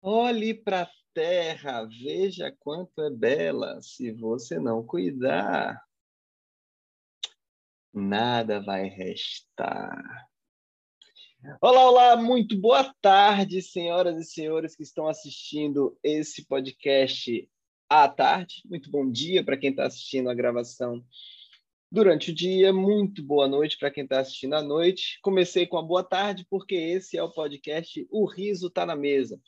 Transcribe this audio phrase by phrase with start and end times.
[0.00, 3.80] Olhe para a terra, veja quanto é bela.
[3.82, 5.82] Se você não cuidar,
[7.92, 10.28] nada vai restar.
[11.60, 17.50] Olá, olá, muito boa tarde, senhoras e senhores que estão assistindo esse podcast
[17.88, 18.62] à tarde.
[18.66, 21.04] Muito bom dia para quem está assistindo a gravação
[21.90, 22.72] durante o dia.
[22.72, 25.18] Muito boa noite para quem está assistindo à noite.
[25.22, 29.40] Comecei com a boa tarde porque esse é o podcast O Riso Está na Mesa.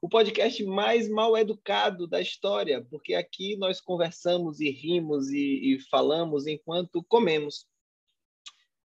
[0.00, 5.80] O podcast mais mal educado da história, porque aqui nós conversamos e rimos e, e
[5.90, 7.66] falamos enquanto comemos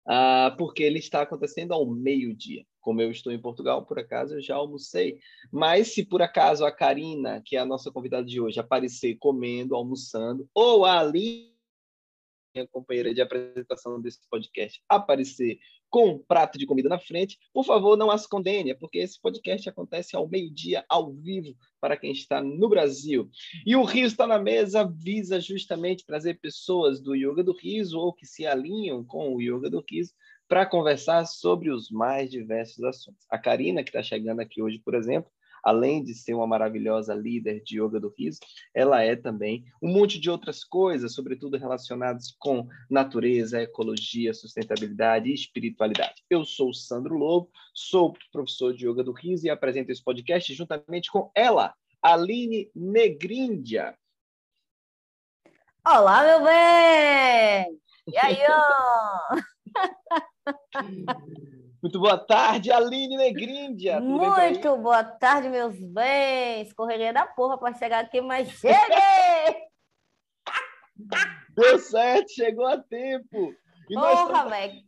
[0.07, 2.65] ah, porque ele está acontecendo ao meio-dia.
[2.81, 5.19] Como eu estou em Portugal, por acaso, eu já almocei.
[5.53, 9.77] Mas se por acaso a Karina, que é a nossa convidada de hoje, aparecer comendo,
[9.77, 11.52] almoçando, ou a Aline,
[12.55, 17.65] minha companheira de apresentação desse podcast, aparecer com um prato de comida na frente, por
[17.65, 22.43] favor, não as condene, porque esse podcast acontece ao meio-dia, ao vivo, para quem está
[22.43, 23.29] no Brasil.
[23.67, 28.13] E o Riso está na mesa visa justamente trazer pessoas do Yoga do Riso ou
[28.13, 30.13] que se alinham com o Yoga do Riso
[30.49, 33.25] para conversar sobre os mais diversos assuntos.
[33.31, 35.31] A Karina, que está chegando aqui hoje, por exemplo,
[35.63, 38.41] além de ser uma maravilhosa líder de yoga do riso,
[38.75, 45.35] ela é também um monte de outras coisas, sobretudo relacionadas com natureza, ecologia, sustentabilidade e
[45.35, 46.23] espiritualidade.
[46.29, 50.53] Eu sou o Sandro Lobo, sou professor de yoga do riso e apresento esse podcast
[50.55, 53.95] juntamente com ela, Aline Negrindia.
[55.87, 57.81] Olá, meu bem!
[58.07, 59.37] E aí, ó?
[61.83, 64.01] Muito boa tarde, Aline Negríndia.
[64.01, 66.73] Muito boa tarde, meus bens.
[66.73, 68.77] Correria da porra para chegar aqui, mas cheguei!
[71.51, 73.53] Deu certo, chegou a tempo.
[73.91, 74.81] E porra, velho.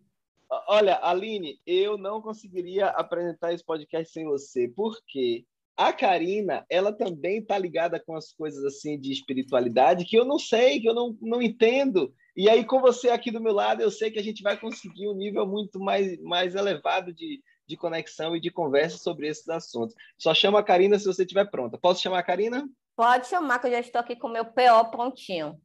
[0.68, 5.44] Olha, Aline, eu não conseguiria apresentar esse podcast sem você, porque
[5.76, 10.38] a Karina, ela também tá ligada com as coisas assim de espiritualidade que eu não
[10.38, 12.14] sei, que eu não, não entendo.
[12.36, 15.08] E aí, com você aqui do meu lado, eu sei que a gente vai conseguir
[15.08, 19.94] um nível muito mais, mais elevado de, de conexão e de conversa sobre esses assuntos.
[20.18, 21.78] Só chama a Karina se você estiver pronta.
[21.78, 22.68] Posso chamar a Karina?
[22.96, 25.60] Pode chamar, que eu já estou aqui com o meu PO prontinho.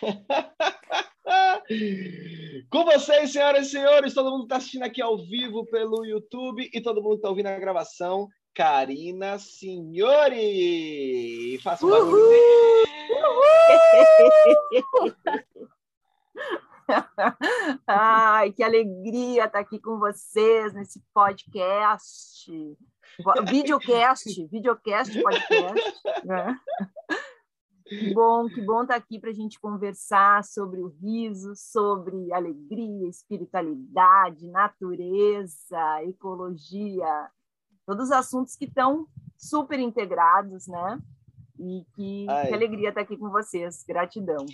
[2.70, 6.80] com vocês, senhoras e senhores, todo mundo está assistindo aqui ao vivo pelo YouTube e
[6.80, 8.28] todo mundo está ouvindo a gravação.
[8.54, 11.58] Karina Signori!
[11.62, 12.38] Faça um barulho.
[17.86, 22.50] Ai, que alegria estar aqui com vocês nesse podcast.
[23.48, 26.02] Videocast, videocast, podcast.
[26.24, 26.58] Né?
[27.84, 33.08] Que bom, que bom estar aqui para a gente conversar sobre o riso, sobre alegria,
[33.08, 37.30] espiritualidade, natureza, ecologia,
[37.86, 39.06] todos os assuntos que estão
[39.38, 41.00] super integrados, né?
[41.58, 43.82] E que, que alegria estar aqui com vocês.
[43.84, 44.44] Gratidão.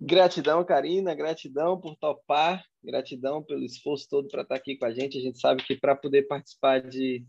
[0.00, 5.18] Gratidão, Karina, gratidão por topar, gratidão pelo esforço todo para estar aqui com a gente.
[5.18, 7.26] A gente sabe que para poder participar de,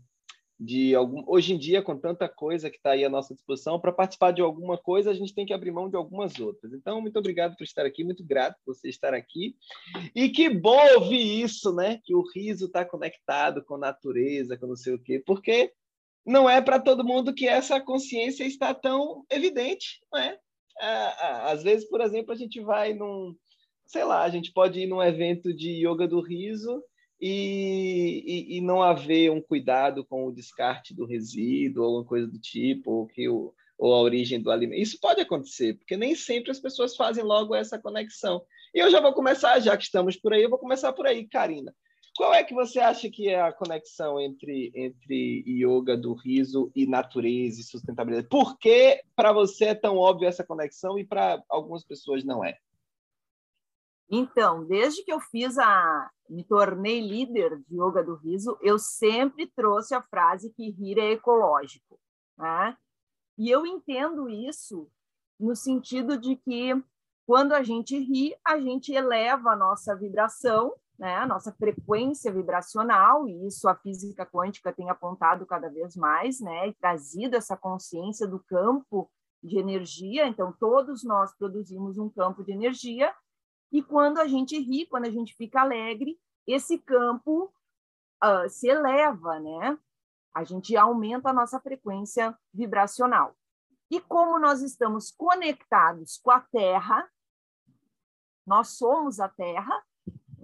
[0.58, 1.24] de algum.
[1.26, 4.40] Hoje em dia, com tanta coisa que está aí à nossa disposição, para participar de
[4.40, 6.72] alguma coisa, a gente tem que abrir mão de algumas outras.
[6.72, 9.56] Então, muito obrigado por estar aqui, muito grato por você estar aqui.
[10.14, 12.00] E que bom ouvir isso, né?
[12.04, 15.72] Que o riso está conectado com a natureza, com não sei o quê, porque
[16.24, 20.38] não é para todo mundo que essa consciência está tão evidente, não é?
[20.80, 23.34] Às vezes, por exemplo, a gente vai num,
[23.86, 26.82] sei lá, a gente pode ir num evento de yoga do riso
[27.20, 32.26] e, e, e não haver um cuidado com o descarte do resíduo ou uma coisa
[32.26, 34.80] do tipo, ou que o ou a origem do alimento.
[34.80, 38.42] Isso pode acontecer, porque nem sempre as pessoas fazem logo essa conexão.
[38.74, 41.26] E eu já vou começar, já que estamos por aí, eu vou começar por aí,
[41.26, 41.74] Karina.
[42.16, 46.86] Qual é que você acha que é a conexão entre, entre yoga do riso e
[46.86, 48.28] natureza e sustentabilidade?
[48.28, 52.56] Por que para você é tão óbvio essa conexão e para algumas pessoas não é?
[54.08, 59.46] Então, desde que eu fiz a, me tornei líder de yoga do riso, eu sempre
[59.46, 61.98] trouxe a frase que rir é ecológico,
[62.38, 62.76] né?
[63.36, 64.88] E eu entendo isso
[65.40, 66.80] no sentido de que
[67.26, 73.26] quando a gente ri, a gente eleva a nossa vibração né, a nossa frequência vibracional,
[73.28, 78.26] e isso a física quântica tem apontado cada vez mais, né, e trazido essa consciência
[78.26, 79.10] do campo
[79.42, 80.26] de energia.
[80.26, 83.12] Então, todos nós produzimos um campo de energia,
[83.72, 87.52] e quando a gente ri, quando a gente fica alegre, esse campo
[88.22, 89.76] uh, se eleva, né?
[90.32, 93.36] A gente aumenta a nossa frequência vibracional.
[93.90, 97.08] E como nós estamos conectados com a Terra,
[98.46, 99.82] nós somos a Terra,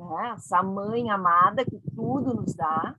[0.08, 0.32] né?
[0.34, 2.96] essa mãe amada que tudo nos dá.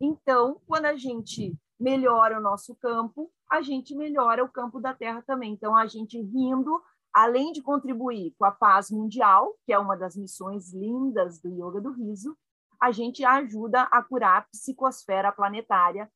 [0.00, 5.22] Então, quando a gente melhora o nosso campo, a gente melhora o campo da terra
[5.22, 5.52] também.
[5.52, 6.80] Então, a gente rindo,
[7.12, 11.80] além de contribuir com a paz mundial, que é uma das missões lindas do Yoga
[11.80, 12.36] do Riso,
[12.80, 16.10] a gente ajuda a curar a psicosfera planetária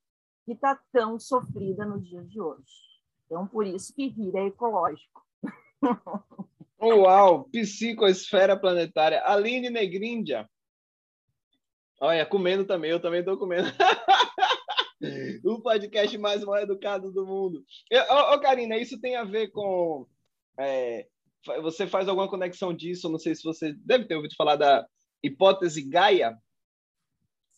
[0.44, 2.72] que está tão sofrida nos dias de hoje.
[3.26, 5.22] Então, por isso que rir é ecológico.
[6.80, 7.44] Uau!
[7.50, 9.22] Psicosfera planetária.
[9.24, 10.48] Aline Negríndia.
[12.00, 13.68] Olha, comendo também, eu também estou comendo.
[15.44, 17.64] o podcast mais mal educado do mundo.
[17.92, 20.06] Ô, oh, Karina, isso tem a ver com.
[20.58, 21.06] É,
[21.62, 23.08] você faz alguma conexão disso?
[23.08, 24.86] Não sei se você deve ter ouvido falar da
[25.22, 26.36] hipótese Gaia.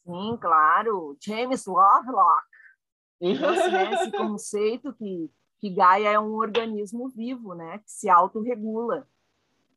[0.05, 1.17] Sim, claro.
[1.21, 2.47] James Lovelock
[3.39, 9.09] trouxe né, esse conceito que, que Gaia é um organismo vivo, né, que se autorregula.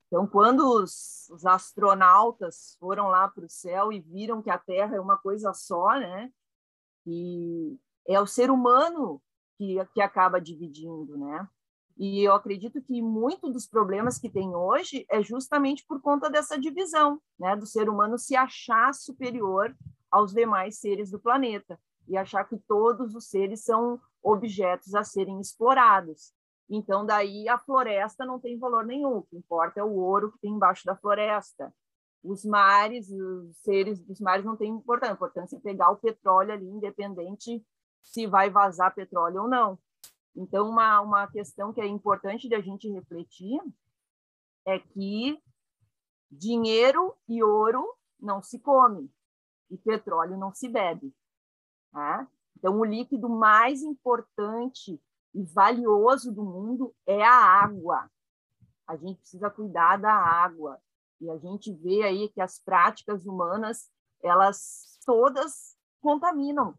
[0.07, 4.95] Então, quando os, os astronautas foram lá para o céu e viram que a Terra
[4.95, 6.31] é uma coisa só, né,
[7.05, 9.21] e é o ser humano
[9.57, 11.47] que, que acaba dividindo, né?
[11.97, 16.59] E eu acredito que muito dos problemas que tem hoje é justamente por conta dessa
[16.59, 19.75] divisão, né, do ser humano se achar superior
[20.09, 25.39] aos demais seres do planeta e achar que todos os seres são objetos a serem
[25.39, 26.33] explorados.
[26.69, 29.17] Então, daí a floresta não tem valor nenhum.
[29.17, 31.73] O que importa é o ouro que tem embaixo da floresta.
[32.23, 35.11] Os mares, os seres dos mares não têm importância.
[35.11, 37.65] A importância é pegar o petróleo ali, independente
[38.01, 39.77] se vai vazar petróleo ou não.
[40.35, 43.59] Então, uma, uma questão que é importante de a gente refletir
[44.65, 45.41] é que
[46.29, 47.85] dinheiro e ouro
[48.19, 49.11] não se come
[49.69, 51.13] e petróleo não se bebe.
[51.91, 52.27] Tá?
[52.57, 55.01] Então, o líquido mais importante
[55.33, 58.09] e valioso do mundo é a água.
[58.87, 60.79] A gente precisa cuidar da água.
[61.19, 63.89] E a gente vê aí que as práticas humanas,
[64.23, 66.75] elas todas contaminam,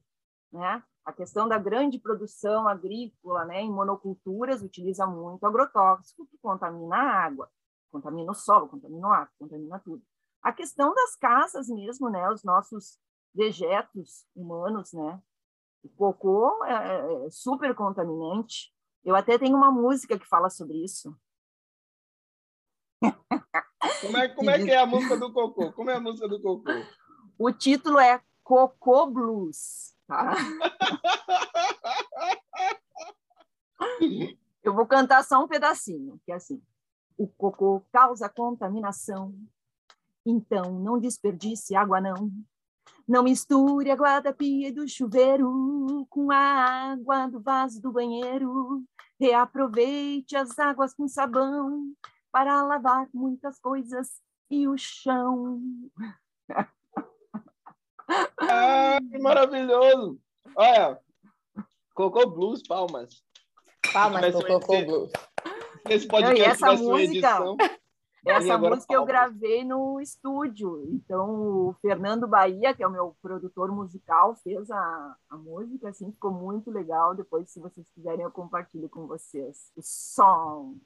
[0.53, 0.83] né?
[1.05, 7.25] A questão da grande produção agrícola, né, em monoculturas, utiliza muito agrotóxico que contamina a
[7.25, 7.51] água,
[7.91, 10.03] contamina o solo, contamina o ar, contamina tudo.
[10.41, 13.01] A questão das caças mesmo, né, os nossos
[13.35, 15.21] dejetos humanos, né,
[15.83, 18.73] o cocô é, é, é super contaminante.
[19.05, 21.17] Eu até tenho uma música que fala sobre isso.
[24.01, 25.73] Como é, como é que é a música do cocô?
[25.73, 26.71] Como é a música do cocô?
[27.37, 29.93] O título é Cocô Blues.
[30.07, 30.35] Tá?
[34.63, 36.63] Eu vou cantar só um pedacinho, que é assim.
[37.19, 39.35] O cocô causa contaminação,
[40.25, 42.31] então não desperdice água não.
[43.07, 47.93] Não misture a água da pia e do chuveiro com a água do vaso do
[47.93, 48.83] banheiro.
[49.21, 51.93] Reaproveite as águas com sabão
[52.31, 54.21] para lavar muitas coisas
[54.51, 55.61] e o chão.
[58.39, 60.19] Ah, que maravilhoso!
[60.57, 60.99] Olha,
[61.95, 63.23] Cocô Blues, palmas.
[63.93, 65.13] Palmas pro Cocô Blues.
[65.89, 67.57] Esse podcast Não, essa música, edição.
[68.25, 70.85] Essa música eu gravei no estúdio.
[70.93, 76.13] Então, o Fernando Bahia, que é o meu produtor musical, fez a, a música, assim,
[76.13, 77.17] ficou muito legal.
[77.17, 80.77] Depois, se vocês quiserem, eu compartilho com vocês o som.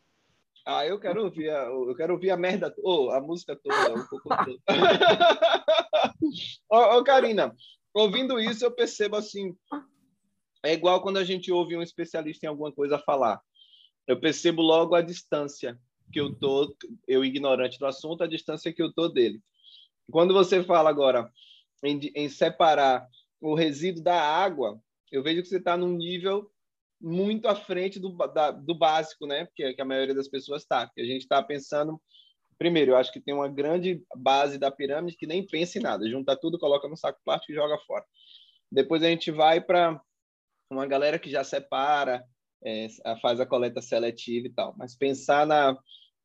[0.65, 4.07] Ah, eu quero ouvir a, eu quero ouvir a merda, oh, a música toda, um
[4.07, 4.59] pouco toda.
[6.71, 7.55] ô, ô, Karina,
[7.95, 9.55] ouvindo isso, eu percebo assim,
[10.65, 13.41] é igual quando a gente ouve um especialista em alguma coisa falar.
[14.09, 15.79] Eu percebo logo a distância
[16.13, 16.75] que eu tô,
[17.07, 19.41] eu ignorante do assunto, a distância que eu tô dele.
[20.11, 21.31] Quando você fala agora
[21.85, 23.07] em, em separar
[23.41, 26.51] o resíduo da água, eu vejo que você está num nível
[27.01, 29.49] muito à frente do, da, do básico, né?
[29.55, 30.91] Que, que a maioria das pessoas está.
[30.97, 32.01] A gente está pensando.
[32.59, 36.09] Primeiro, eu acho que tem uma grande base da pirâmide que nem pensa em nada,
[36.09, 38.05] junta tudo, coloca no saco plástico e joga fora.
[38.73, 40.01] Depois a gente vai para
[40.71, 42.25] uma galera que já separa,
[42.65, 42.89] é,
[43.21, 44.75] faz a coleta seletiva e tal.
[44.77, 45.77] Mas pensar na,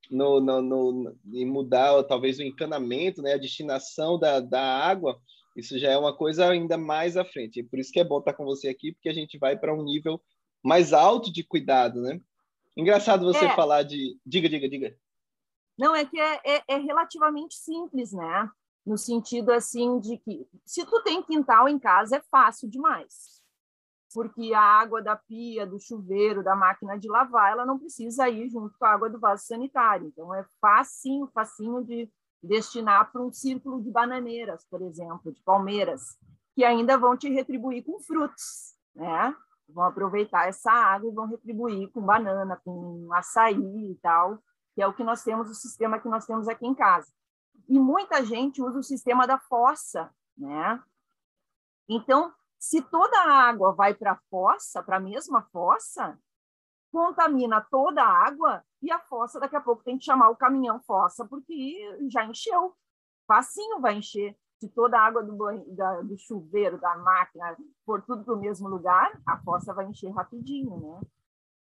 [0.10, 5.20] no, no, no, em mudar talvez o encanamento, né, a destinação da, da água,
[5.56, 7.60] isso já é uma coisa ainda mais à frente.
[7.60, 9.74] E por isso que é bom estar com você aqui, porque a gente vai para
[9.74, 10.22] um nível
[10.64, 12.20] mais alto de cuidado, né?
[12.78, 13.56] Engraçado você é.
[13.56, 14.18] falar de.
[14.26, 14.96] Diga, diga, diga.
[15.78, 18.50] Não, é que é, é, é, relativamente simples, né?
[18.86, 23.41] No sentido assim de que se tu tem quintal em casa é fácil demais
[24.14, 28.50] porque a água da pia, do chuveiro, da máquina de lavar, ela não precisa ir
[28.50, 30.08] junto com a água do vaso sanitário.
[30.08, 32.12] Então, é facinho, facinho de
[32.44, 36.18] destinar para um círculo de bananeiras, por exemplo, de palmeiras,
[36.56, 39.36] que ainda vão te retribuir com frutos, né?
[39.70, 44.40] Vão aproveitar essa água e vão retribuir com banana, com açaí e tal,
[44.76, 47.08] que é o que nós temos, o sistema que nós temos aqui em casa.
[47.70, 50.82] E muita gente usa o sistema da fossa, né?
[51.88, 56.16] Então, Se toda a água vai para a fossa, para a mesma fossa,
[56.92, 60.80] contamina toda a água e a fossa daqui a pouco tem que chamar o caminhão
[60.84, 62.78] fossa porque já encheu.
[63.26, 64.38] Facinho vai encher.
[64.60, 65.36] Se toda a água do,
[65.76, 70.12] da, do chuveiro, da máquina, for tudo para o mesmo lugar, a fossa vai encher
[70.12, 71.02] rapidinho, né?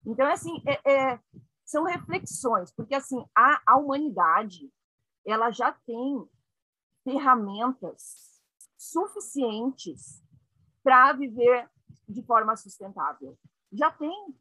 [0.07, 1.19] Então, assim, é, é,
[1.63, 4.73] são reflexões, porque, assim, a, a humanidade,
[5.23, 6.27] ela já tem
[7.03, 8.41] ferramentas
[8.75, 10.27] suficientes
[10.89, 11.69] para viver
[12.07, 13.37] de forma sustentável.
[13.71, 14.33] Já tem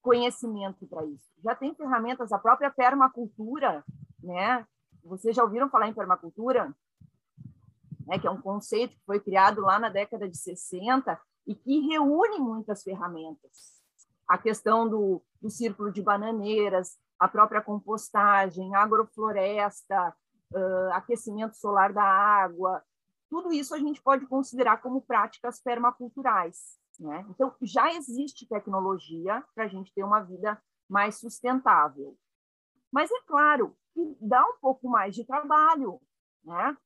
[0.00, 1.28] conhecimento para isso.
[1.42, 3.84] Já tem ferramentas, a própria permacultura,
[4.22, 4.64] né?
[5.02, 6.72] Vocês já ouviram falar em permacultura?
[8.06, 11.80] Né, que é um conceito que foi criado lá na década de 60 e que
[11.88, 13.82] reúne muitas ferramentas.
[14.28, 20.14] A questão do, do círculo de bananeiras, a própria compostagem, agrofloresta,
[20.54, 22.80] uh, aquecimento solar da água,
[23.28, 26.78] tudo isso a gente pode considerar como práticas permaculturais.
[26.98, 27.26] Né?
[27.30, 32.16] Então, já existe tecnologia para a gente ter uma vida mais sustentável.
[32.90, 36.00] Mas é claro que dá um pouco mais de trabalho,
[36.44, 36.76] né?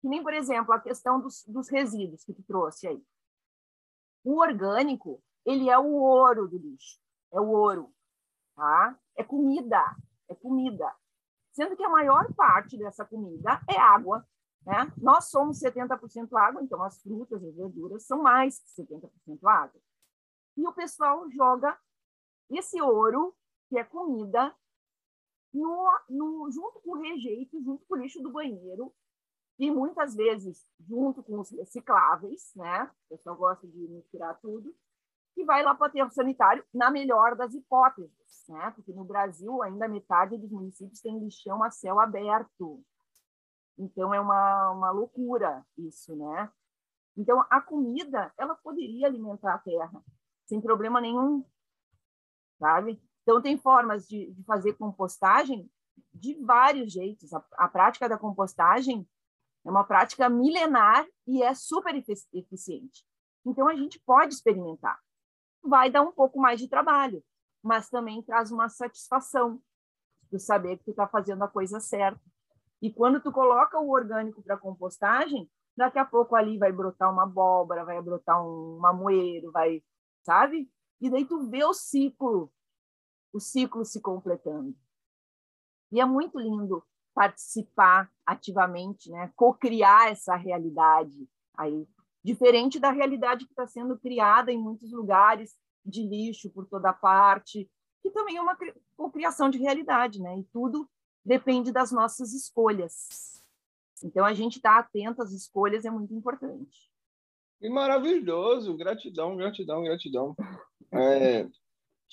[0.00, 3.02] Que nem, por exemplo, a questão dos, dos resíduos que tu trouxe aí.
[4.22, 7.00] O orgânico, ele é o ouro do lixo,
[7.32, 7.92] é o ouro,
[8.54, 8.98] tá?
[9.16, 9.96] É comida,
[10.28, 10.94] é comida.
[11.52, 14.26] Sendo que a maior parte dessa comida é água,
[14.66, 14.92] né?
[14.98, 19.08] Nós somos 70% água, então as frutas e verduras são mais que 70%
[19.44, 19.80] água.
[20.56, 21.78] E o pessoal joga
[22.50, 23.34] esse ouro,
[23.68, 24.54] que é comida,
[25.54, 28.92] no, no, junto com o rejeito, junto com o lixo do banheiro,
[29.58, 32.90] e muitas vezes junto com os recicláveis, né?
[33.06, 34.74] O pessoal gosta de misturar tudo,
[35.36, 38.72] e vai lá para o aterro sanitário, na melhor das hipóteses, né?
[38.72, 42.82] Porque no Brasil, ainda metade dos municípios tem lixão a céu aberto.
[43.78, 46.50] Então é uma, uma loucura isso, né?
[47.16, 50.02] Então a comida ela poderia alimentar a terra
[50.46, 51.44] sem problema nenhum,
[52.58, 53.02] sabe?
[53.22, 55.70] Então tem formas de, de fazer compostagem
[56.12, 57.32] de vários jeitos.
[57.32, 59.06] A, a prática da compostagem
[59.64, 63.04] é uma prática milenar e é super eficiente.
[63.44, 64.98] Então a gente pode experimentar.
[65.62, 67.22] Vai dar um pouco mais de trabalho,
[67.62, 69.60] mas também traz uma satisfação
[70.30, 72.20] de saber que tu está fazendo a coisa certa.
[72.80, 77.24] E quando tu coloca o orgânico para compostagem, daqui a pouco ali vai brotar uma
[77.24, 79.82] abóbora, vai brotar um mamoeiro, vai,
[80.22, 80.70] sabe?
[81.00, 82.52] E daí tu vê o ciclo,
[83.32, 84.74] o ciclo se completando.
[85.92, 86.82] E é muito lindo
[87.14, 89.32] participar ativamente, né?
[89.36, 91.86] Co-criar essa realidade aí,
[92.22, 97.70] diferente da realidade que está sendo criada em muitos lugares de lixo por toda parte,
[98.02, 98.56] que também é uma
[98.96, 100.38] cocriação de realidade, né?
[100.38, 100.88] E tudo
[101.26, 103.42] depende das nossas escolhas.
[104.02, 106.90] Então, a gente estar tá atento às escolhas é muito importante.
[107.60, 110.36] E maravilhoso, gratidão, gratidão, gratidão.
[110.92, 111.40] É,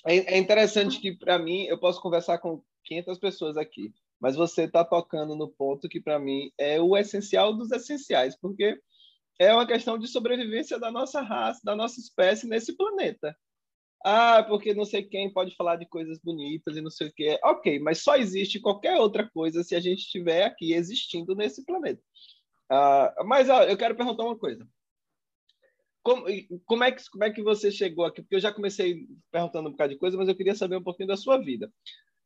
[0.06, 4.64] é, é interessante que, para mim, eu posso conversar com 500 pessoas aqui, mas você
[4.64, 8.80] está tocando no ponto que, para mim, é o essencial dos essenciais, porque
[9.38, 13.36] é uma questão de sobrevivência da nossa raça, da nossa espécie nesse planeta.
[14.06, 17.40] Ah, porque não sei quem pode falar de coisas bonitas e não sei o que.
[17.42, 22.02] Ok, mas só existe qualquer outra coisa se a gente estiver aqui existindo nesse planeta.
[22.68, 24.68] Ah, mas eu quero perguntar uma coisa.
[26.02, 26.26] Como,
[26.66, 28.20] como, é que, como é que você chegou aqui?
[28.20, 31.08] Porque eu já comecei perguntando um bocado de coisa, mas eu queria saber um pouquinho
[31.08, 31.72] da sua vida.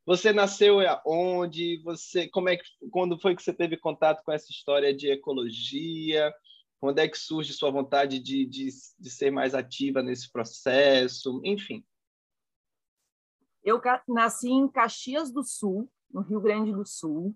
[0.05, 1.81] Você nasceu onde?
[1.83, 6.33] Você, como é que, quando foi que você teve contato com essa história de ecologia?
[6.79, 11.41] Quando é que surge sua vontade de, de, de ser mais ativa nesse processo?
[11.43, 11.85] Enfim.
[13.63, 17.35] Eu nasci em Caxias do Sul, no Rio Grande do Sul,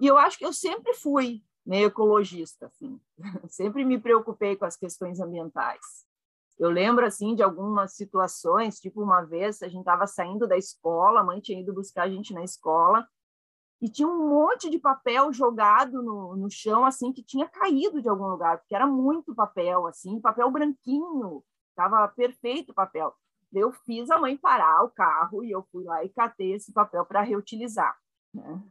[0.00, 3.00] e eu acho que eu sempre fui meio ecologista, assim.
[3.48, 6.04] sempre me preocupei com as questões ambientais.
[6.58, 11.20] Eu lembro assim de algumas situações, tipo uma vez a gente estava saindo da escola,
[11.20, 13.08] a mãe tinha ido buscar a gente na escola
[13.80, 18.08] e tinha um monte de papel jogado no, no chão, assim, que tinha caído de
[18.08, 23.14] algum lugar, porque era muito papel, assim, papel branquinho, estava perfeito o papel.
[23.52, 27.04] Eu fiz a mãe parar o carro e eu fui lá e catei esse papel
[27.04, 27.96] para reutilizar.
[28.32, 28.62] Né?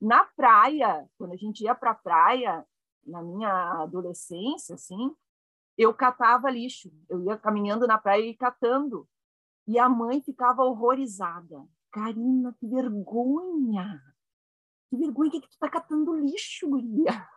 [0.00, 2.64] Na praia, quando a gente ia para a praia,
[3.04, 5.14] na minha adolescência, assim,
[5.76, 6.90] eu catava lixo.
[7.08, 9.08] Eu ia caminhando na praia e catando.
[9.66, 11.66] E a mãe ficava horrorizada.
[11.90, 14.00] Karina, que vergonha!
[14.88, 17.28] Que vergonha que, que tu tá catando lixo, guria.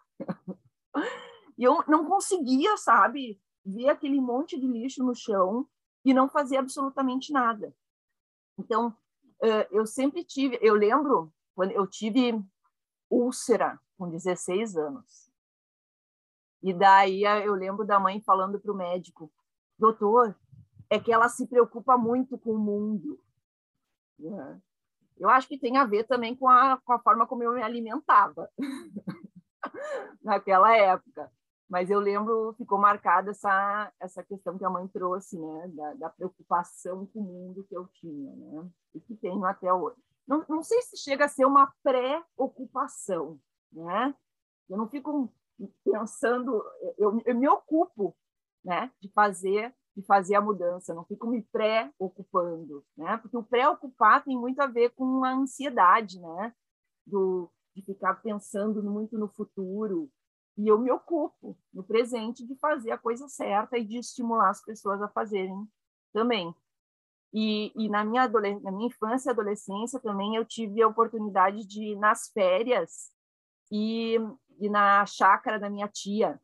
[1.58, 5.68] E eu não conseguia, sabe, ver aquele monte de lixo no chão
[6.04, 7.76] e não fazer absolutamente nada.
[8.58, 8.96] Então,
[9.70, 12.44] eu sempre tive, eu lembro quando eu tive
[13.10, 15.30] úlcera com 16 anos.
[16.64, 19.32] E daí eu lembro da mãe falando para o médico,
[19.78, 20.36] doutor,
[20.90, 23.20] é que ela se preocupa muito com o mundo.
[24.18, 24.62] Né?
[25.22, 27.62] Eu acho que tem a ver também com a, com a forma como eu me
[27.62, 28.50] alimentava
[30.20, 31.32] naquela época.
[31.70, 35.68] Mas eu lembro, ficou marcada essa, essa questão que a mãe trouxe, né?
[35.76, 38.68] Da, da preocupação com o mundo que eu tinha, né?
[38.96, 39.96] E que tenho até hoje.
[40.28, 43.40] Não, não sei se chega a ser uma pré-ocupação,
[43.72, 44.16] né?
[44.68, 45.32] Eu não fico
[45.86, 46.64] pensando,
[46.98, 48.18] eu, eu me ocupo,
[48.66, 48.92] né?
[49.00, 53.18] De fazer de fazer a mudança, não fico me pré-ocupando, né?
[53.18, 56.54] Porque o pré-ocupar tem muito a ver com a ansiedade, né?
[57.06, 60.10] Do, de ficar pensando muito no futuro.
[60.58, 64.64] E eu me ocupo no presente de fazer a coisa certa e de estimular as
[64.64, 65.68] pessoas a fazerem
[66.14, 66.54] também.
[67.34, 71.96] E, e na, minha na minha infância e adolescência também eu tive a oportunidade de,
[71.96, 73.10] nas férias,
[73.72, 74.18] e,
[74.60, 76.40] e na chácara da minha tia,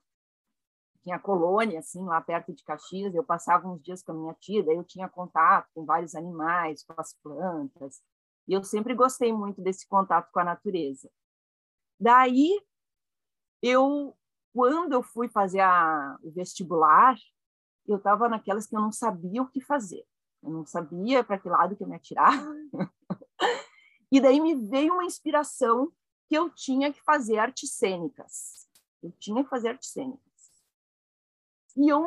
[1.07, 4.61] tinha colônia, assim, lá perto de Caxias, eu passava uns dias com a minha tia,
[4.61, 8.01] daí eu tinha contato com vários animais, com as plantas,
[8.45, 11.09] e eu sempre gostei muito desse contato com a natureza.
[11.97, 12.61] Daí,
[13.61, 14.17] eu,
[14.53, 17.15] quando eu fui fazer a, o vestibular,
[17.87, 20.05] eu estava naquelas que eu não sabia o que fazer.
[20.43, 22.33] Eu não sabia para que lado que eu me atirar.
[24.11, 25.89] e daí me veio uma inspiração
[26.27, 28.67] que eu tinha que fazer artes cênicas.
[29.01, 30.26] Eu tinha que fazer artes cênicas.
[31.77, 32.05] E eu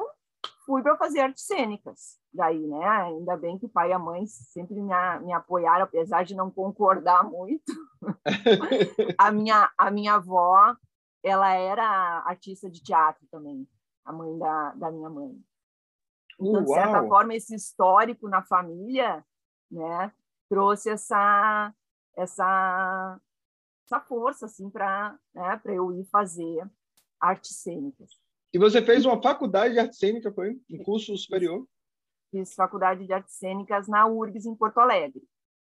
[0.67, 2.19] fui para fazer artes cênicas.
[2.33, 2.87] Daí, né?
[2.87, 6.51] Ainda bem que o pai e a mãe sempre me, me apoiaram, apesar de não
[6.51, 7.73] concordar muito.
[9.19, 10.77] a, minha, a minha avó,
[11.23, 13.67] ela era artista de teatro também,
[14.05, 15.37] a mãe da, da minha mãe.
[16.41, 19.25] Então, de certa forma, esse histórico na família,
[19.71, 20.13] né,
[20.49, 21.73] trouxe essa
[22.17, 23.21] essa
[23.87, 26.69] essa força assim para né, para eu ir fazer
[27.21, 28.11] artes cênicas.
[28.53, 30.61] E você fez uma faculdade de arte cênica, foi?
[30.71, 31.67] Um curso superior?
[32.31, 35.23] Fiz faculdade de artes cênicas na URGS, em Porto Alegre.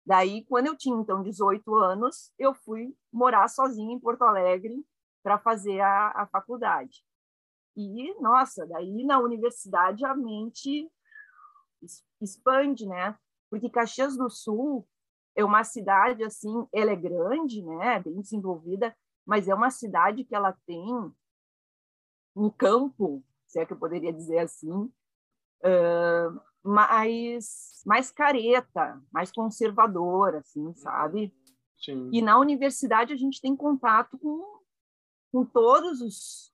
[0.06, 4.84] Daí, quando eu tinha, então, 18 anos, eu fui morar sozinha em Porto Alegre
[5.22, 7.02] para fazer a, a faculdade.
[7.74, 10.88] E, nossa, daí na universidade a mente
[12.20, 13.16] expande, né?
[13.50, 14.86] Porque Caxias do Sul
[15.34, 17.98] é uma cidade, assim, ela é grande, né?
[18.00, 18.94] Bem desenvolvida,
[19.26, 20.86] mas é uma cidade que ela tem
[22.34, 30.38] um campo, se é que eu poderia dizer assim, uh, mais, mais careta, mais conservadora,
[30.38, 31.34] assim, sabe?
[31.78, 32.10] Sim.
[32.12, 34.60] E na universidade a gente tem contato com,
[35.32, 36.52] com todos os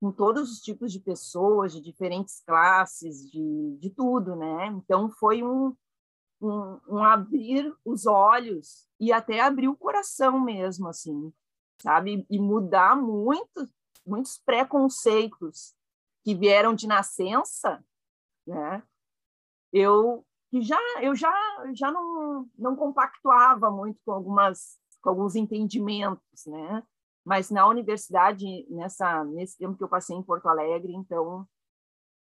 [0.00, 4.66] com todos os tipos de pessoas, de diferentes classes, de, de tudo, né?
[4.66, 5.76] Então foi um,
[6.40, 11.32] um, um abrir os olhos e até abrir o coração mesmo, assim,
[11.80, 12.26] sabe?
[12.28, 13.70] E mudar muito
[14.06, 15.74] muitos preconceitos
[16.24, 17.84] que vieram de nascença,
[18.46, 18.82] né?
[19.72, 21.32] Eu que já eu já
[21.74, 26.82] já não não compactuava muito com algumas com alguns entendimentos, né?
[27.24, 31.48] Mas na universidade nessa nesse tempo que eu passei em Porto Alegre, então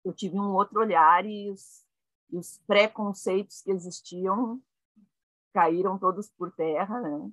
[0.04, 1.84] eu tive um outro olhar e os,
[2.32, 4.60] os preconceitos que existiam
[5.52, 7.30] caíram todos por terra, né?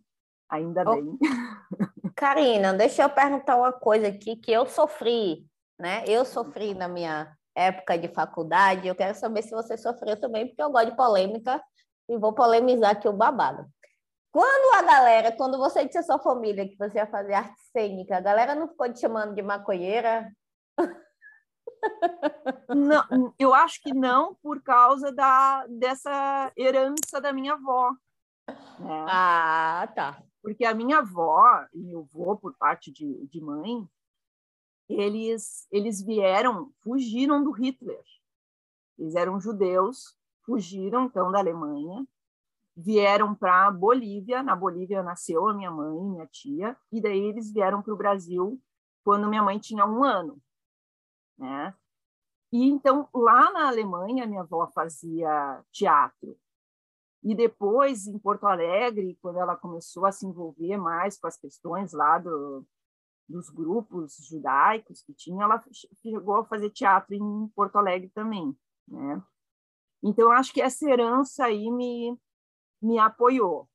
[0.50, 1.18] Ainda bem.
[2.22, 5.44] Karina, deixa eu perguntar uma coisa aqui que eu sofri,
[5.80, 6.04] né?
[6.08, 8.88] Eu sofri na minha época de faculdade.
[8.88, 11.60] Eu quero saber se você sofreu também, porque eu gosto de polêmica
[12.08, 13.68] e vou polemizar aqui o babado.
[14.32, 18.18] Quando a galera, quando você disse a sua família que você ia fazer arte cênica,
[18.18, 20.32] a galera não ficou te chamando de maconheira?
[22.70, 27.90] Não, eu acho que não, por causa da, dessa herança da minha avó.
[28.80, 29.06] Né?
[29.10, 33.88] Ah, tá porque a minha avó e meu avô, por parte de, de mãe,
[34.90, 38.04] eles, eles vieram, fugiram do Hitler.
[38.98, 42.06] Eles eram judeus, fugiram então da Alemanha,
[42.76, 44.44] vieram para a Bolívia.
[44.44, 48.60] Na Bolívia nasceu a minha mãe, minha tia, e daí eles vieram para o Brasil
[49.04, 50.42] quando minha mãe tinha um ano,
[51.38, 51.74] né?
[52.52, 56.38] E então lá na Alemanha minha avó fazia teatro
[57.24, 61.94] e depois, em Porto Alegre, quando ela começou a se envolver mais com as questões
[61.94, 62.66] lá do,
[63.30, 65.64] dos grupos judaicos que tinha, ela
[66.02, 68.56] chegou a fazer teatro em Porto Alegre também,
[68.88, 69.22] né?
[70.04, 72.18] Então, acho que essa herança aí me,
[72.82, 73.70] me apoiou.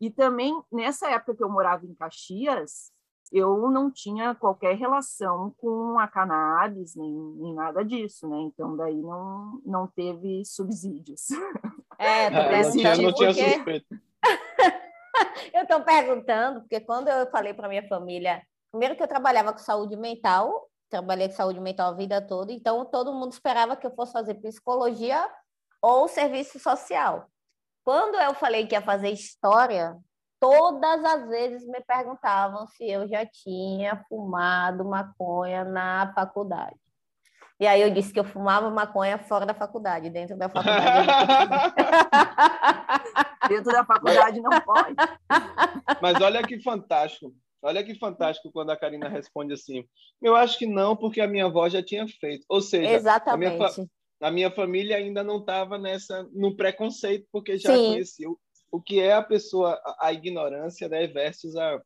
[0.00, 2.92] E também, nessa época que eu morava em Caxias,
[3.30, 8.40] eu não tinha qualquer relação com a cannabis, nem, nem nada disso, né?
[8.40, 11.28] Então, daí não, não teve subsídios.
[12.02, 13.30] É, tô é, não tinha, não tinha
[15.52, 19.58] eu estou perguntando, porque quando eu falei para minha família, primeiro que eu trabalhava com
[19.58, 23.94] saúde mental, trabalhei com saúde mental a vida toda, então todo mundo esperava que eu
[23.94, 25.28] fosse fazer psicologia
[25.80, 27.28] ou serviço social.
[27.84, 29.96] Quando eu falei que ia fazer história,
[30.40, 36.76] todas as vezes me perguntavam se eu já tinha fumado maconha na faculdade.
[37.62, 41.06] E aí eu disse que eu fumava maconha fora da faculdade, dentro da faculdade.
[43.48, 44.96] dentro da faculdade não pode.
[46.02, 47.32] Mas olha que fantástico.
[47.62, 49.84] Olha que fantástico quando a Karina responde assim.
[50.20, 52.44] Eu acho que não, porque a minha avó já tinha feito.
[52.48, 53.54] Ou seja, Exatamente.
[53.54, 53.88] A minha,
[54.22, 57.90] a minha família ainda não estava nessa no preconceito, porque já Sim.
[57.90, 58.36] conhecia o,
[58.72, 61.80] o que é a pessoa, a, a ignorância, né, versus a,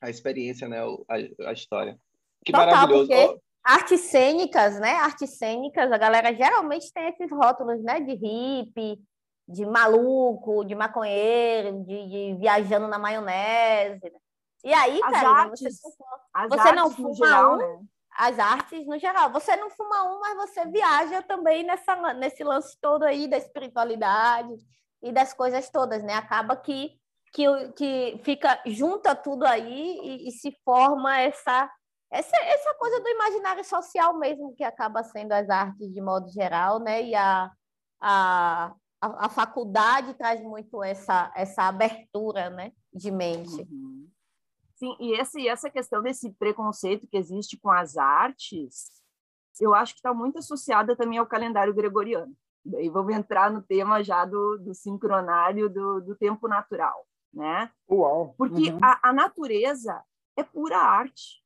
[0.00, 1.98] a experiência, né, a, a história.
[2.44, 3.08] Que Total, maravilhoso.
[3.08, 4.94] Porque artes cênicas, né?
[4.96, 8.00] Artes cênicas, a galera geralmente tem esses rótulos, né?
[8.00, 8.98] De hippie,
[9.48, 14.04] de maluco, de maconheiro, de, de viajando na maionese.
[14.04, 14.18] Né?
[14.64, 17.84] E aí, as cara, artes, você, você não fuma geral, um, né?
[18.16, 19.32] as artes no geral.
[19.32, 24.54] Você não fuma um, mas você viaja também nessa, nesse lance todo aí da espiritualidade
[25.02, 26.14] e das coisas todas, né?
[26.14, 26.92] Acaba que,
[27.32, 31.68] que, que fica, junta tudo aí e, e se forma essa
[32.12, 36.78] essa, essa coisa do imaginário social mesmo, que acaba sendo as artes de modo geral,
[36.78, 37.02] né?
[37.02, 37.50] E a,
[37.98, 42.70] a, a, a faculdade traz muito essa, essa abertura né?
[42.92, 43.62] de mente.
[43.62, 44.06] Uhum.
[44.74, 48.90] Sim, e esse, essa questão desse preconceito que existe com as artes,
[49.58, 52.36] eu acho que está muito associada também ao calendário gregoriano.
[52.62, 57.70] Daí vamos entrar no tema já do, do sincronário do, do tempo natural, né?
[57.90, 58.34] Uau!
[58.36, 58.78] Porque uhum.
[58.82, 60.02] a, a natureza
[60.36, 61.41] é pura arte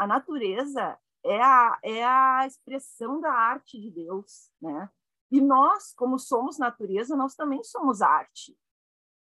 [0.00, 4.88] a natureza é a, é a expressão da arte de Deus, né?
[5.30, 8.56] E nós, como somos natureza, nós também somos arte,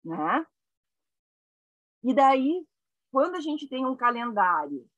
[0.03, 0.47] né?
[2.03, 2.67] E daí,
[3.13, 4.89] quando a gente tem um calendário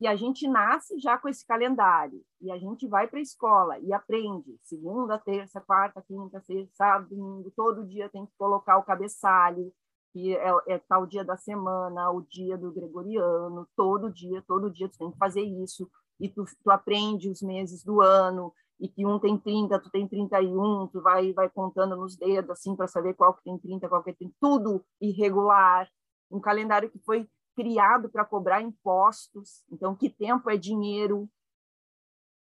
[0.00, 3.78] e a gente nasce já com esse calendário e a gente vai para a escola
[3.78, 8.82] e aprende segunda, terça, quarta, quinta, sexta, sábado, domingo, todo dia tem que colocar o
[8.82, 9.72] cabeçalho,
[10.12, 14.88] que é, é, tal dia da semana, o dia do gregoriano, todo dia, todo dia
[14.88, 19.06] tu tem que fazer isso, e tu, tu aprende os meses do ano, e que
[19.06, 23.14] um tem 30, tu tem 31, tu vai, vai contando nos dedos, assim, para saber
[23.14, 25.88] qual que tem 30, qual que tem tudo irregular,
[26.30, 31.28] um calendário que foi criado para cobrar impostos, então que tempo é dinheiro,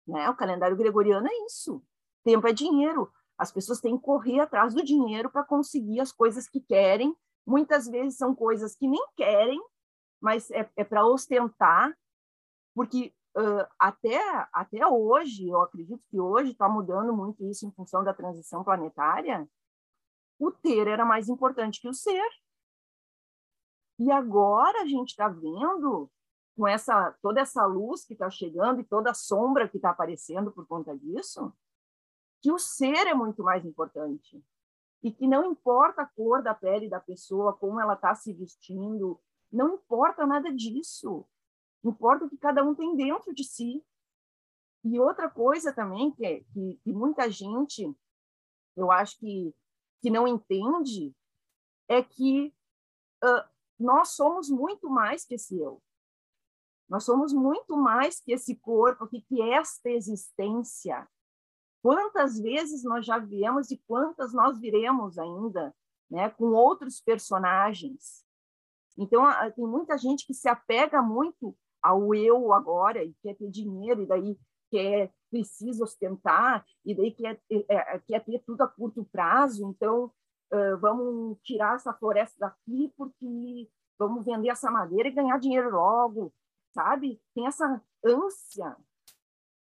[0.08, 0.30] né?
[0.30, 1.84] O calendário gregoriano é isso,
[2.24, 6.48] tempo é dinheiro, as pessoas têm que correr atrás do dinheiro para conseguir as coisas
[6.48, 9.62] que querem Muitas vezes são coisas que nem querem,
[10.20, 11.96] mas é, é para ostentar,
[12.74, 14.20] porque uh, até,
[14.52, 19.48] até hoje, eu acredito que hoje está mudando muito isso em função da transição planetária,
[20.40, 22.28] o ter era mais importante que o ser.
[24.00, 26.10] E agora a gente está vendo,
[26.58, 30.52] com essa toda essa luz que está chegando e toda a sombra que está aparecendo
[30.52, 31.54] por conta disso,
[32.42, 34.44] que o ser é muito mais importante
[35.06, 39.22] e que não importa a cor da pele da pessoa, como ela está se vestindo,
[39.52, 41.24] não importa nada disso.
[41.84, 43.86] Importa o que cada um tem dentro de si.
[44.84, 47.96] E outra coisa também que, é, que, que muita gente,
[48.76, 49.54] eu acho que,
[50.02, 51.16] que não entende,
[51.88, 52.52] é que
[53.24, 53.48] uh,
[53.80, 55.84] nós somos muito mais que esse eu.
[56.90, 61.08] Nós somos muito mais que esse corpo, que, que esta existência.
[61.86, 65.72] Quantas vezes nós já viemos e quantas nós viremos ainda,
[66.10, 68.26] né, com outros personagens.
[68.98, 69.24] Então,
[69.56, 74.08] tem muita gente que se apega muito ao eu agora e quer ter dinheiro e
[74.08, 74.36] daí
[74.72, 79.70] quer precisa ostentar e daí quer, é, quer ter tudo a curto prazo.
[79.70, 80.06] Então,
[80.52, 86.34] uh, vamos tirar essa floresta daqui porque vamos vender essa madeira e ganhar dinheiro logo,
[86.74, 87.22] sabe?
[87.36, 88.76] Tem essa ânsia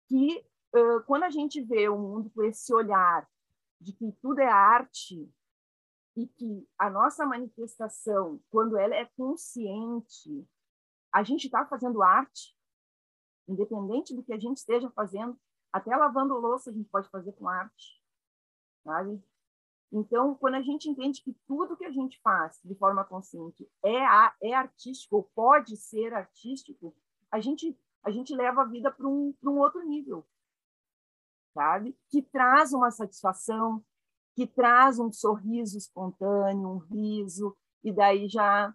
[0.07, 0.43] que
[1.05, 3.27] quando a gente vê o mundo com esse olhar
[3.79, 5.29] de que tudo é arte
[6.15, 10.47] e que a nossa manifestação, quando ela é consciente,
[11.13, 12.57] a gente está fazendo arte,
[13.47, 15.39] independente do que a gente esteja fazendo,
[15.71, 18.01] até lavando louça a gente pode fazer com arte,
[18.83, 19.21] sabe?
[19.91, 24.49] Então, quando a gente entende que tudo que a gente faz de forma consciente é,
[24.49, 26.95] é artístico, ou pode ser artístico,
[27.31, 30.27] a gente, a gente leva a vida para um, um outro nível
[31.57, 31.97] sabe?
[32.11, 33.83] Que traz uma satisfação,
[34.35, 38.71] que traz um sorriso espontâneo, um riso, e daí já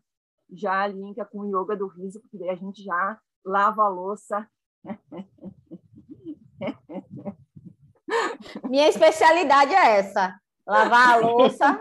[0.55, 4.47] já linka com o yoga do riso, porque daí a gente já lava a louça.
[8.69, 11.81] Minha especialidade é essa, lavar a louça,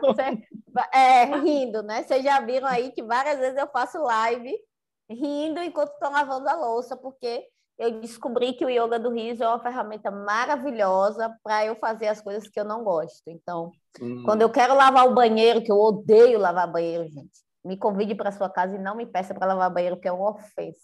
[0.94, 2.04] é, rindo, né?
[2.04, 4.58] Vocês já viram aí que várias vezes eu faço live
[5.10, 7.46] rindo enquanto estou lavando a louça, porque
[7.82, 12.22] eu descobri que o yoga do riso é uma ferramenta maravilhosa para eu fazer as
[12.22, 13.24] coisas que eu não gosto.
[13.26, 14.22] Então, uhum.
[14.24, 18.32] quando eu quero lavar o banheiro, que eu odeio lavar banheiro, gente, me convide para
[18.32, 20.80] sua casa e não me peça para lavar banheiro, que é uma ofensa.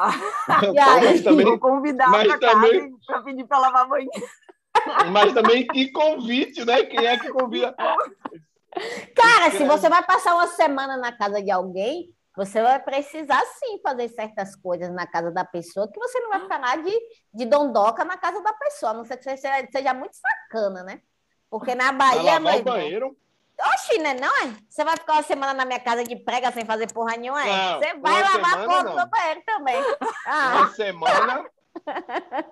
[0.74, 2.90] e aí, também, vou convidar para também...
[2.90, 4.28] casa para pedir para lavar banheiro.
[5.14, 6.82] Mas também que convite, né?
[6.82, 7.76] Quem é que convida?
[9.16, 13.80] Cara, se você vai passar uma semana na casa de alguém, você vai precisar sim
[13.82, 16.94] fazer certas coisas na casa da pessoa que você não vai ficar lá de,
[17.34, 21.02] de dondoca na casa da pessoa, a não ser que você seja, muito sacana, né?
[21.50, 22.40] Porque na Bahia.
[22.40, 23.18] Vai lavar o banheiro.
[23.74, 24.14] Oxi, né?
[24.14, 24.54] Não é?
[24.70, 27.50] Você vai ficar uma semana na minha casa de prega sem fazer porra nenhuma, é?
[27.50, 29.76] Não, você vai lavar a porra do banheiro também.
[30.28, 30.58] Ah.
[30.58, 31.46] Uma semana.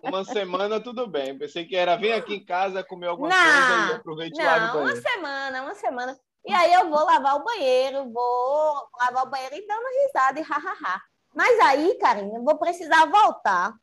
[0.01, 1.37] Uma semana tudo bem.
[1.37, 4.73] Pensei que era vir aqui em casa comer alguma não, coisa e aproveitar lá no
[4.73, 4.99] banheiro.
[4.99, 6.19] Uma semana, uma semana.
[6.45, 10.43] E aí eu vou lavar o banheiro, vou lavar o banheiro e dando risada e
[10.43, 11.01] hahaha.
[11.33, 13.73] Mas aí, Karina, vou precisar voltar,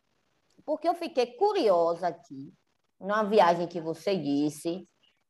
[0.64, 2.52] porque eu fiquei curiosa aqui,
[3.00, 4.86] numa viagem que você disse,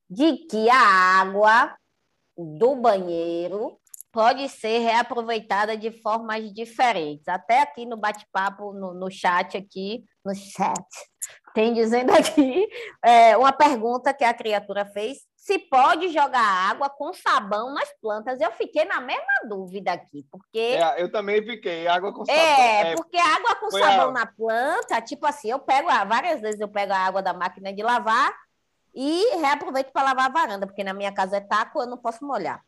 [0.09, 0.79] de que a
[1.21, 1.75] água
[2.37, 3.81] do banheiro
[4.12, 7.27] pode ser reaproveitada de formas diferentes.
[7.27, 10.87] Até aqui no bate-papo, no, no chat aqui, no chat,
[11.55, 12.68] tem dizendo aqui
[13.03, 18.40] é, uma pergunta que a criatura fez se pode jogar água com sabão nas plantas.
[18.40, 20.57] Eu fiquei na mesma dúvida aqui, porque.
[20.57, 22.40] É, eu também fiquei, água com sabão.
[22.40, 24.12] É, é porque água com sabão a...
[24.12, 27.83] na planta, tipo assim, eu pego, várias vezes eu pego a água da máquina de
[27.83, 28.33] lavar
[28.94, 32.24] e reaproveito para lavar a varanda, porque na minha casa é taco, eu não posso
[32.24, 32.64] molhar.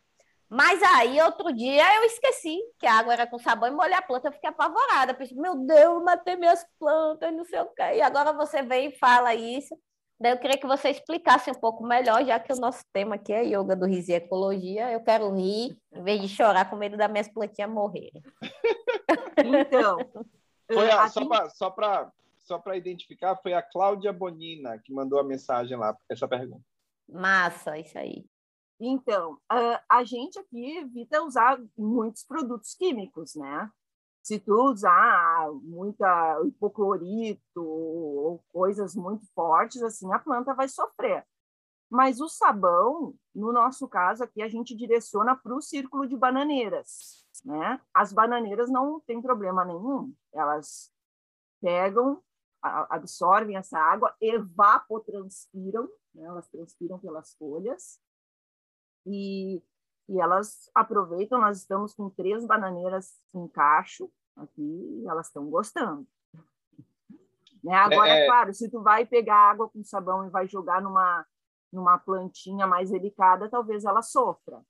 [0.48, 4.02] Mas aí, outro dia, eu esqueci que a água era com sabão e molhei a
[4.02, 5.14] planta, eu fiquei apavorada.
[5.14, 7.94] Pensei, meu Deus, matei minhas plantas, não sei o quê.
[7.94, 9.78] E agora você vem e fala isso.
[10.20, 13.32] Daí eu queria que você explicasse um pouco melhor, já que o nosso tema aqui
[13.32, 14.90] é yoga do riso e ecologia.
[14.90, 18.22] Eu quero rir, em vez de chorar com medo das minhas plantinhas morrerem.
[19.36, 19.98] Então,
[20.72, 21.20] foi a, aqui...
[21.54, 22.12] só para
[22.44, 26.62] só para identificar, foi a Cláudia Bonina que mandou a mensagem lá, essa pergunta.
[27.08, 28.26] Massa, isso aí.
[28.78, 33.70] Então, a, a gente aqui evita usar muitos produtos químicos, né?
[34.24, 41.26] Se tu usar muita hipoclorito ou coisas muito fortes, assim, a planta vai sofrer.
[41.90, 47.22] Mas o sabão, no nosso caso aqui, a gente direciona para o círculo de bananeiras,
[47.44, 47.78] né?
[47.92, 50.90] As bananeiras não tem problema nenhum, elas
[51.60, 52.22] pegam,
[52.62, 56.24] absorvem essa água, evapotranspiram, né?
[56.24, 58.00] elas transpiram pelas folhas
[59.04, 59.62] e
[60.08, 61.40] e elas aproveitam.
[61.40, 66.06] Nós estamos com três bananeiras em cacho aqui e elas estão gostando.
[67.62, 67.74] Né?
[67.74, 71.26] Agora, é, é, claro, se tu vai pegar água com sabão e vai jogar numa,
[71.72, 74.62] numa plantinha mais delicada, talvez ela sofra.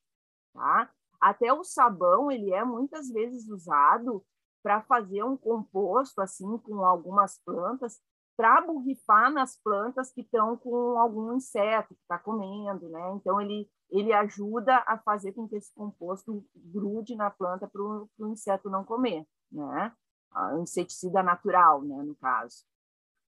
[0.52, 0.90] Tá?
[1.20, 4.24] Até o sabão, ele é muitas vezes usado
[4.62, 8.00] para fazer um composto assim com algumas plantas
[8.36, 13.12] para borrifar nas plantas que estão com algum inseto que está comendo, né?
[13.16, 18.08] Então ele ele ajuda a fazer com que esse composto grude na planta para o
[18.22, 19.92] inseto não comer, né?
[20.52, 22.64] Um inseticida natural, né, no caso.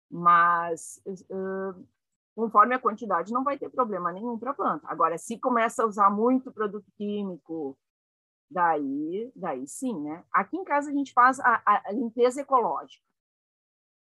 [0.10, 1.88] Mas uh,
[2.36, 4.88] conforme a quantidade não vai ter problema nenhum para a planta.
[4.88, 7.76] Agora, se começa a usar muito produto químico,
[8.50, 10.24] daí, daí sim, né?
[10.32, 13.04] Aqui em casa a gente faz a, a limpeza ecológica.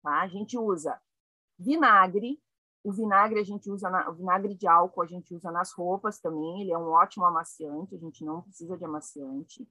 [0.04, 0.22] Tá?
[0.22, 1.00] A gente usa
[1.58, 2.38] vinagre,
[2.84, 6.20] o vinagre a gente usa, na, o vinagre de álcool a gente usa nas roupas
[6.20, 9.66] também, ele é um ótimo amaciante, a gente não precisa de amaciante.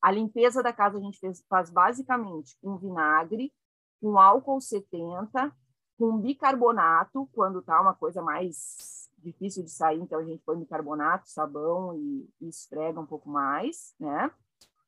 [0.00, 3.52] A limpeza da casa a gente fez, faz basicamente com vinagre,
[4.00, 5.52] com álcool 70,
[5.98, 11.28] com bicarbonato, quando tá uma coisa mais difícil de sair, então a gente põe bicarbonato,
[11.28, 14.30] sabão e, e esfrega um pouco mais, né?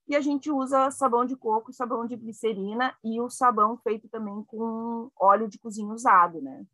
[0.08, 4.42] E a gente usa sabão de coco, sabão de glicerina e o sabão feito também
[4.44, 6.64] com óleo de cozinha usado, né?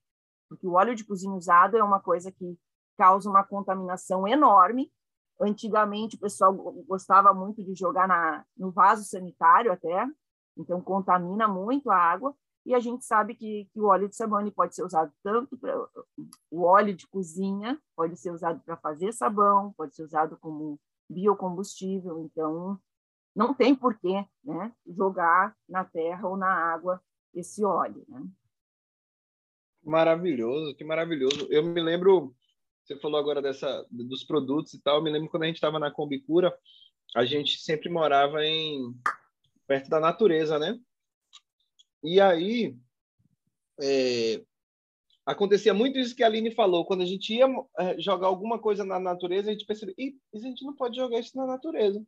[0.48, 2.58] Porque o óleo de cozinha usado é uma coisa que
[2.98, 4.92] causa uma contaminação enorme.
[5.40, 6.52] Antigamente o pessoal
[6.86, 10.06] gostava muito de jogar na, no vaso sanitário até,
[10.56, 12.34] então contamina muito a água.
[12.64, 15.74] E a gente sabe que, que o óleo de sabão pode ser usado tanto para
[16.50, 20.78] o óleo de cozinha, pode ser usado para fazer sabão, pode ser usado como
[21.10, 22.20] biocombustível.
[22.20, 22.78] Então,
[23.34, 27.02] não tem porquê né, jogar na terra ou na água
[27.34, 28.04] esse óleo.
[28.08, 28.22] Né?
[29.82, 31.46] Maravilhoso, que maravilhoso.
[31.50, 32.34] Eu me lembro,
[32.84, 35.78] você falou agora dessa dos produtos e tal, eu me lembro quando a gente estava
[35.78, 36.56] na Combicura,
[37.16, 38.94] a gente sempre morava em
[39.66, 40.78] perto da natureza, né?
[42.04, 42.76] E aí
[43.80, 44.44] é,
[45.24, 47.46] acontecia muito isso que a Aline falou, quando a gente ia
[47.78, 51.18] é, jogar alguma coisa na natureza, a gente percebia, e a gente não pode jogar
[51.18, 52.04] isso na natureza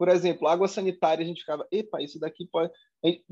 [0.00, 2.72] Por exemplo, água sanitária, a gente ficava, epa, isso daqui pode.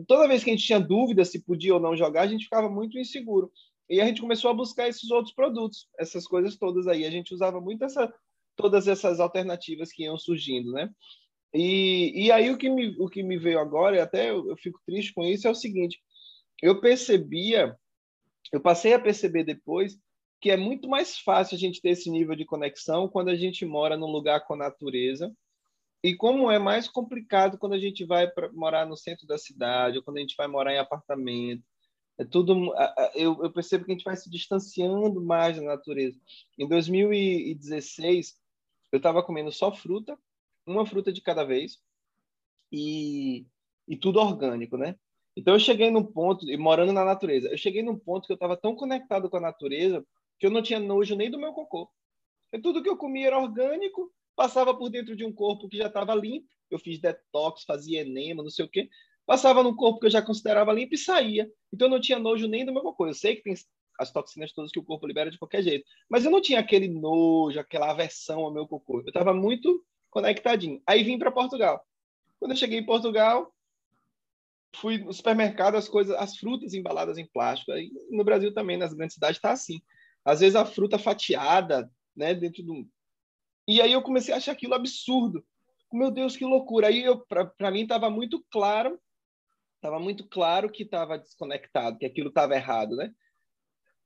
[0.07, 2.68] Toda vez que a gente tinha dúvida se podia ou não jogar, a gente ficava
[2.68, 3.50] muito inseguro.
[3.88, 7.07] E a gente começou a buscar esses outros produtos, essas coisas todas aí.
[7.07, 8.12] A gente usava muito essa,
[8.54, 10.90] todas essas alternativas que iam surgindo, né?
[11.54, 14.57] E, e aí o que, me, o que me veio agora, e até eu, eu
[14.59, 15.98] fico triste com isso, é o seguinte:
[16.61, 17.74] eu percebia,
[18.52, 19.98] eu passei a perceber depois
[20.38, 23.64] que é muito mais fácil a gente ter esse nível de conexão quando a gente
[23.64, 25.35] mora num lugar com natureza
[26.02, 29.98] e como é mais complicado quando a gente vai para morar no centro da cidade
[29.98, 31.64] ou quando a gente vai morar em apartamento.
[32.16, 32.74] É tudo,
[33.14, 36.18] eu, eu percebo que a gente vai se distanciando mais da natureza.
[36.58, 38.37] Em 2016,
[38.90, 40.18] eu estava comendo só fruta,
[40.66, 41.78] uma fruta de cada vez,
[42.72, 43.46] e,
[43.87, 44.96] e tudo orgânico, né?
[45.37, 48.34] Então eu cheguei num ponto, e morando na natureza, eu cheguei num ponto que eu
[48.34, 50.04] estava tão conectado com a natureza
[50.38, 51.88] que eu não tinha nojo nem do meu cocô.
[52.52, 55.88] E tudo que eu comia era orgânico, passava por dentro de um corpo que já
[55.88, 56.46] estava limpo.
[56.70, 58.88] Eu fiz detox, fazia enema, não sei o quê.
[59.27, 61.51] Passava num corpo que eu já considerava limpo e saía.
[61.72, 63.09] Então eu não tinha nojo nem do meu cocô.
[63.09, 63.55] Eu sei que tem
[63.98, 66.87] as toxinas todas que o corpo libera de qualquer jeito, mas eu não tinha aquele
[66.87, 69.01] nojo, aquela aversão ao meu cocô.
[69.01, 70.81] Eu estava muito conectadinho.
[70.87, 71.85] Aí vim para Portugal.
[72.38, 73.53] Quando eu cheguei em Portugal,
[74.77, 77.72] fui no supermercado, as coisas, as frutas embaladas em plástico.
[77.72, 79.81] Aí no Brasil também, nas grandes cidades, está assim.
[80.24, 82.88] Às vezes a fruta fatiada, né, dentro de um,
[83.68, 85.44] e aí eu comecei a achar aquilo absurdo.
[85.92, 86.88] Meu Deus, que loucura.
[86.88, 88.98] Aí para mim estava muito claro,
[89.76, 93.12] estava muito claro que estava desconectado, que aquilo estava errado, né?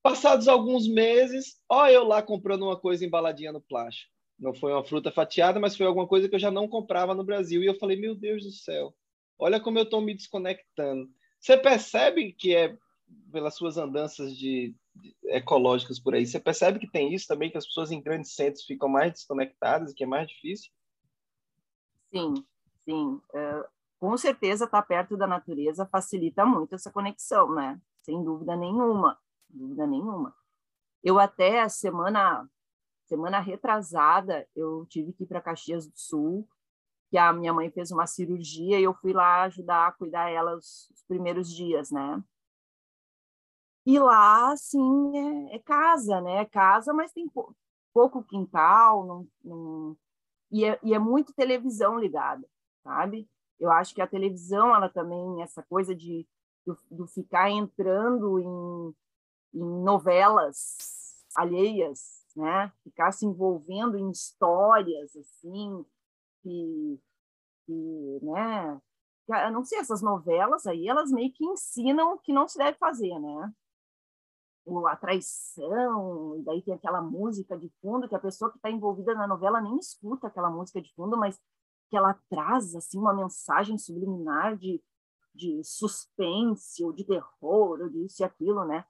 [0.03, 4.13] Passados alguns meses, ó, eu lá comprando uma coisa embaladinha no plástico.
[4.37, 7.23] Não foi uma fruta fatiada, mas foi alguma coisa que eu já não comprava no
[7.23, 7.63] Brasil.
[7.63, 8.93] E eu falei, meu Deus do céu,
[9.39, 11.09] olha como eu estou me desconectando.
[11.39, 12.77] Você percebe que é
[13.31, 14.75] pelas suas andanças de,
[15.25, 16.27] ecológicas por aí.
[16.27, 19.91] Você percebe que tem isso também, que as pessoas em grandes centros ficam mais desconectadas
[19.91, 20.73] e que é mais difícil?
[22.15, 22.35] Sim,
[22.85, 23.21] sim.
[23.33, 23.65] Uh,
[23.99, 27.81] com certeza, estar tá perto da natureza facilita muito essa conexão, né?
[28.03, 30.35] Sem dúvida nenhuma, dúvida nenhuma.
[31.03, 32.49] Eu até a semana
[33.05, 36.49] semana retrasada eu tive que ir para Caxias do Sul,
[37.11, 40.57] que a minha mãe fez uma cirurgia e eu fui lá ajudar a cuidar ela
[40.57, 42.23] os, os primeiros dias, né?
[43.85, 46.43] E lá, assim, é, é casa, né?
[46.43, 47.55] É casa, mas tem pou,
[47.93, 49.97] pouco quintal, não, não...
[50.51, 52.47] E, é, e é muito televisão ligada,
[52.85, 53.29] sabe?
[53.59, 56.27] Eu acho que a televisão, ela também, essa coisa de
[56.91, 58.95] do, ficar entrando em,
[59.55, 62.73] em novelas alheias, né?
[62.85, 65.85] Ficar se envolvendo em histórias, assim,
[66.43, 67.01] que,
[67.67, 68.81] que né?
[69.29, 72.77] Eu não sei, essas novelas aí, elas meio que ensinam o que não se deve
[72.79, 73.53] fazer, né?
[74.89, 79.15] A traição, e daí tem aquela música de fundo que a pessoa que está envolvida
[79.15, 81.39] na novela nem escuta aquela música de fundo, mas
[81.91, 84.83] que ela traz assim uma mensagem subliminar de,
[85.35, 88.85] de suspense ou de terror ou disso e aquilo, né?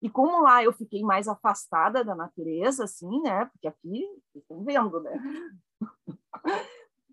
[0.00, 3.44] E como lá eu fiquei mais afastada da natureza, assim, né?
[3.46, 5.12] Porque aqui, estão vendo, né?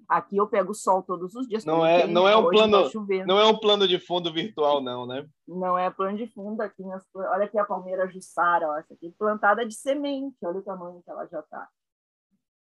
[0.10, 1.63] Aqui eu pego sol todos os dias.
[1.63, 5.06] Não é, não é um plano, tá não é um plano de fundo virtual, não,
[5.06, 5.30] né?
[5.48, 6.84] Não é plano de fundo aqui.
[6.84, 10.36] Nas, olha aqui a palmeira Jussara, ó, essa aqui plantada de semente.
[10.43, 11.69] Olha o tamanho que ela já está.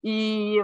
[0.04, 0.58] E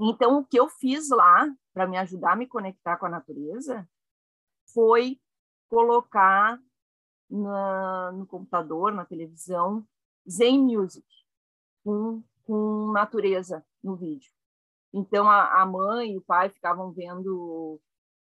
[0.00, 3.86] então o que eu fiz lá para me ajudar a me conectar com a natureza
[4.72, 5.20] foi
[5.68, 6.58] colocar
[7.28, 9.86] na, no computador, na televisão,
[10.26, 11.06] Zen Music
[11.84, 14.35] com, com natureza no vídeo.
[14.96, 17.78] Então a, a mãe e o pai ficavam vendo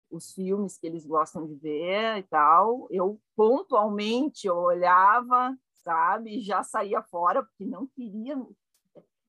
[0.10, 2.88] os filmes que eles gostam de ver e tal.
[2.90, 8.36] Eu pontualmente eu olhava, sabe, e já saía fora porque não queria.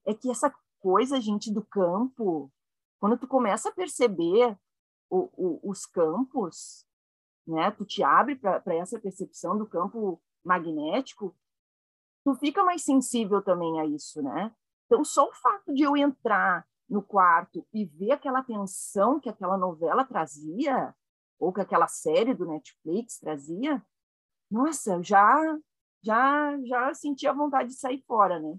[0.07, 2.51] É que essa coisa, gente, do campo,
[2.99, 4.57] quando tu começa a perceber
[5.11, 6.87] o, o, os campos,
[7.47, 11.37] né, tu te abre para essa percepção do campo magnético,
[12.25, 14.55] tu fica mais sensível também a isso, né?
[14.87, 19.57] Então só o fato de eu entrar no quarto e ver aquela tensão que aquela
[19.57, 20.95] novela trazia,
[21.39, 23.85] ou que aquela série do Netflix trazia,
[24.51, 25.59] nossa, já
[26.03, 28.57] já já sentia vontade de sair fora, né?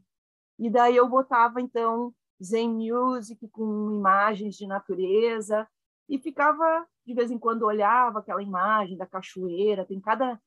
[0.59, 2.13] E daí eu botava então
[2.43, 5.67] Zen Music com imagens de natureza
[6.09, 10.39] e ficava de vez em quando olhava aquela imagem da cachoeira, tem cada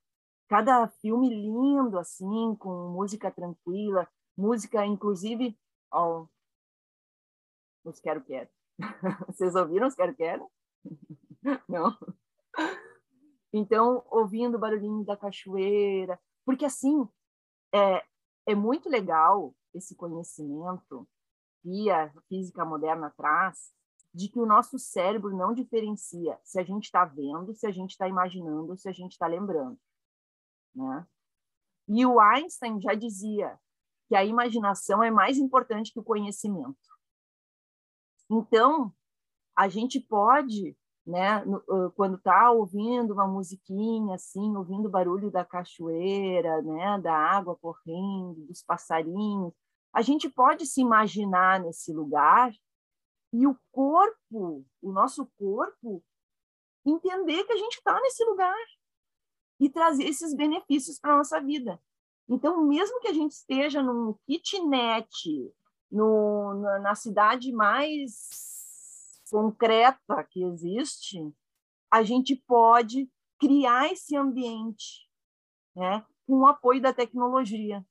[0.46, 4.06] cada filme lindo assim, com música tranquila,
[4.36, 5.56] música inclusive,
[5.92, 6.26] ó,
[7.84, 8.48] os Quero Quero.
[9.28, 10.50] Vocês ouviram os Quero Quero?
[11.68, 11.96] Não?
[13.52, 17.08] Então, ouvindo o barulhinho da cachoeira, porque assim,
[17.74, 18.04] é,
[18.46, 21.08] é muito legal esse conhecimento
[21.62, 23.72] que a física moderna traz,
[24.12, 27.90] de que o nosso cérebro não diferencia se a gente está vendo, se a gente
[27.90, 29.78] está imaginando, se a gente está lembrando.
[30.74, 31.06] Né?
[31.88, 33.58] E o Einstein já dizia
[34.08, 36.76] que a imaginação é mais importante que o conhecimento.
[38.30, 38.92] Então,
[39.56, 41.44] a gente pode, né,
[41.96, 48.46] quando está ouvindo uma musiquinha assim, ouvindo o barulho da cachoeira, né, da água correndo,
[48.46, 49.52] dos passarinhos,
[49.92, 52.52] a gente pode se imaginar nesse lugar
[53.32, 56.02] e o corpo, o nosso corpo,
[56.86, 58.56] entender que a gente está nesse lugar
[59.58, 61.80] e trazer esses benefícios para a nossa vida.
[62.28, 65.52] Então, mesmo que a gente esteja num kitnet,
[65.90, 71.32] no, na, na cidade mais concreta que existe,
[71.90, 75.08] a gente pode criar esse ambiente
[75.74, 77.84] né, com o apoio da tecnologia.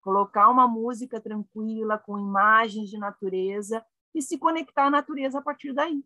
[0.00, 5.72] Colocar uma música tranquila, com imagens de natureza, e se conectar à natureza a partir
[5.72, 6.04] daí.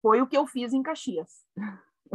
[0.00, 1.44] Foi o que eu fiz em Caxias.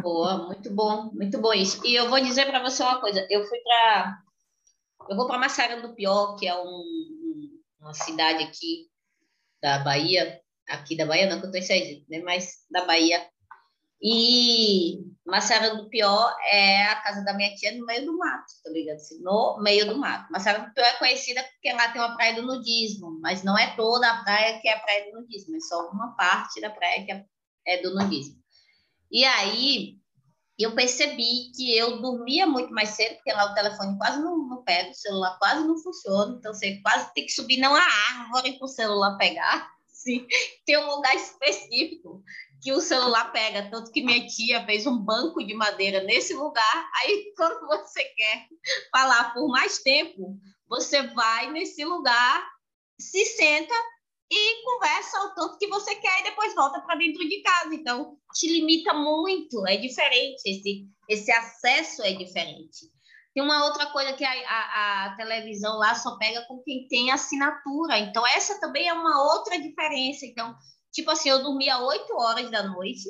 [0.02, 1.86] Boa, muito bom, muito bom isso.
[1.86, 4.22] E eu vou dizer para você uma coisa, eu fui para
[5.10, 7.25] eu vou para Maceió do Pior, que é um,
[7.86, 8.90] uma cidade aqui
[9.62, 12.20] da Bahia, aqui da Bahia, não que eu estou em Sergipe, né?
[12.20, 13.26] mas da Bahia.
[14.02, 18.70] E Maceió do Pior é a casa da minha tia no meio do mato, tá
[18.70, 18.98] ligado?
[18.98, 20.32] Assim, no meio do mato.
[20.32, 23.76] Maceió do Pior é conhecida porque lá tem uma praia do nudismo, mas não é
[23.76, 27.06] toda a praia que é a praia do nudismo, é só uma parte da praia
[27.06, 27.26] que é,
[27.68, 28.36] é do nudismo.
[29.12, 30.00] E aí
[30.64, 34.64] eu percebi que eu dormia muito mais cedo, porque lá o telefone quase não, não
[34.64, 38.58] pega, o celular quase não funciona, então você quase tem que subir não a árvore
[38.58, 39.70] para o celular pegar.
[39.88, 40.26] Sim,
[40.66, 42.24] tem um lugar específico
[42.62, 46.90] que o celular pega, tanto que minha tia fez um banco de madeira nesse lugar.
[47.02, 48.48] Aí, quando você quer
[48.92, 50.38] falar por mais tempo,
[50.68, 52.48] você vai nesse lugar,
[53.00, 53.74] se senta
[54.32, 57.74] e conversa o tanto que você quer e depois volta para dentro de casa.
[57.74, 62.94] Então, te limita muito, é diferente, esse, esse acesso é diferente.
[63.34, 67.12] Tem uma outra coisa que a, a, a, televisão lá só pega com quem tem
[67.12, 68.00] assinatura.
[68.00, 70.26] Então, essa também é uma outra diferença.
[70.26, 70.56] Então,
[70.96, 73.04] Tipo assim, eu dormia 8 horas da noite,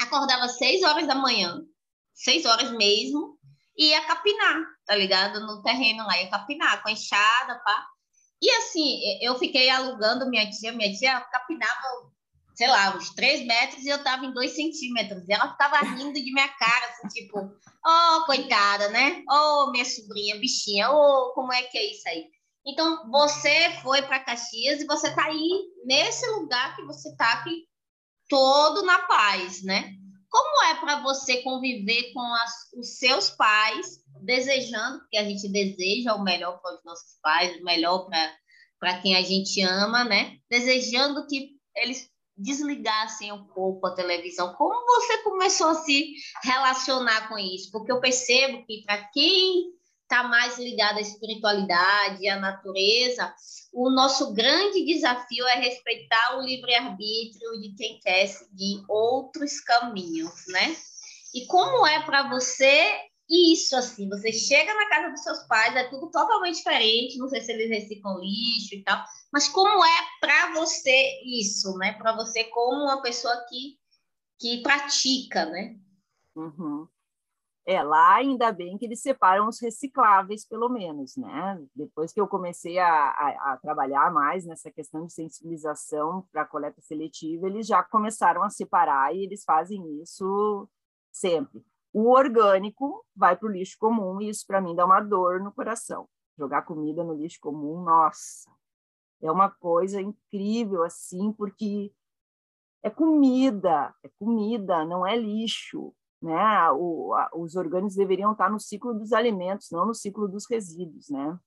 [0.00, 1.62] acordava 6 horas da manhã,
[2.12, 3.38] 6 horas mesmo,
[3.76, 5.38] e ia capinar, tá ligado?
[5.38, 7.86] No terreno lá, ia capinar com a enxada, pá.
[8.40, 12.10] E assim, eu fiquei alugando minha tia, minha tia capinava,
[12.54, 15.28] sei lá, uns 3 metros e eu tava em 2 centímetros.
[15.28, 19.22] E ela ficava rindo de minha cara, assim, tipo, oh, coitada, né?
[19.28, 22.26] Oh, minha sobrinha, bichinha, oh, como é que é isso aí?
[22.66, 25.48] Então, você foi para Caxias e você está aí
[25.84, 27.66] nesse lugar que você está aqui
[28.28, 29.94] todo na paz, né?
[30.30, 36.14] Como é para você conviver com as, os seus pais, desejando, porque a gente deseja
[36.14, 38.08] o melhor para os nossos pais, o melhor
[38.78, 40.38] para quem a gente ama, né?
[40.50, 44.54] Desejando que eles desligassem um pouco a televisão.
[44.54, 46.14] Como você começou a se
[46.44, 47.70] relacionar com isso?
[47.72, 53.34] Porque eu percebo que para quem está mais ligado à espiritualidade, à natureza,
[53.72, 60.74] o nosso grande desafio é respeitar o livre-arbítrio de quem quer seguir outros caminhos, né?
[61.34, 62.90] E como é para você
[63.28, 64.08] isso, assim?
[64.08, 67.68] Você chega na casa dos seus pais, é tudo totalmente diferente, não sei se eles
[67.68, 71.92] reciclam lixo e tal, mas como é para você isso, né?
[71.92, 73.78] Para você como uma pessoa que,
[74.38, 75.78] que pratica, né?
[76.34, 76.88] Uhum.
[77.66, 81.62] É, lá ainda bem que eles separam os recicláveis, pelo menos, né?
[81.74, 86.80] Depois que eu comecei a, a, a trabalhar mais nessa questão de sensibilização para coleta
[86.80, 90.66] seletiva, eles já começaram a separar e eles fazem isso
[91.12, 91.62] sempre.
[91.98, 95.52] O orgânico vai para o lixo comum e isso para mim dá uma dor no
[95.52, 96.08] coração.
[96.38, 98.50] Jogar comida no lixo comum, nossa,
[99.20, 101.92] é uma coisa incrível assim, porque
[102.82, 106.70] é comida, é comida, não é lixo né?
[106.72, 111.08] O, a, os orgânicos deveriam estar no ciclo dos alimentos, não no ciclo dos resíduos,
[111.08, 111.38] né?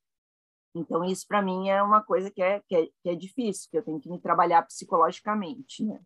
[0.73, 3.77] Então, isso para mim é uma coisa que é, que é, que, é, difícil, que
[3.77, 5.99] eu tenho que me trabalhar psicologicamente, né?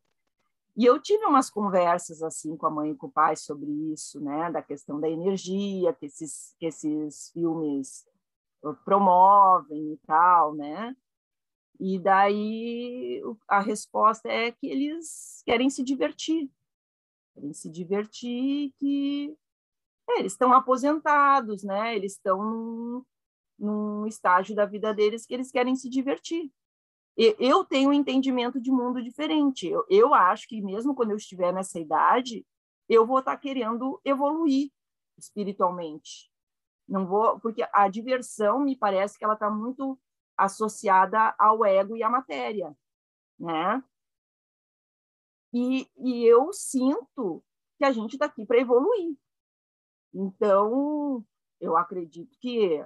[0.78, 4.20] E eu tive umas conversas assim com a mãe e com o pai sobre isso,
[4.20, 4.52] né?
[4.52, 8.06] Da questão da energia que esses, que esses filmes
[8.84, 10.96] promovem e tal, né?
[11.80, 16.50] E daí a resposta é que eles querem se divertir,
[17.34, 19.36] querem se divertir, que
[20.10, 21.96] é, eles estão aposentados, né?
[21.96, 23.06] Eles estão num,
[23.60, 26.52] num estágio da vida deles que eles querem se divertir.
[27.18, 29.68] Eu tenho um entendimento de mundo diferente.
[29.68, 32.46] Eu, eu acho que mesmo quando eu estiver nessa idade,
[32.90, 34.70] eu vou estar querendo evoluir
[35.18, 36.30] espiritualmente.
[36.88, 40.00] Não vou, porque a diversão me parece que ela está muito
[40.38, 42.76] associada ao ego e à matéria,
[43.40, 43.82] né?
[45.54, 47.42] E, e eu sinto
[47.78, 49.16] que a gente está aqui para evoluir.
[50.14, 51.26] Então,
[51.60, 52.86] eu acredito que,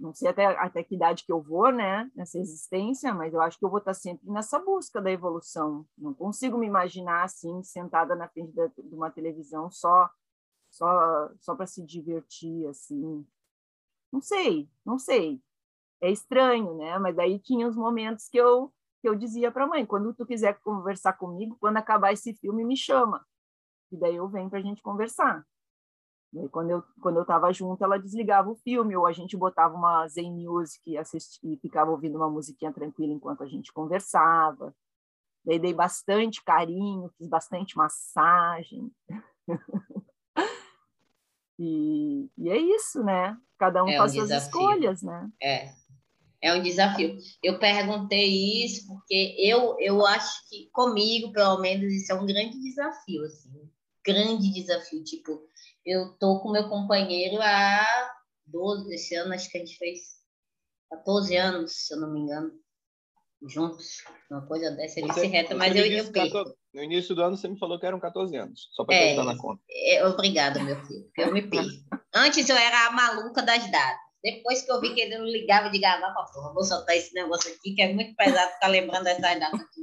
[0.00, 3.58] não sei até, até que idade que eu vou, né, nessa existência, mas eu acho
[3.58, 5.86] que eu vou estar sempre nessa busca da evolução.
[5.96, 10.10] Não consigo me imaginar assim, sentada na frente de uma televisão só
[10.70, 13.26] só só para se divertir assim.
[14.12, 15.40] Não sei, não sei.
[16.00, 16.98] É estranho, né?
[16.98, 18.72] Mas daí tinha os momentos que eu
[19.02, 22.64] que eu dizia para a mãe, quando tu quiser conversar comigo, quando acabar esse filme,
[22.64, 23.26] me chama.
[23.90, 25.46] E daí eu venho para a gente conversar.
[26.32, 29.74] E quando eu quando eu estava junto, ela desligava o filme ou a gente botava
[29.74, 34.74] uma Zen Music e, assistia, e ficava ouvindo uma musiquinha tranquila enquanto a gente conversava.
[35.44, 38.90] Daí dei bastante carinho, fiz bastante massagem.
[41.58, 43.36] e, e é isso, né?
[43.58, 45.28] Cada um é faz um suas escolhas, né?
[45.42, 45.72] É.
[46.42, 47.18] É um desafio.
[47.42, 52.58] Eu perguntei isso porque eu, eu acho que comigo, pelo menos, isso é um grande
[52.58, 53.68] desafio, assim.
[54.04, 55.04] Grande desafio.
[55.04, 55.42] Tipo,
[55.84, 58.10] eu tô com meu companheiro há
[58.46, 60.00] 12, esse ano acho que a gente fez
[60.90, 62.52] 14 anos, se eu não me engano,
[63.48, 66.44] juntos, uma coisa dessa, ele se reta, mas eu, eu perco.
[66.74, 69.36] No início do ano você me falou que eram 14 anos, só para é, na
[69.36, 69.62] conta.
[69.68, 71.70] É, obrigada, meu filho, porque eu me perco.
[72.14, 74.10] Antes eu era a maluca das datas.
[74.22, 77.14] Depois que eu vi que ele não ligava de gravar para porra, vou soltar esse
[77.14, 79.80] negócio aqui, que é muito pesado ficar lembrando dessas datas aqui.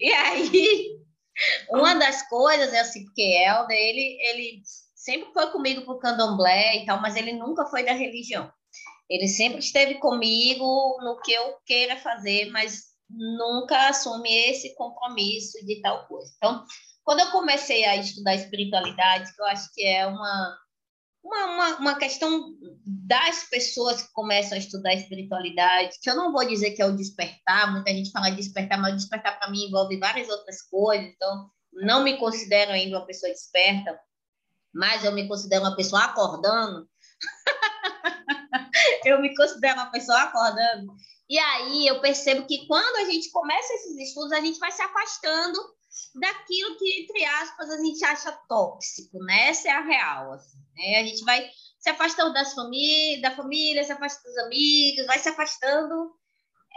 [0.00, 0.98] E aí,
[1.70, 4.62] uma das coisas é assim, porque Helder, ele, ele
[5.06, 8.50] sempre foi comigo para o candomblé e tal, mas ele nunca foi da religião.
[9.08, 15.80] Ele sempre esteve comigo no que eu queira fazer, mas nunca assume esse compromisso de
[15.80, 16.32] tal coisa.
[16.36, 16.64] Então,
[17.04, 20.58] quando eu comecei a estudar espiritualidade, que eu acho que é uma,
[21.22, 22.52] uma, uma, uma, questão
[22.84, 26.96] das pessoas que começam a estudar espiritualidade, que eu não vou dizer que é o
[26.96, 31.48] despertar, muita gente fala de despertar, mas despertar para mim envolve várias outras coisas, então
[31.72, 33.96] não me considero ainda uma pessoa desperta,
[34.76, 36.88] mas eu me considero uma pessoa acordando.
[39.04, 40.94] eu me considero uma pessoa acordando.
[41.28, 44.82] E aí eu percebo que quando a gente começa esses estudos, a gente vai se
[44.82, 45.58] afastando
[46.14, 49.48] daquilo que, entre aspas, a gente acha tóxico, né?
[49.48, 50.32] Essa é a real.
[50.32, 51.00] Assim, né?
[51.00, 51.48] A gente vai
[51.78, 56.12] se afastando das famílias, da família, se afastando dos amigos, vai se afastando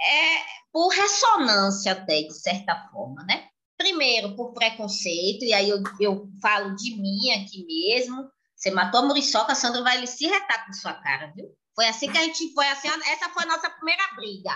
[0.08, 3.49] é, por ressonância até, de certa forma, né?
[3.80, 8.30] Primeiro, por preconceito, e aí eu, eu falo de mim aqui mesmo.
[8.54, 11.48] Você matou a Muriçoca, a Sandra vai se retar com sua cara, viu?
[11.74, 14.52] Foi assim que a gente foi assim, essa foi a nossa primeira briga.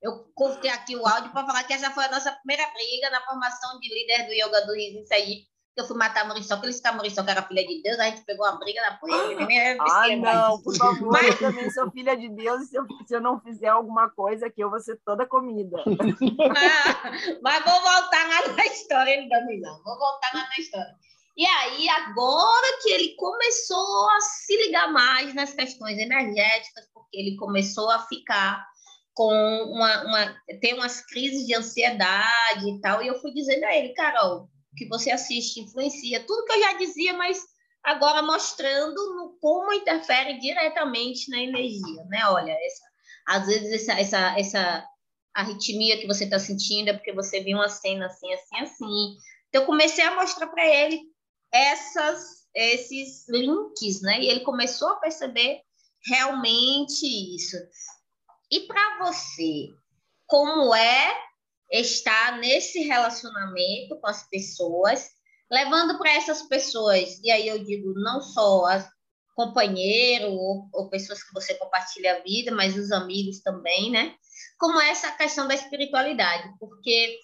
[0.00, 3.20] Eu cortei aqui o áudio para falar que essa foi a nossa primeira briga na
[3.26, 5.44] formação de líder do yoga do Riso, isso aí.
[5.74, 8.46] Eu fui matar a Muriçoca, que a Muriçoca era filha de Deus, a gente pegou
[8.46, 9.78] uma briga na polícia.
[9.80, 11.28] Ah, não, por favor, Mas...
[11.28, 14.46] eu também sou filha de Deus, e se eu, se eu não fizer alguma coisa
[14.46, 15.78] aqui, eu vou ser toda comida.
[15.80, 17.10] ah,
[17.42, 19.28] mas vou voltar lá na história, ele
[19.60, 20.94] não, vou voltar lá na história.
[21.34, 27.36] E aí, agora que ele começou a se ligar mais nas questões energéticas, porque ele
[27.36, 28.62] começou a ficar
[29.14, 33.74] com uma, uma ter umas crises de ansiedade e tal, e eu fui dizendo a
[33.74, 37.40] ele, Carol, que você assiste influencia tudo que eu já dizia, mas
[37.82, 42.26] agora mostrando no, como interfere diretamente na energia, né?
[42.26, 42.84] Olha, essa,
[43.26, 44.86] às vezes essa, essa, essa
[45.34, 49.16] arritmia que você está sentindo é porque você viu uma cena assim, assim, assim.
[49.48, 51.00] Então, eu comecei a mostrar para ele
[51.52, 54.20] essas, esses links, né?
[54.20, 55.60] E ele começou a perceber
[56.06, 57.06] realmente
[57.36, 57.56] isso.
[58.50, 59.68] E para você,
[60.26, 61.31] como é
[61.72, 65.10] estar nesse relacionamento com as pessoas,
[65.50, 68.88] levando para essas pessoas, e aí eu digo não só as
[69.34, 74.14] companheiro ou, ou, pessoas que você compartilha a vida, mas os amigos também, né?
[74.58, 77.18] Como é essa questão da espiritualidade, porque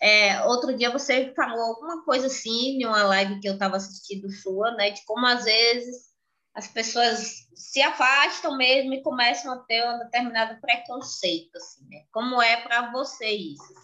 [0.00, 4.30] é, outro dia você falou alguma coisa assim, em uma live que eu estava assistindo
[4.30, 4.90] sua, né?
[4.90, 6.12] De como às vezes
[6.54, 12.04] as pessoas se afastam mesmo e começam a ter um determinado preconceito, assim, né?
[12.12, 13.74] Como é para você isso?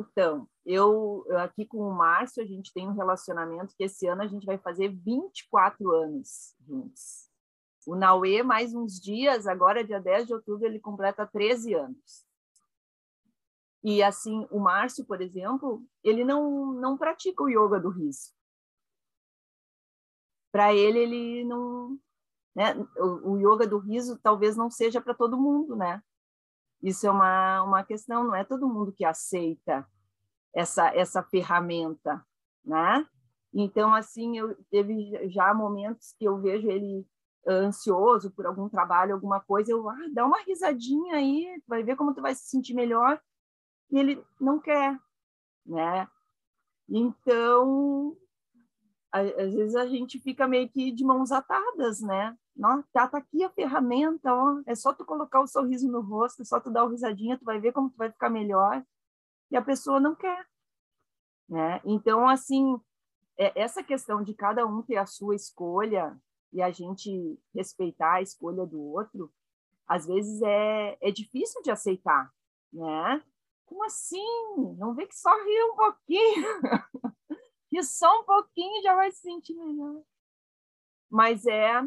[0.00, 4.26] Então, eu aqui com o Márcio, a gente tem um relacionamento que esse ano a
[4.26, 7.30] gente vai fazer 24 anos juntos.
[7.86, 12.24] O Nauê, mais uns dias, agora dia 10 de outubro, ele completa 13 anos.
[13.82, 18.32] E assim, o Márcio, por exemplo, ele não não pratica o yoga do riso.
[20.52, 21.98] Para ele, ele não,
[22.54, 22.74] né?
[22.96, 26.00] O, o, yoga do riso talvez não seja para todo mundo, né?
[26.82, 29.86] Isso é uma uma questão, não é todo mundo que aceita
[30.54, 32.24] essa essa ferramenta,
[32.64, 33.06] né?
[33.54, 37.06] Então, assim, eu teve já momentos que eu vejo ele
[37.46, 42.14] ansioso por algum trabalho, alguma coisa, eu, ah, dá uma risadinha aí, vai ver como
[42.14, 43.20] tu vai se sentir melhor
[43.90, 44.98] e ele não quer,
[45.66, 46.08] né?
[46.88, 48.16] Então,
[49.12, 52.36] às vezes a gente fica meio que de mãos atadas, né?
[52.92, 56.44] Tá, tá aqui a ferramenta, ó, é só tu colocar o sorriso no rosto, é
[56.44, 58.82] só tu dar uma risadinha, tu vai ver como tu vai ficar melhor.
[59.50, 60.46] E a pessoa não quer,
[61.48, 61.80] né?
[61.84, 62.80] Então, assim,
[63.36, 66.18] é, essa questão de cada um ter a sua escolha
[66.52, 69.30] e a gente respeitar a escolha do outro,
[69.86, 72.32] às vezes é, é difícil de aceitar,
[72.72, 73.22] né?
[73.66, 74.24] Como assim?
[74.78, 76.46] Não vê que só ri um pouquinho?
[77.72, 80.02] e só um pouquinho já vai se sentir melhor.
[81.10, 81.82] Mas é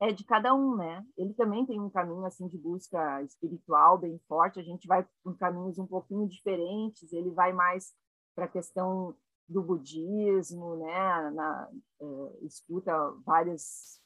[0.00, 1.06] é de cada um, né?
[1.16, 4.60] Ele também tem um caminho assim de busca espiritual bem forte.
[4.60, 7.12] A gente vai por caminhos um pouquinho diferentes.
[7.12, 7.94] Ele vai mais
[8.34, 9.16] para a questão
[9.48, 11.30] do budismo, né?
[11.30, 11.70] Na,
[12.00, 12.92] é, escuta
[13.24, 14.00] várias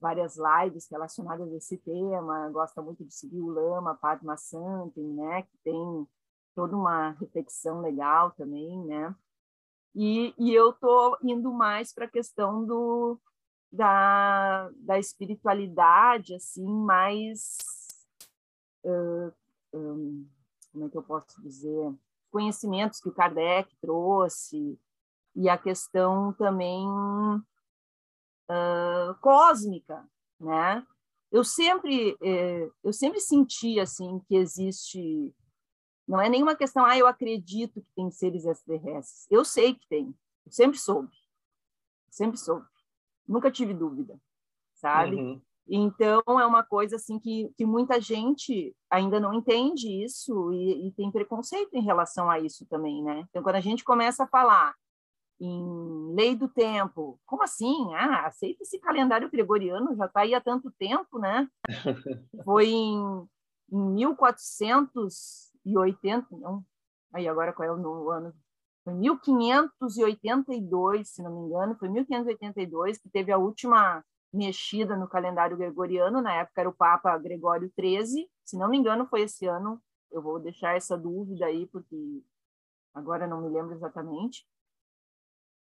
[0.00, 2.50] várias lives relacionadas a esse tema.
[2.50, 5.42] Gosta muito de seguir o Lama Padma Santin, né?
[5.42, 6.08] Que tem
[6.54, 9.14] toda uma reflexão legal também, né?
[9.94, 13.18] E, e eu tô indo mais para a questão do
[13.70, 17.56] da, da espiritualidade assim mais
[18.84, 19.32] uh,
[19.72, 20.28] um,
[20.72, 21.94] como é que eu posso dizer?
[22.30, 24.78] Conhecimentos que o Kardec trouxe
[25.34, 26.86] e a questão também
[28.48, 30.04] uh, cósmica
[30.40, 30.86] né?
[31.30, 35.34] Eu sempre eh, eu sempre senti assim que existe
[36.06, 39.26] não é nenhuma questão, ah, eu acredito que tem seres extraterrestres.
[39.30, 41.12] Eu sei que tem, eu sempre soube.
[42.10, 42.66] Sempre soube.
[43.26, 44.20] Nunca tive dúvida,
[44.74, 45.16] sabe?
[45.16, 45.42] Uhum.
[45.66, 50.92] Então, é uma coisa assim que, que muita gente ainda não entende isso e, e,
[50.92, 53.24] tem preconceito em relação a isso também, né?
[53.30, 54.74] Então, quando a gente começa a falar
[55.40, 57.94] em lei do tempo, como assim?
[57.94, 61.48] Ah, aceita esse calendário gregoriano, já está aí há tanto tempo, né?
[62.44, 63.28] Foi em,
[63.72, 66.64] em 1400 1581.
[67.12, 68.34] Aí agora qual é o ano?
[68.84, 75.56] Foi 1582, se não me engano, foi 1582 que teve a última mexida no calendário
[75.56, 79.80] gregoriano, na época era o Papa Gregório XIII, se não me engano foi esse ano,
[80.10, 82.22] eu vou deixar essa dúvida aí, porque
[82.92, 84.46] agora não me lembro exatamente,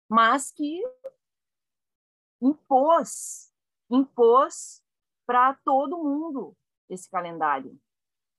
[0.08, 0.80] mas que
[2.40, 3.52] impôs,
[3.90, 4.82] impôs
[5.26, 6.56] para todo mundo
[6.88, 7.78] esse calendário,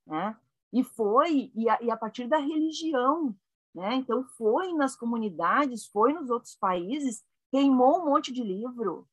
[0.05, 0.37] né?
[0.73, 3.35] E foi, e a, e a partir da religião,
[3.73, 3.95] né?
[3.95, 9.07] Então, foi nas comunidades, foi nos outros países, queimou um monte de livro,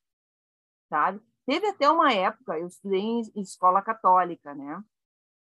[0.89, 1.21] sabe?
[1.47, 4.83] Teve até uma época, eu estudei em escola católica, né?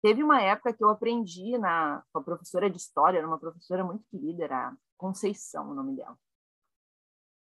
[0.02, 3.82] Teve uma época que eu aprendi na, com a professora de história, era uma professora
[3.82, 6.16] muito querida, era Conceição o nome dela.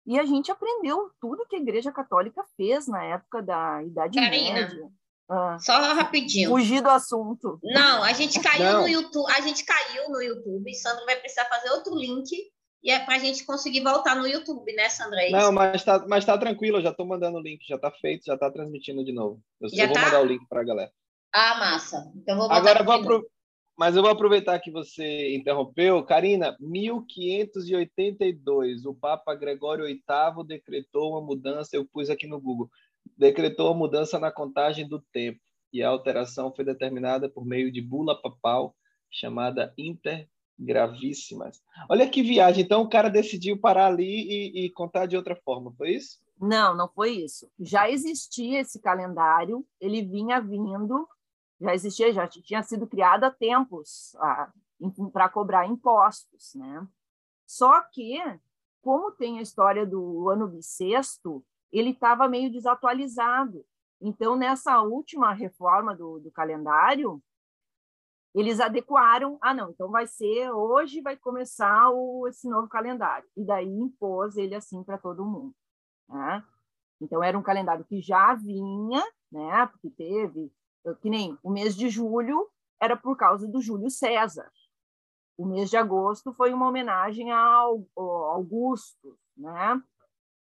[0.06, 4.54] E a gente aprendeu tudo que a Igreja Católica fez na época da Idade Carina,
[4.54, 4.92] Média.
[5.30, 6.50] Ah, Só rapidinho.
[6.50, 7.60] Fugir do assunto.
[7.62, 8.80] Não, a gente caiu Não.
[8.82, 10.74] no YouTube, a gente caiu no YouTube.
[10.74, 12.28] Sandra vai precisar fazer outro link
[12.82, 15.22] e é para a gente conseguir voltar no YouTube, né, Sandra?
[15.22, 17.92] É Não, mas tá, mas tá tranquilo, eu já estou mandando o link, já está
[17.92, 19.40] feito, já está transmitindo de novo.
[19.60, 20.02] Eu, já vou tá?
[20.02, 20.90] mandar o link para a galera.
[21.32, 22.10] Ah, massa.
[22.16, 23.24] Então vou Agora vou apro...
[23.78, 26.04] Mas eu vou aproveitar que você interrompeu.
[26.04, 32.68] Karina, 1582, o Papa Gregório VIII decretou uma mudança, eu pus aqui no Google
[33.16, 35.40] decretou a mudança na contagem do tempo
[35.72, 38.74] e a alteração foi determinada por meio de bula papal
[39.10, 41.62] chamada intergravíssimas.
[41.88, 42.64] Olha que viagem!
[42.64, 46.18] Então o cara decidiu parar ali e, e contar de outra forma, foi isso?
[46.40, 47.50] Não, não foi isso.
[47.58, 51.06] Já existia esse calendário, ele vinha vindo,
[51.60, 54.16] já existia, já tinha sido criado há tempos
[55.12, 56.86] para cobrar impostos, né?
[57.46, 58.16] Só que,
[58.80, 63.64] como tem a história do ano bissexto, ele estava meio desatualizado.
[64.00, 67.22] Então, nessa última reforma do, do calendário,
[68.34, 69.38] eles adequaram.
[69.40, 73.28] Ah, não, então vai ser hoje, vai começar o, esse novo calendário.
[73.36, 75.54] E daí impôs ele assim para todo mundo.
[76.08, 76.44] Né?
[77.00, 79.66] Então, era um calendário que já vinha, né?
[79.66, 80.50] porque teve,
[81.00, 82.48] que nem o mês de julho
[82.80, 84.50] era por causa do Júlio César.
[85.36, 89.82] O mês de agosto foi uma homenagem ao, ao Augusto, né?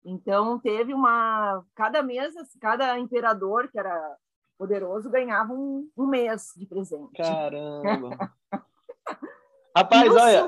[0.10, 4.16] Então teve uma cada mês, cada imperador que era
[4.58, 7.12] poderoso ganhava um, um mês de presente.
[7.18, 8.18] Caramba!
[9.76, 10.48] Rapaz, olha,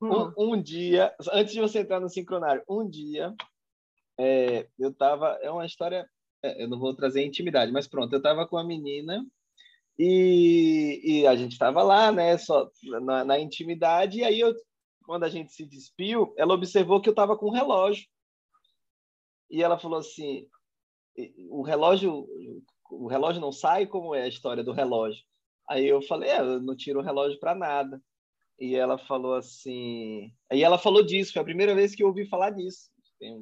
[0.00, 0.32] um, hum.
[0.38, 3.34] um, dia, antes de você entrar no sincronário, um dia
[4.18, 6.08] é, eu estava, é uma história,
[6.42, 9.24] é, eu não vou trazer intimidade, mas pronto, eu estava com a menina
[9.98, 12.68] e, e a gente estava lá, né, só
[13.02, 14.54] na, na, intimidade, e aí eu,
[15.04, 18.04] quando a gente se despiu, ela observou que eu estava com um relógio
[19.50, 20.46] e ela falou assim:
[21.48, 22.26] o relógio,
[22.90, 23.86] o relógio não sai?
[23.86, 25.22] Como é a história do relógio?
[25.68, 28.02] Aí eu falei: é, eu não tiro o relógio para nada.
[28.58, 30.32] e ela falou assim.
[30.50, 32.90] Aí ela falou disso, foi a primeira vez que eu ouvi falar disso,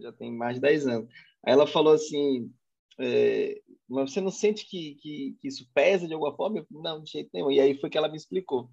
[0.01, 1.11] já tem mais de 10 anos.
[1.45, 2.53] Aí ela falou assim:
[2.99, 6.59] é, mas você não sente que, que, que, isso pesa de alguma forma?
[6.59, 7.51] Eu, não, de jeito nenhum.
[7.51, 8.71] E aí foi que ela me explicou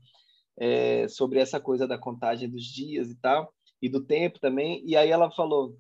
[0.58, 4.84] é, sobre essa coisa da contagem dos dias e tal, e do tempo também.
[4.86, 5.78] E aí ela falou: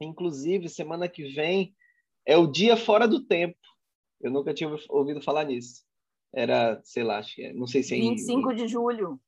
[0.00, 1.74] inclusive, semana que vem
[2.24, 3.58] é o dia fora do tempo.
[4.20, 5.84] Eu nunca tinha ouvido falar nisso.
[6.34, 9.20] Era, sei lá, acho que é, não sei se é 25 em, de julho.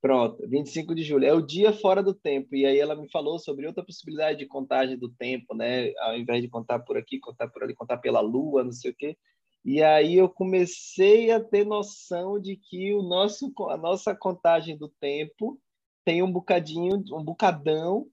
[0.00, 1.24] Pronto, 25 de julho.
[1.24, 2.54] É o dia fora do tempo.
[2.54, 5.92] E aí ela me falou sobre outra possibilidade de contagem do tempo, né?
[5.98, 8.94] Ao invés de contar por aqui, contar por ali, contar pela lua, não sei o
[8.94, 9.16] quê.
[9.64, 14.88] E aí eu comecei a ter noção de que o nosso, a nossa contagem do
[15.00, 15.60] tempo
[16.04, 18.06] tem um bocadinho, um bocadão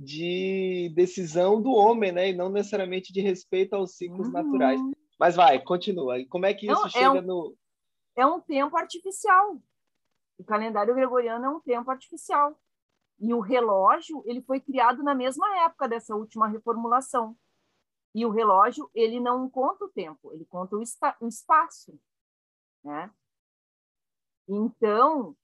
[0.00, 2.30] de decisão do homem, né?
[2.30, 4.32] E não necessariamente de respeito aos ciclos uhum.
[4.32, 4.80] naturais.
[5.18, 6.14] Mas vai, continua.
[6.28, 7.56] Como é que isso não, é chega é um, no.
[8.16, 9.60] É um tempo artificial.
[10.38, 12.56] O calendário gregoriano é um tempo artificial.
[13.18, 17.36] E o relógio, ele foi criado na mesma época dessa última reformulação.
[18.14, 20.78] E o relógio, ele não conta o tempo, ele conta o,
[21.20, 21.98] o espaço,
[22.84, 23.10] né?
[24.48, 25.36] Então,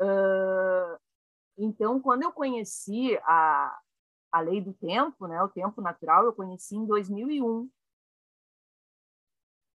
[0.00, 1.00] uh,
[1.56, 3.76] então quando eu conheci a,
[4.36, 7.70] a lei do tempo, né, o tempo natural, eu conheci em 2001.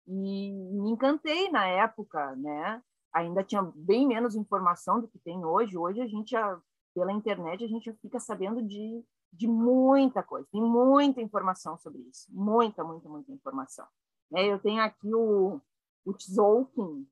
[0.09, 2.83] E me encantei na época, né?
[3.17, 5.77] ainda tinha bem menos informação do que tem hoje.
[5.77, 6.61] Hoje a gente, já,
[6.95, 9.03] pela internet, a gente fica sabendo de,
[9.33, 10.47] de muita coisa.
[10.53, 12.27] Tem muita informação sobre isso.
[12.31, 13.87] Muita, muita, muita informação.
[14.35, 15.61] É, eu tenho aqui o,
[16.05, 17.09] o Tzolk'in,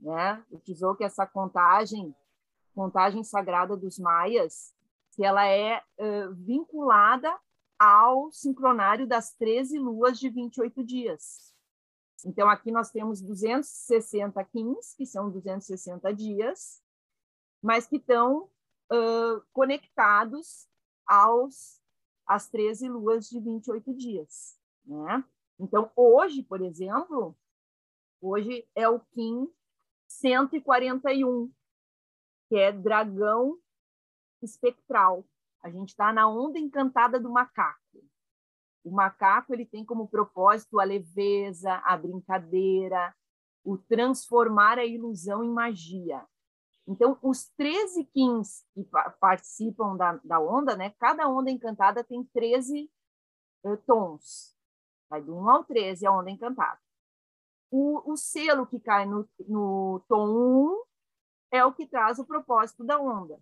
[0.00, 0.42] né?
[0.50, 2.14] O Tzolk'in essa contagem,
[2.74, 4.74] contagem sagrada dos maias,
[5.16, 7.34] que ela é uh, vinculada
[7.78, 11.54] ao sincronário das 13 luas de 28 dias.
[12.24, 16.82] Então, aqui nós temos 260 quins, que são 260 dias,
[17.62, 18.50] mas que estão
[18.92, 20.68] uh, conectados
[21.06, 21.80] aos
[22.26, 24.58] às 13 luas de 28 dias.
[24.84, 25.24] Né?
[25.58, 27.36] Então, hoje, por exemplo,
[28.20, 29.48] hoje é o Kim
[30.08, 31.50] 141,
[32.48, 33.58] que é dragão
[34.44, 35.24] espectral.
[35.62, 37.80] A gente está na onda encantada do macaco.
[38.84, 43.14] O macaco ele tem como propósito a leveza, a brincadeira,
[43.64, 46.24] o transformar a ilusão em magia.
[46.86, 48.84] Então, os 13 quins que
[49.18, 50.90] participam da, da onda, né?
[51.00, 52.88] cada onda encantada tem 13
[53.64, 54.56] uh, tons.
[55.10, 56.78] Vai do 1 ao 13 a onda encantada.
[57.70, 60.28] O, o selo que cai no, no tom
[61.50, 63.40] 1 é o que traz o propósito da onda.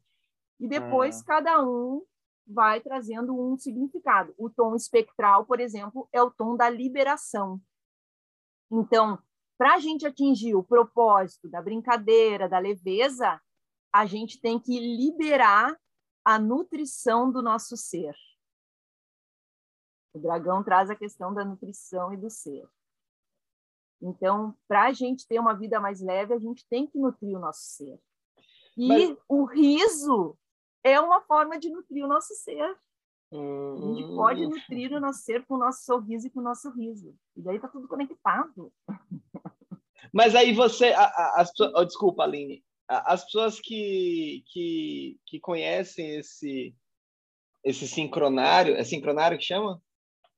[0.60, 1.24] E depois, ah.
[1.24, 2.04] cada um
[2.46, 4.34] vai trazendo um significado.
[4.36, 7.60] O tom espectral, por exemplo, é o tom da liberação.
[8.70, 9.18] Então,
[9.56, 13.40] para a gente atingir o propósito da brincadeira, da leveza,
[13.92, 15.78] a gente tem que liberar
[16.24, 18.14] a nutrição do nosso ser.
[20.12, 22.66] O dragão traz a questão da nutrição e do ser.
[24.00, 27.40] Então, para a gente ter uma vida mais leve, a gente tem que nutrir o
[27.40, 27.98] nosso ser.
[28.76, 29.18] E Mas...
[29.28, 30.36] o riso
[30.84, 32.76] é uma forma de nutrir o nosso ser.
[33.32, 33.74] Hum.
[33.74, 34.50] A gente pode hum.
[34.50, 37.16] nutrir o nosso ser com o nosso sorriso e com o nosso riso.
[37.34, 38.72] E daí tá tudo conectado.
[40.12, 40.92] Mas aí você,
[41.34, 46.74] as oh, desculpa, Aline, as pessoas que, que, que conhecem esse
[47.64, 49.80] esse sincronário, é sincronário que chama?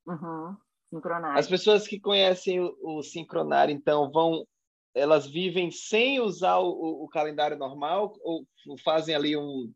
[0.07, 0.57] Uhum.
[0.85, 1.39] Sincronário.
[1.39, 4.47] As pessoas que conhecem o, o, sincronário, então, vão,
[4.95, 8.47] elas vivem sem usar o, o calendário normal ou
[8.85, 9.73] fazem ali um,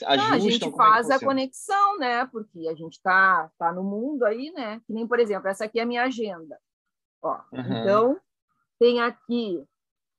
[0.00, 2.26] Ajustam, a gente é faz é a conexão, né?
[2.26, 4.80] Porque a gente está tá no mundo aí, né?
[4.86, 6.58] Que nem, por exemplo, essa aqui é a minha agenda.
[7.20, 7.80] Ó, uhum.
[7.80, 8.20] Então,
[8.78, 9.62] tem aqui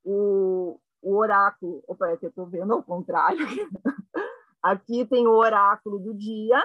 [0.03, 1.83] o, o oráculo.
[1.87, 3.45] Opa, é que eu estou vendo ao contrário.
[4.61, 6.61] aqui tem o oráculo do dia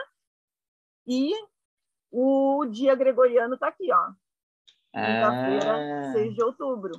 [1.07, 1.33] e
[2.11, 4.13] o dia gregoriano está aqui, ó.
[4.93, 6.13] Quinta-feira, ah.
[6.13, 6.93] 6 de outubro.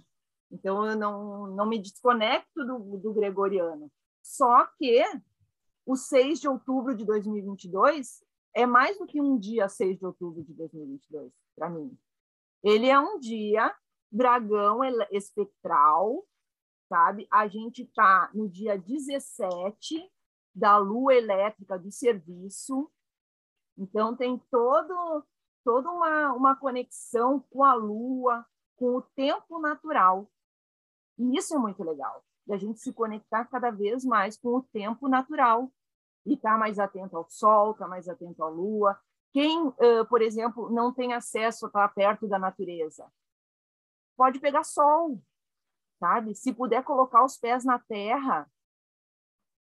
[0.52, 3.92] Então, eu não, não me desconecto do, do gregoriano.
[4.22, 5.04] Só que
[5.90, 8.24] o 6 de outubro de 2022
[8.54, 11.98] é mais do que um dia 6 de outubro de 2022, para mim.
[12.62, 13.76] Ele é um dia
[14.12, 16.24] dragão espectral,
[16.88, 17.28] sabe?
[17.32, 20.08] A gente está no dia 17
[20.54, 22.88] da lua elétrica do serviço.
[23.76, 25.26] Então, tem todo,
[25.64, 30.30] toda uma, uma conexão com a lua, com o tempo natural.
[31.18, 35.08] E isso é muito legal, da gente se conectar cada vez mais com o tempo
[35.08, 35.74] natural
[36.30, 38.98] e está mais atento ao sol, está mais atento à lua.
[39.32, 43.12] Quem, uh, por exemplo, não tem acesso a estar perto da natureza,
[44.16, 45.20] pode pegar sol,
[46.00, 46.36] sabe?
[46.36, 48.50] Se puder colocar os pés na terra,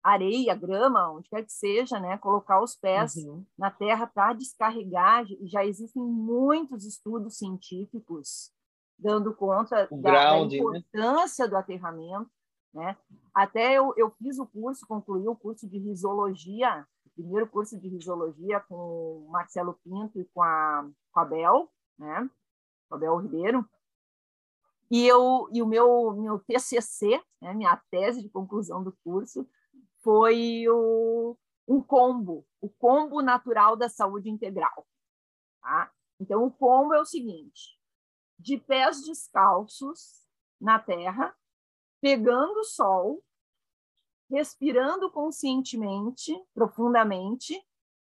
[0.02, 2.18] areia, grama, onde quer que seja, né?
[2.18, 3.44] Colocar os pés uhum.
[3.56, 5.24] na terra para descarregar.
[5.42, 8.52] Já existem muitos estudos científicos
[8.98, 10.56] dando conta da, ground, da, né?
[10.56, 11.50] importância né?
[11.50, 12.30] do aterramento,
[12.72, 12.96] né?
[13.34, 16.86] Até eu, eu fiz o curso, concluí o curso de risologia,
[17.18, 22.30] primeiro curso de risologia com o Marcelo Pinto e com a, com a Bel, né?
[22.88, 23.68] Com a Bel Ribeiro.
[24.90, 27.52] E, eu, e o meu, meu TCC, né?
[27.52, 29.46] minha tese de conclusão do curso,
[30.02, 34.86] foi o, um combo, o combo natural da saúde integral.
[35.60, 35.90] Tá?
[36.20, 37.78] Então, o combo é o seguinte:
[38.38, 40.24] de pés descalços
[40.60, 41.36] na terra,
[42.00, 43.22] pegando o sol,
[44.30, 47.60] respirando conscientemente, profundamente,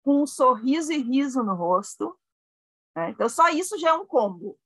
[0.03, 2.17] com um sorriso e riso no rosto.
[2.95, 3.11] Né?
[3.11, 4.57] Então, só isso já é um combo.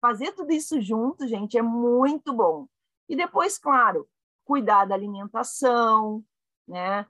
[0.00, 2.66] Fazer tudo isso junto, gente, é muito bom.
[3.08, 4.08] E depois, claro,
[4.44, 6.24] cuidar da alimentação,
[6.66, 7.06] né?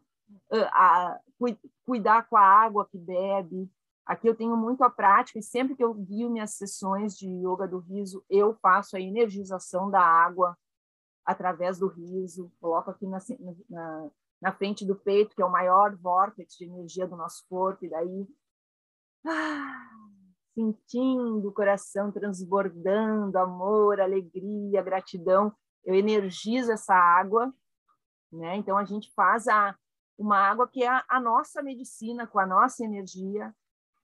[0.73, 1.21] A, a,
[1.85, 3.71] cuidar com a água que bebe.
[4.05, 7.67] Aqui eu tenho muito a prática e sempre que eu guio minhas sessões de yoga
[7.69, 10.57] do riso, eu faço a energização da água
[11.25, 13.19] através do riso, coloco aqui na,
[13.69, 14.11] na,
[14.41, 17.91] na frente do peito, que é o maior vórtice de energia do nosso corpo, e
[17.91, 18.27] daí
[19.27, 19.91] ah,
[20.55, 25.53] sentindo o coração transbordando amor, alegria, gratidão,
[25.85, 27.55] eu energizo essa água
[28.33, 28.57] né?
[28.57, 29.75] Então a gente faz a,
[30.19, 33.55] uma água que é a, a nossa medicina com a nossa energia.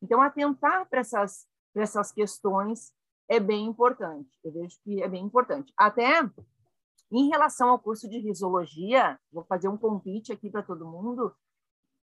[0.03, 2.91] Então atentar para essas essas questões
[3.29, 4.31] é bem importante.
[4.43, 5.73] Eu vejo que é bem importante.
[5.77, 6.23] Até
[7.11, 11.35] em relação ao curso de risologia, vou fazer um convite aqui para todo mundo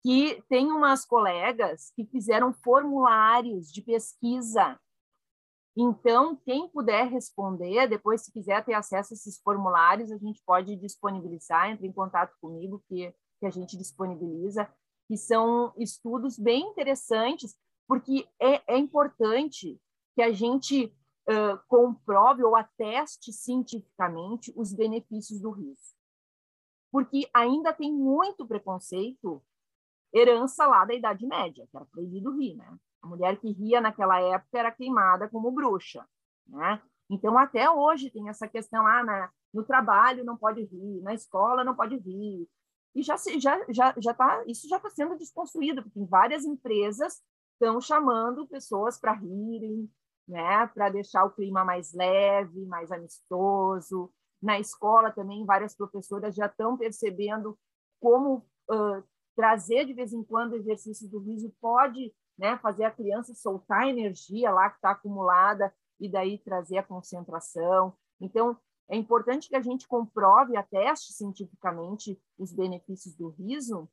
[0.03, 4.79] que tem umas colegas que fizeram formulários de pesquisa.
[5.77, 10.75] Então, quem puder responder, depois, se quiser ter acesso a esses formulários, a gente pode
[10.75, 14.67] disponibilizar, entre em contato comigo, que, que a gente disponibiliza,
[15.07, 17.55] que são estudos bem interessantes,
[17.87, 19.79] porque é, é importante
[20.15, 20.93] que a gente
[21.29, 25.95] uh, comprove ou ateste cientificamente os benefícios do riso.
[26.91, 29.41] Porque ainda tem muito preconceito,
[30.13, 32.77] herança lá da Idade Média, que era proibido rir, né?
[33.01, 36.05] A mulher que ria naquela época era queimada como bruxa,
[36.47, 36.81] né?
[37.09, 41.63] Então, até hoje tem essa questão, ah, na, no trabalho não pode rir, na escola
[41.63, 42.47] não pode rir.
[42.93, 47.21] E já, já, já, já tá, isso já está sendo desconstruído, porque várias empresas
[47.53, 49.89] estão chamando pessoas para rirem,
[50.31, 54.11] né, para deixar o clima mais leve, mais amistoso.
[54.41, 57.57] Na escola também, várias professoras já estão percebendo
[57.99, 59.03] como uh,
[59.35, 62.11] trazer de vez em quando exercícios do riso pode
[62.41, 62.57] né?
[62.57, 67.95] Fazer a criança soltar a energia lá que está acumulada e daí trazer a concentração.
[68.19, 68.57] Então,
[68.89, 73.87] é importante que a gente comprove, ateste cientificamente os benefícios do riso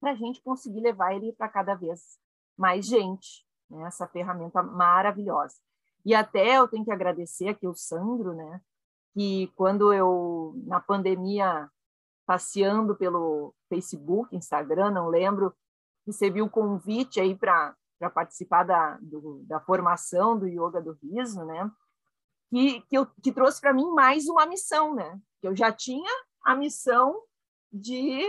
[0.00, 2.18] para a gente conseguir levar ele para cada vez
[2.58, 3.84] mais gente, né?
[3.84, 5.56] essa ferramenta maravilhosa.
[6.04, 8.60] E até eu tenho que agradecer aqui o Sandro, né?
[9.14, 11.70] que quando eu, na pandemia,
[12.26, 15.54] passeando pelo Facebook, Instagram, não lembro,
[16.06, 17.76] recebi o convite aí para
[18.14, 21.70] participar da, do, da formação do Yoga do Riso, né?
[22.50, 25.20] Que, que, eu, que trouxe para mim mais uma missão, né?
[25.40, 26.10] Que eu já tinha
[26.44, 27.22] a missão
[27.72, 28.20] de,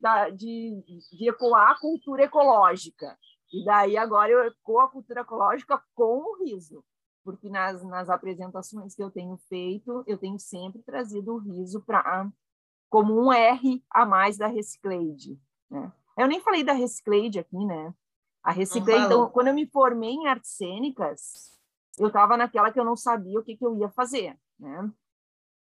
[0.00, 0.82] da, de,
[1.12, 3.16] de ecoar a cultura ecológica.
[3.52, 6.84] E daí agora eu ecoo a cultura ecológica com o riso,
[7.24, 12.30] porque nas, nas apresentações que eu tenho feito, eu tenho sempre trazido o riso para
[12.90, 15.38] como um R a mais da Reciclade,
[15.70, 15.92] né?
[16.16, 17.94] Eu nem falei da Reciclade aqui, né?
[18.42, 21.58] A Reciclade, então, quando eu me formei em artes cênicas,
[21.98, 24.90] eu estava naquela que eu não sabia o que, que eu ia fazer, né?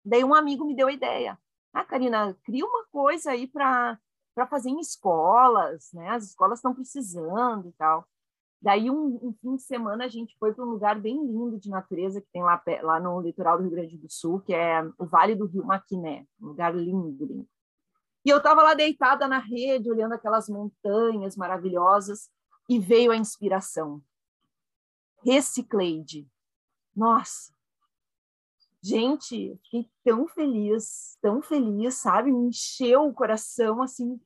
[0.04, 1.38] Daí um amigo me deu a ideia.
[1.72, 3.98] Ah, Karina, cria uma coisa aí para
[4.34, 6.10] para fazer em escolas, né?
[6.10, 8.06] As escolas estão precisando e tal.
[8.60, 11.68] Daí, um, um, fim de semana, a gente foi para um lugar bem lindo de
[11.68, 15.04] natureza que tem lá, lá no litoral do Rio Grande do Sul, que é o
[15.04, 17.48] Vale do Rio Maquiné, um lugar lindo, lindo.
[18.24, 22.30] E eu estava lá deitada na rede, olhando aquelas montanhas maravilhosas,
[22.68, 24.00] e veio a inspiração.
[25.24, 26.28] Reciclade.
[26.94, 27.52] Nossa!
[28.82, 32.32] Gente, fiquei tão feliz, tão feliz, sabe?
[32.32, 34.20] Me encheu o coração, assim,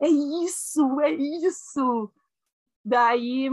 [0.00, 2.12] é isso, é isso!
[2.84, 3.48] Daí,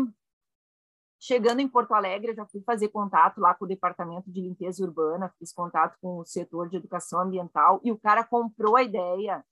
[1.19, 4.83] chegando em Porto Alegre, eu já fui fazer contato lá com o Departamento de Limpeza
[4.83, 9.43] Urbana, fiz contato com o setor de educação ambiental, e o cara comprou a ideia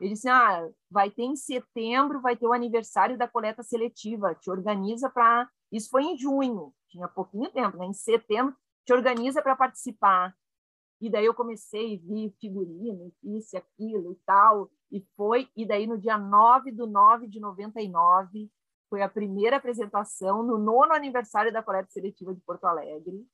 [0.00, 4.50] ele disse: ah, vai ter em setembro, vai ter o aniversário da coleta seletiva, te
[4.50, 5.48] organiza para.
[5.70, 7.86] Isso foi em junho, tinha pouquinho tempo, né?
[7.86, 8.54] Em setembro,
[8.84, 10.34] te organiza para participar.
[11.00, 15.48] E daí eu comecei a ver figurino, isso e aquilo e tal, e foi.
[15.56, 18.50] E daí no dia 9 do 9 de 99,
[18.88, 23.26] foi a primeira apresentação no nono aniversário da coleta seletiva de Porto Alegre.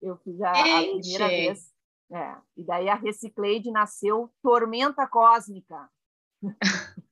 [0.00, 1.72] Eu fiz a, a primeira vez.
[2.10, 5.88] É, e daí a Reciclade nasceu Tormenta Cósmica.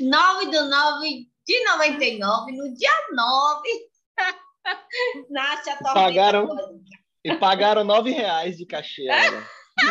[0.00, 3.68] 9 do 9 de 99, no dia 9,
[5.30, 6.48] nasce a Tormenta pagaram.
[7.24, 9.06] E pagaram 9 reais de cachê.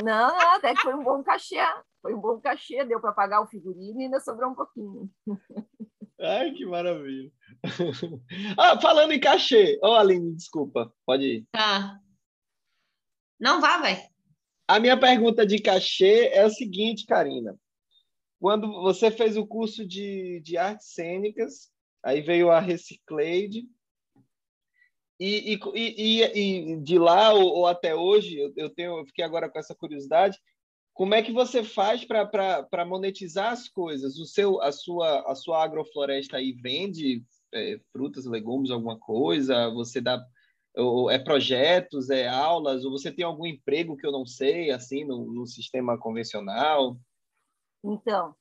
[0.03, 1.57] Não, até que foi um bom cachê.
[2.01, 5.09] Foi um bom cachê, deu para pagar o figurino e ainda sobrou um pouquinho.
[6.19, 7.31] Ai, que maravilha.
[8.57, 9.79] Ah, falando em cachê.
[9.83, 11.45] Ô, oh, Aline, desculpa, pode ir.
[11.51, 11.99] Tá.
[13.39, 14.07] Não vá, vai.
[14.67, 17.57] A minha pergunta de cachê é o seguinte, Karina.
[18.39, 21.71] Quando você fez o curso de, de artes cênicas,
[22.03, 23.67] aí veio a Reciclade,
[25.19, 29.23] e, e, e, e de lá ou, ou até hoje, eu, eu, tenho, eu fiquei
[29.23, 30.39] agora com essa curiosidade,
[30.93, 34.17] como é que você faz para monetizar as coisas?
[34.17, 39.69] O seu, a sua, a sua agrofloresta aí vende é, frutas, legumes, alguma coisa?
[39.69, 40.25] Você dá
[40.75, 45.03] ou é projetos, é aulas, ou você tem algum emprego que eu não sei, assim,
[45.03, 46.97] no, no sistema convencional?
[47.83, 48.35] Então,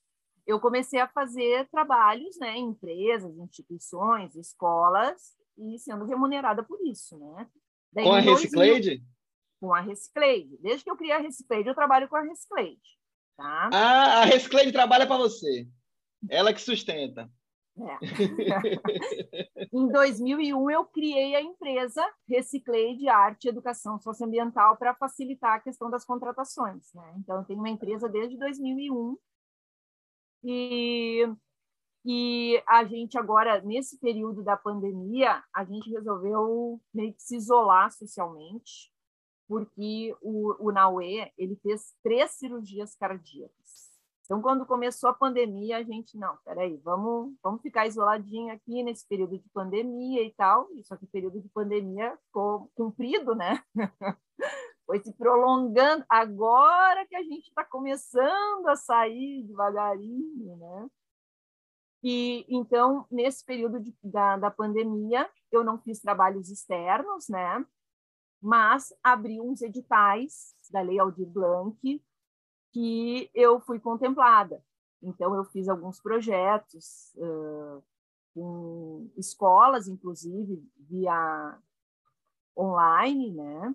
[0.47, 7.19] eu comecei a fazer trabalhos, né, em empresas, instituições, escolas, e sendo remunerada por isso,
[7.19, 7.49] né?
[7.93, 9.05] Daí, Com a Reciclade?
[9.61, 10.57] com a Reciclade.
[10.61, 12.99] Desde que eu criei a Reciclade, eu trabalho com a Reciclade.
[13.37, 13.71] Tá?
[13.73, 15.67] Ah, a Reciclade trabalha para você.
[16.29, 17.31] Ela que sustenta.
[17.79, 17.99] É.
[19.73, 25.91] em 2001, eu criei a empresa Reciclade Arte e Educação Socioambiental para facilitar a questão
[25.91, 26.93] das contratações.
[26.95, 27.15] Né?
[27.19, 29.17] Então, eu tenho uma empresa desde 2001
[30.45, 31.29] e,
[32.07, 37.91] e a gente agora, nesse período da pandemia, a gente resolveu meio que se isolar
[37.91, 38.95] socialmente
[39.49, 43.87] porque o, o Naue ele fez três cirurgias cardíacas.
[44.25, 49.07] Então, quando começou a pandemia, a gente, não, peraí, vamos, vamos ficar isoladinho aqui nesse
[49.07, 50.69] período de pandemia e tal.
[50.83, 53.63] Só que o período de pandemia ficou cumprido, né?
[54.85, 56.05] Foi se prolongando.
[56.09, 60.89] Agora que a gente está começando a sair devagarinho, né?
[62.09, 67.67] E então, nesse período de, da, da pandemia, eu não fiz trabalhos externos, né?
[68.41, 72.01] mas abriu uns editais da Lei Aldir Blanc
[72.73, 74.63] que eu fui contemplada.
[75.03, 77.83] Então, eu fiz alguns projetos uh,
[78.33, 81.59] com escolas, inclusive, via
[82.57, 83.75] online, né?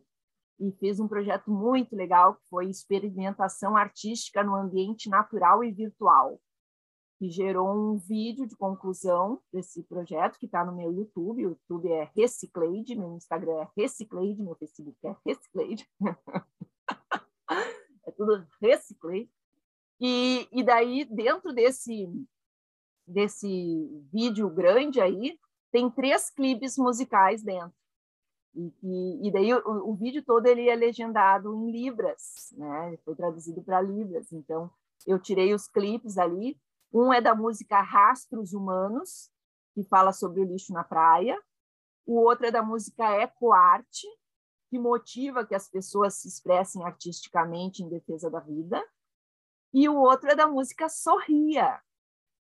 [0.58, 6.40] E fiz um projeto muito legal que foi experimentação artística no ambiente natural e virtual
[7.22, 11.46] que gerou um vídeo de conclusão desse projeto que está no meu YouTube.
[11.46, 15.88] O YouTube é Reciclade, meu Instagram é Reciclade, meu Facebook é Reciclade.
[18.08, 19.30] é tudo Reciclade.
[20.00, 22.12] E, e daí, dentro desse,
[23.06, 23.48] desse
[24.12, 25.40] vídeo grande aí,
[25.72, 27.72] tem três clipes musicais dentro.
[28.56, 32.88] E, e, e daí o, o, vídeo todo ele é legendado em libras, né?
[32.88, 34.34] Ele foi traduzido para libras.
[34.34, 34.72] Então
[35.06, 36.60] eu tirei os clipes ali
[36.94, 39.32] um é da música Rastros Humanos,
[39.74, 41.42] que fala sobre o lixo na praia.
[42.06, 44.08] O outro é da música Ecoarte,
[44.70, 48.84] que motiva que as pessoas se expressem artisticamente em defesa da vida.
[49.74, 51.82] E o outro é da música Sorria,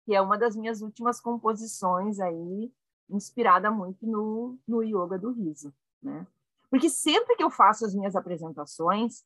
[0.05, 2.73] que é uma das minhas últimas composições aí,
[3.09, 5.73] inspirada muito no, no yoga do riso,
[6.03, 6.27] né?
[6.71, 9.25] Porque sempre que eu faço as minhas apresentações,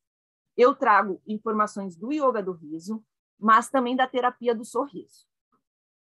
[0.56, 3.02] eu trago informações do yoga do riso,
[3.38, 5.26] mas também da terapia do sorriso.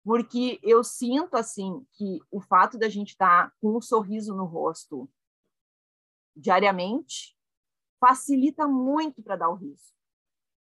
[0.03, 4.45] Porque eu sinto assim que o fato da gente estar tá com um sorriso no
[4.45, 5.11] rosto
[6.35, 7.37] diariamente
[7.99, 9.93] facilita muito para dar o riso.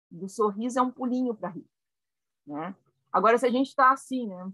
[0.10, 1.70] Do sorriso é um pulinho para rir,
[2.46, 2.76] né?
[3.12, 4.52] Agora se a gente está assim, né?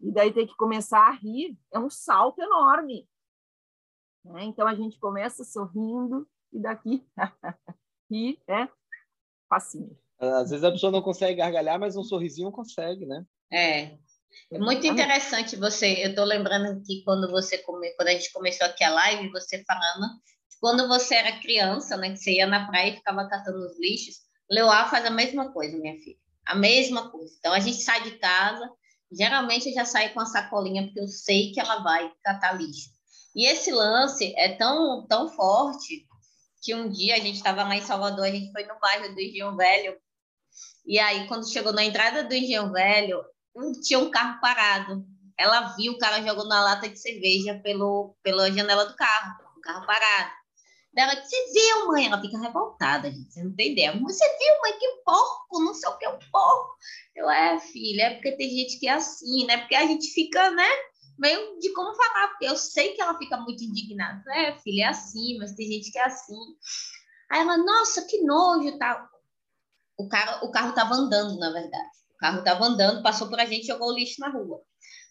[0.00, 3.08] E daí tem que começar a rir, é um salto enorme.
[4.24, 4.44] Né?
[4.44, 7.06] Então a gente começa sorrindo e daqui
[8.10, 8.68] rir, né?
[9.52, 9.94] Facinho.
[10.18, 13.24] Às vezes a pessoa não consegue gargalhar, mas um sorrisinho consegue, né?
[13.52, 13.98] É.
[14.50, 16.04] É muito interessante você.
[16.04, 19.62] Eu estou lembrando que quando você come, quando a gente começou aqui a live, você
[19.64, 20.06] falando
[20.60, 24.20] quando você era criança, né, que você ia na praia e ficava catando os lixos.
[24.48, 26.16] Leuá faz a mesma coisa, minha filha.
[26.46, 27.34] A mesma coisa.
[27.38, 28.70] Então a gente sai de casa,
[29.10, 32.90] geralmente eu já saio com a sacolinha porque eu sei que ela vai catar lixo.
[33.34, 36.06] E esse lance é tão tão forte
[36.62, 39.20] que um dia a gente estava lá em Salvador, a gente foi no bairro do
[39.20, 39.96] Engenho Velho,
[40.86, 43.22] e aí quando chegou na entrada do Engenho Velho,
[43.82, 45.04] tinha um carro parado.
[45.36, 49.60] ela viu o cara jogando a lata de cerveja pelo, pela janela do carro, o
[49.60, 50.30] carro parado.
[50.94, 52.06] Ela disse, você viu, mãe?
[52.06, 53.92] Ela fica revoltada, gente, você não tem ideia.
[53.98, 54.78] Você viu, mãe?
[54.78, 56.76] Que porco, não sei o que é um porco.
[57.16, 59.56] Eu, é, filha, é porque tem gente que é assim, né?
[59.56, 60.68] Porque a gente fica, né?
[61.18, 64.22] Meio de como falar, porque eu sei que ela fica muito indignada.
[64.34, 66.38] É, filha, é assim, mas tem gente que é assim.
[67.30, 69.08] Aí ela, nossa, que nojo, tal.
[69.96, 71.90] O, cara, o carro tava andando, na verdade.
[72.14, 74.62] O carro estava andando, passou por a gente, jogou o lixo na rua.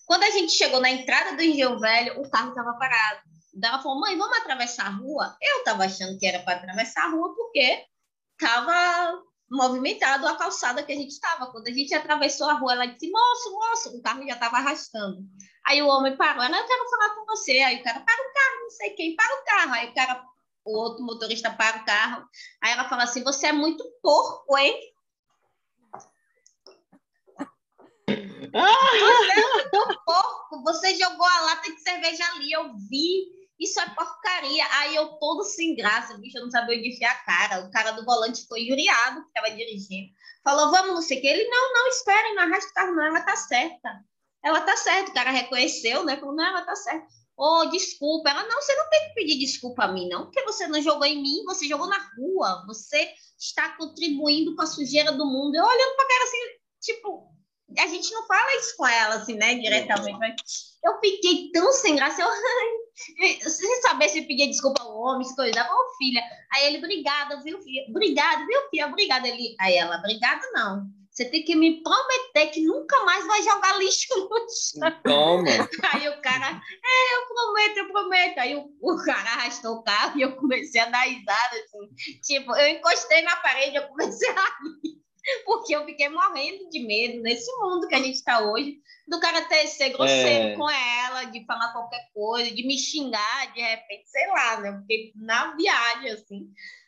[0.05, 3.21] Quando a gente chegou na entrada do Engenho Velho, o carro estava parado.
[3.53, 5.35] Daí ela falou, mãe, vamos atravessar a rua?
[5.41, 7.85] Eu estava achando que era para atravessar a rua porque
[8.39, 9.21] estava
[9.51, 11.51] movimentado a calçada que a gente estava.
[11.51, 15.19] Quando a gente atravessou a rua, ela disse, moço, moço, o carro já estava arrastando.
[15.67, 17.59] Aí o homem parou, ela, eu quero falar com você.
[17.59, 19.73] Aí o cara, para o carro, não sei quem, para o carro.
[19.73, 20.25] Aí o cara,
[20.63, 22.25] o outro motorista para o carro.
[22.63, 24.79] Aí ela fala assim, você é muito porco, hein?
[28.07, 33.87] Você é muito porco, você jogou a lata de cerveja ali, eu vi isso é
[33.89, 34.65] porcaria.
[34.79, 37.65] Aí eu todo sem graça, bicho, eu não sabia onde enfiar a cara.
[37.65, 40.11] O cara do volante foi injuriado, que estava dirigindo.
[40.43, 41.27] Falou, vamos, não sei o que.
[41.27, 44.03] Ele, não, não, esperem, não arrasta o carro, não, ela tá certa.
[44.43, 46.17] Ela tá certa, o cara reconheceu, né?
[46.17, 47.05] Falou, não, ela tá certa.
[47.37, 48.31] Oh, desculpa.
[48.31, 51.05] Ela, não, você não tem que pedir desculpa a mim, não, porque você não jogou
[51.05, 52.65] em mim, você jogou na rua.
[52.65, 55.55] Você está contribuindo com a sujeira do mundo.
[55.55, 56.37] Eu olhando pra cara assim,
[56.81, 57.31] tipo,
[57.77, 60.35] a gente não fala isso com ela, assim, né, diretamente, mas
[60.83, 62.29] eu fiquei tão sem graça, eu,
[63.49, 66.21] sem saber se pedir desculpa ao homem, se coisa, ô filha,
[66.53, 71.25] aí ele, obrigada, viu, filha, obrigado, viu, filha, obrigada, ele, aí ela, obrigado não, você
[71.25, 75.01] tem que me prometer que nunca mais vai jogar lixo no chão.
[75.03, 75.43] Toma.
[75.93, 78.37] Aí o cara, é, eu prometo, eu prometo.
[78.39, 82.21] Aí o, o cara arrastou o carro e eu comecei a dar risada, assim.
[82.21, 85.00] Tipo, eu encostei na parede, eu comecei a rir.
[85.45, 89.41] porque eu fiquei morrendo de medo nesse mundo que a gente está hoje, do cara
[89.43, 90.55] ter ser grosseiro é.
[90.55, 94.71] com ela, de falar qualquer coisa, de me xingar de repente, sei lá, né?
[94.71, 96.47] Porque na viagem, assim.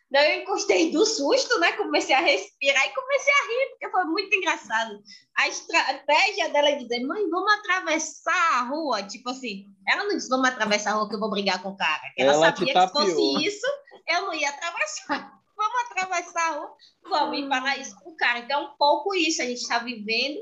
[0.10, 1.72] Daí eu encostei do susto, né?
[1.72, 5.02] Comecei a respirar e comecei a rir, porque foi muito engraçado.
[5.36, 9.02] A estratégia dela é dizer, mãe, vamos atravessar a rua.
[9.02, 11.76] Tipo assim, ela não disse, vamos atravessar a rua que eu vou brigar com o
[11.76, 12.02] cara.
[12.16, 13.66] Ela, ela sabia que se fosse isso,
[14.08, 18.40] eu não ia atravessar vamos atravessar a rua, vamos ir para isso com o cara.
[18.40, 20.40] Então, é um pouco isso, a gente está vivendo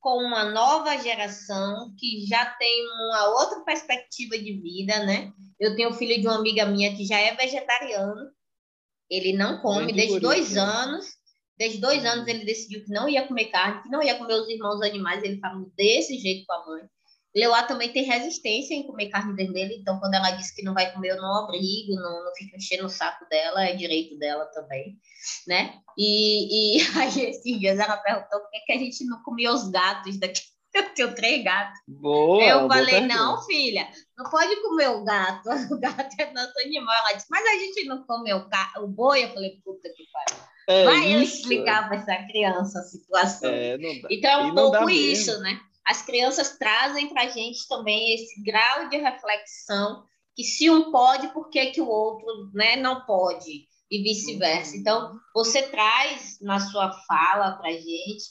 [0.00, 5.32] com uma nova geração que já tem uma outra perspectiva de vida, né?
[5.60, 8.30] Eu tenho filho de uma amiga minha que já é vegetariano,
[9.08, 11.06] ele não come desde dois anos,
[11.56, 14.48] desde dois anos ele decidiu que não ia comer carne, que não ia comer os
[14.48, 16.82] irmãos animais, ele falou desse jeito com a mãe.
[17.34, 20.92] Leuá também tem resistência em comer carne vermelha, então quando ela diz que não vai
[20.92, 24.98] comer, eu não obrigo, não, não fico enchendo o saco dela, é direito dela também,
[25.46, 25.74] né?
[25.96, 29.68] E, e aí esses dias ela perguntou por que, que a gente não comia os
[29.70, 30.42] gatos daqui.
[30.74, 31.78] Eu tenho três gatos.
[31.86, 35.46] Boa, eu falei, não, filha, não pode comer o gato.
[35.70, 36.96] O gato é nosso animal.
[36.96, 38.72] Ela disse, mas a gente não come o, ca...
[38.78, 39.22] o boi.
[39.22, 40.42] Eu falei, puta que pariu.
[40.70, 41.12] É Vai isso.
[41.12, 43.50] eu explicar para essa criança a situação.
[43.50, 43.76] É,
[44.08, 45.60] então é um pouco isso, né?
[45.84, 50.04] As crianças trazem para a gente também esse grau de reflexão
[50.34, 53.66] que se um pode, por que, que o outro né, não pode?
[53.90, 54.76] E vice-versa.
[54.76, 58.24] Então, você traz na sua fala para a gente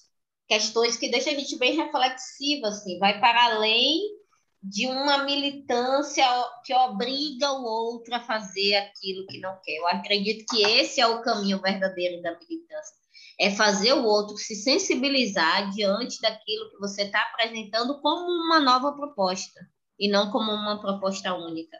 [0.47, 4.01] questões que deixam a gente bem reflexiva, assim, vai para além
[4.63, 6.25] de uma militância
[6.65, 9.77] que obriga o outro a fazer aquilo que não quer.
[9.77, 13.00] Eu acredito que esse é o caminho verdadeiro da militância
[13.41, 18.93] é fazer o outro se sensibilizar diante daquilo que você está apresentando como uma nova
[18.93, 19.59] proposta
[19.99, 21.75] e não como uma proposta única,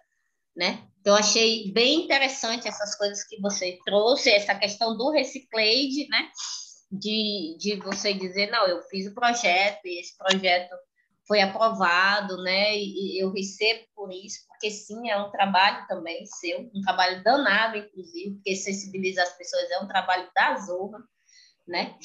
[0.56, 0.88] né?
[1.00, 6.32] Então achei bem interessante essas coisas que você trouxe, essa questão do reciclage, né?
[6.92, 10.76] De, de você dizer, não, eu fiz o projeto e esse projeto
[11.28, 12.76] foi aprovado, né?
[12.76, 17.78] E eu recebo por isso, porque sim, é um trabalho também seu, um trabalho danado,
[17.78, 20.98] inclusive, porque sensibilizar as pessoas é um trabalho da Zorra,
[21.72, 21.96] né?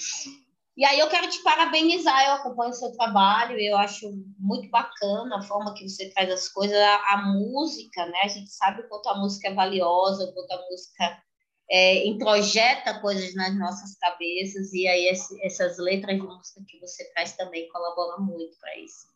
[0.76, 5.38] E aí eu quero te parabenizar, eu acompanho o seu trabalho, eu acho muito bacana
[5.38, 8.20] a forma que você traz as coisas, a, a música, né?
[8.24, 11.22] A gente sabe o quanto a música é valiosa, o quanto a música
[11.70, 17.10] é, introjeta coisas nas nossas cabeças, e aí esse, essas letras de música que você
[17.12, 19.06] traz também colaboram muito para isso.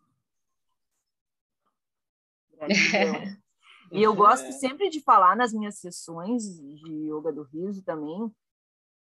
[3.92, 8.32] E eu gosto sempre de falar nas minhas sessões de yoga do riso também,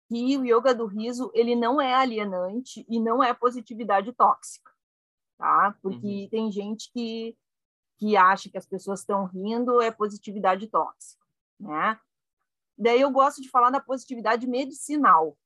[0.08, 4.72] que o yoga do riso ele não é alienante e não é positividade tóxica,
[5.36, 5.76] tá?
[5.82, 6.28] Porque uhum.
[6.30, 7.36] tem gente que
[7.98, 11.26] que acha que as pessoas estão rindo é positividade tóxica,
[11.58, 11.98] né?
[12.76, 15.36] Daí eu gosto de falar da positividade medicinal.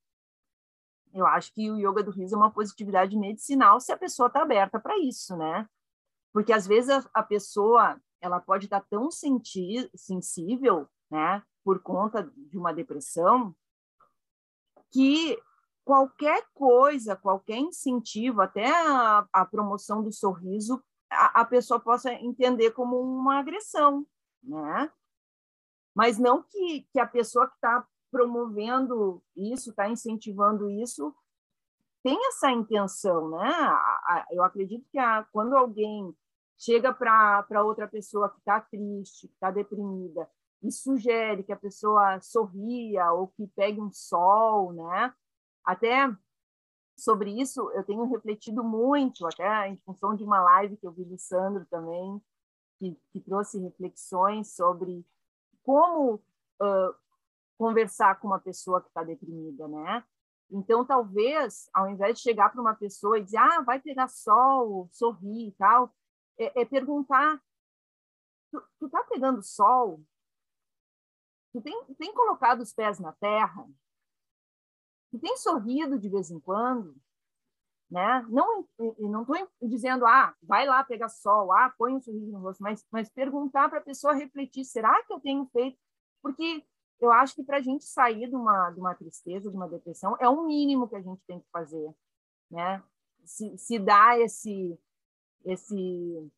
[1.15, 4.43] Eu acho que o yoga do riso é uma positividade medicinal se a pessoa está
[4.43, 5.67] aberta para isso, né?
[6.31, 12.31] Porque às vezes a, a pessoa ela pode estar tão senti sensível, né, por conta
[12.37, 13.55] de uma depressão,
[14.93, 15.41] que
[15.85, 22.71] qualquer coisa, qualquer incentivo, até a, a promoção do sorriso, a, a, pessoa possa entender
[22.73, 24.07] como uma agressão,
[24.43, 24.91] né?
[25.95, 31.15] Mas não que, que a pessoa que está promovendo isso, está incentivando isso,
[32.03, 33.79] tem essa intenção, né?
[34.31, 34.99] Eu acredito que
[35.33, 36.15] quando alguém
[36.59, 40.29] chega para outra pessoa que está triste, que está deprimida,
[40.63, 45.15] e sugere que a pessoa sorria ou que pegue um sol, né?
[45.65, 46.15] Até
[46.97, 51.05] sobre isso eu tenho refletido muito, até em função de uma live que eu vi
[51.05, 52.23] do Sandro também,
[52.79, 55.05] que, que trouxe reflexões sobre
[55.65, 56.95] como uh,
[57.59, 60.05] conversar com uma pessoa que está deprimida, né?
[60.51, 64.89] Então, talvez, ao invés de chegar para uma pessoa e dizer, ah, vai pegar sol,
[64.93, 65.95] sorrir e tal,
[66.39, 67.41] é, é perguntar,
[68.51, 70.05] tu, tu tá pegando sol?
[71.53, 73.69] Tu tem, tem colocado os pés na terra?
[75.11, 76.97] Tu tem sorrido de vez em quando?
[77.91, 78.27] Né?
[78.31, 78.67] Não
[78.99, 82.87] não estou dizendo, ah, vai lá pegar sol, ah, põe um sorriso no rosto, mas,
[82.91, 85.79] mas perguntar para a pessoa refletir, será que eu tenho feito?
[86.23, 86.65] Porque
[86.99, 90.17] eu acho que para a gente sair de uma, de uma tristeza, de uma depressão,
[90.19, 91.95] é o mínimo que a gente tem que fazer,
[92.51, 92.83] né?
[93.25, 94.79] Se, se dá esse,
[95.45, 96.33] esse,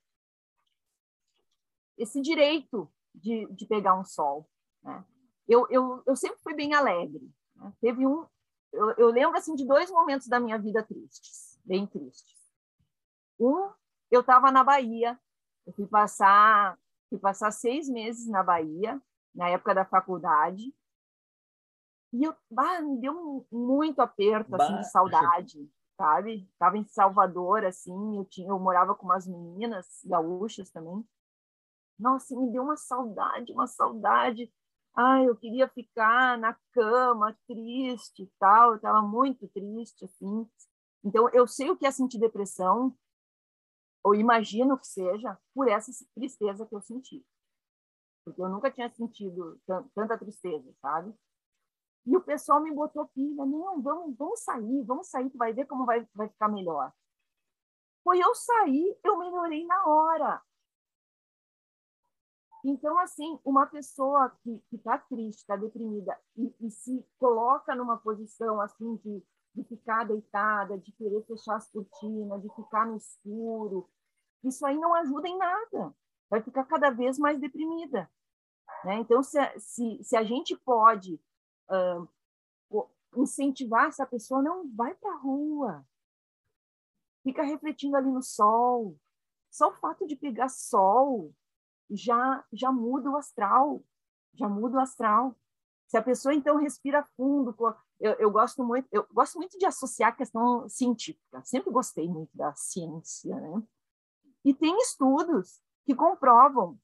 [1.97, 4.49] esse direito de, de pegar um sol,
[4.85, 5.05] né?
[5.49, 7.31] Eu, eu, eu sempre fui bem alegre.
[7.57, 7.73] Né?
[7.81, 8.27] Teve um,
[8.73, 12.35] eu, eu lembro assim de dois momentos da minha vida tristes, bem tristes.
[13.39, 13.71] Um,
[14.11, 15.19] eu estava na Bahia,
[15.67, 16.79] eu fui passar,
[17.09, 19.01] fui passar seis meses na Bahia
[19.35, 20.75] na época da faculdade.
[22.13, 26.49] E eu, bah, me deu muito aperto assim, de saudade, sabe?
[26.53, 31.05] Estava em Salvador, assim, eu, tinha, eu morava com umas meninas gaúchas também.
[31.99, 34.53] Nossa, me deu uma saudade, uma saudade.
[34.97, 38.71] Ai, eu queria ficar na cama, triste e tal.
[38.71, 40.49] Eu estava muito triste, assim.
[41.05, 42.97] Então, eu sei o que é sentir depressão,
[44.03, 47.25] ou imagino que seja, por essa tristeza que eu senti
[48.25, 49.61] porque eu nunca tinha sentido
[49.95, 51.15] tanta tristeza, sabe?
[52.07, 55.67] E o pessoal me botou pilha, não, vamos, vamos sair, vamos sair, tu vai ver
[55.67, 56.93] como vai, vai ficar melhor.
[58.03, 60.43] Foi eu sair, eu melhorei na hora.
[62.65, 68.59] Então, assim, uma pessoa que está triste, está deprimida e, e, se coloca numa posição
[68.61, 69.23] assim de,
[69.55, 73.87] de ficar deitada, de querer fechar as cortinas, de ficar no escuro,
[74.43, 75.95] isso aí não ajuda em nada
[76.35, 78.11] vai ficar cada vez mais deprimida.
[78.85, 78.97] Né?
[78.97, 81.21] Então, se, se, se a gente pode
[81.71, 85.87] uh, incentivar essa pessoa, não vai para a rua,
[87.23, 88.99] fica refletindo ali no sol.
[89.51, 91.33] Só o fato de pegar sol
[91.91, 93.83] já, já muda o astral,
[94.35, 95.37] já muda o astral.
[95.87, 97.55] Se a pessoa então respira fundo,
[98.01, 101.43] eu, eu, gosto muito, eu gosto muito de associar a questão científica.
[101.45, 103.63] Sempre gostei muito da ciência, né?
[104.45, 106.79] E tem estudos que comprovam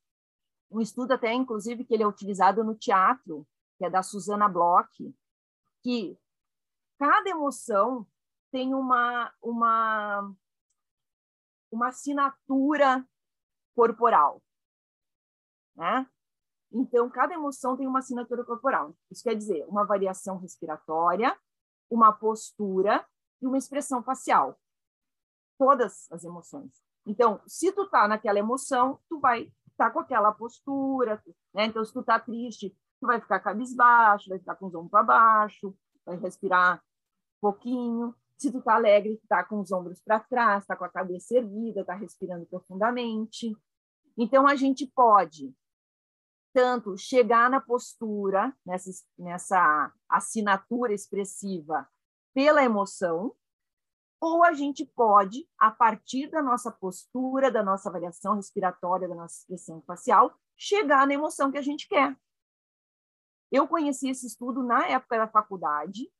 [0.70, 3.46] um estudo até inclusive que ele é utilizado no teatro,
[3.76, 5.14] que é da Susana Bloch,
[5.82, 6.16] que
[6.98, 8.06] cada emoção
[8.50, 10.34] tem uma uma
[11.72, 13.06] uma assinatura
[13.74, 14.42] corporal,
[15.80, 16.06] né?
[16.70, 18.94] Então cada emoção tem uma assinatura corporal.
[19.10, 21.36] Isso quer dizer uma variação respiratória,
[21.90, 23.04] uma postura
[23.40, 24.60] e uma expressão facial.
[25.58, 26.70] Todas as emoções.
[27.06, 31.64] Então, se tu tá naquela emoção, tu vai estar tá com aquela postura, né?
[31.64, 32.70] Então, se tu tá triste,
[33.00, 35.74] tu vai ficar cabisbaixo, vai ficar com os ombros para baixo,
[36.04, 36.82] vai respirar
[37.40, 38.14] pouquinho.
[38.36, 41.34] Se tu tá alegre, tu tá com os ombros para trás, tá com a cabeça
[41.36, 43.56] erguida, tá respirando profundamente.
[44.16, 45.54] Então, a gente pode
[46.52, 51.88] tanto chegar na postura, nessa, nessa assinatura expressiva
[52.34, 53.34] pela emoção,
[54.20, 59.38] ou a gente pode, a partir da nossa postura, da nossa avaliação respiratória, da nossa
[59.40, 62.14] expressão facial, chegar na emoção que a gente quer.
[63.50, 66.10] Eu conheci esse estudo na época da faculdade,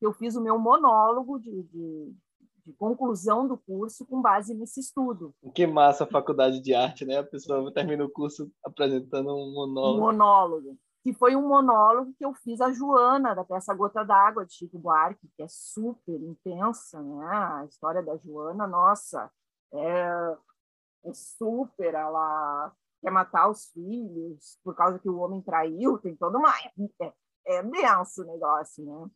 [0.00, 2.16] eu fiz o meu monólogo de, de,
[2.64, 5.34] de conclusão do curso com base nesse estudo.
[5.54, 7.18] Que massa a faculdade de arte, né?
[7.18, 9.98] A pessoa termina o curso apresentando um monólogo.
[9.98, 14.46] Um monólogo que foi um monólogo que eu fiz a Joana, da peça Gota d'Água,
[14.46, 17.26] de Chico Buarque, que é super intensa, né?
[17.26, 19.28] A história da Joana, nossa,
[19.74, 20.36] é,
[21.04, 26.38] é super, ela quer matar os filhos por causa que o homem traiu, tem toda
[26.38, 26.52] uma...
[27.00, 27.12] É,
[27.46, 29.10] é denso o negócio, né?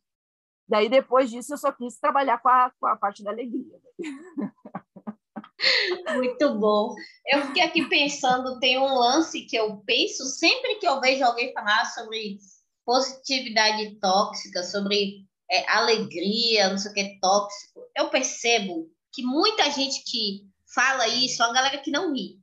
[0.67, 3.79] Daí, depois disso, eu só quis trabalhar com a, com a parte da alegria.
[6.13, 6.93] Muito bom.
[7.25, 11.53] Eu fiquei aqui pensando, tem um lance que eu penso sempre que eu vejo alguém
[11.53, 12.37] falar sobre
[12.85, 17.81] positividade tóxica, sobre é, alegria, não sei o que, tóxico.
[17.95, 22.39] Eu percebo que muita gente que fala isso é uma galera que não ri.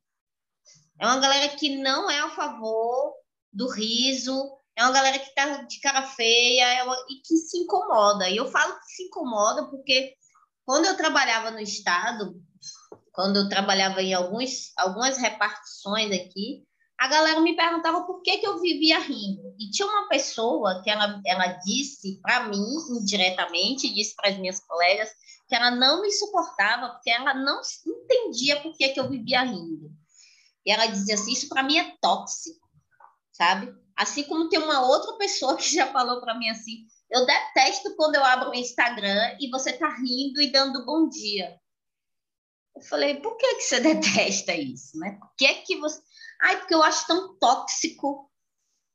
[0.98, 3.14] É uma galera que não é a favor
[3.52, 7.58] do riso, é uma galera que tá de cara feia é uma, e que se
[7.58, 8.28] incomoda.
[8.28, 10.14] E eu falo que se incomoda porque
[10.64, 12.34] quando eu trabalhava no Estado,
[13.12, 16.64] quando eu trabalhava em alguns, algumas repartições aqui,
[16.98, 19.54] a galera me perguntava por que, que eu vivia rindo.
[19.58, 24.60] E tinha uma pessoa que ela, ela disse para mim, indiretamente, disse para as minhas
[24.60, 25.10] colegas,
[25.48, 29.92] que ela não me suportava, porque ela não entendia por que, que eu vivia rindo.
[30.64, 32.66] E ela dizia assim: Isso para mim é tóxico,
[33.32, 33.83] sabe?
[33.96, 38.16] Assim como tem uma outra pessoa que já falou para mim assim: Eu detesto quando
[38.16, 41.58] eu abro o Instagram e você tá rindo e dando bom dia.
[42.74, 44.98] Eu falei: Por que, que você detesta isso?
[44.98, 45.18] Né?
[45.20, 46.00] Por que, que você.
[46.42, 48.30] Ai, porque eu acho tão tóxico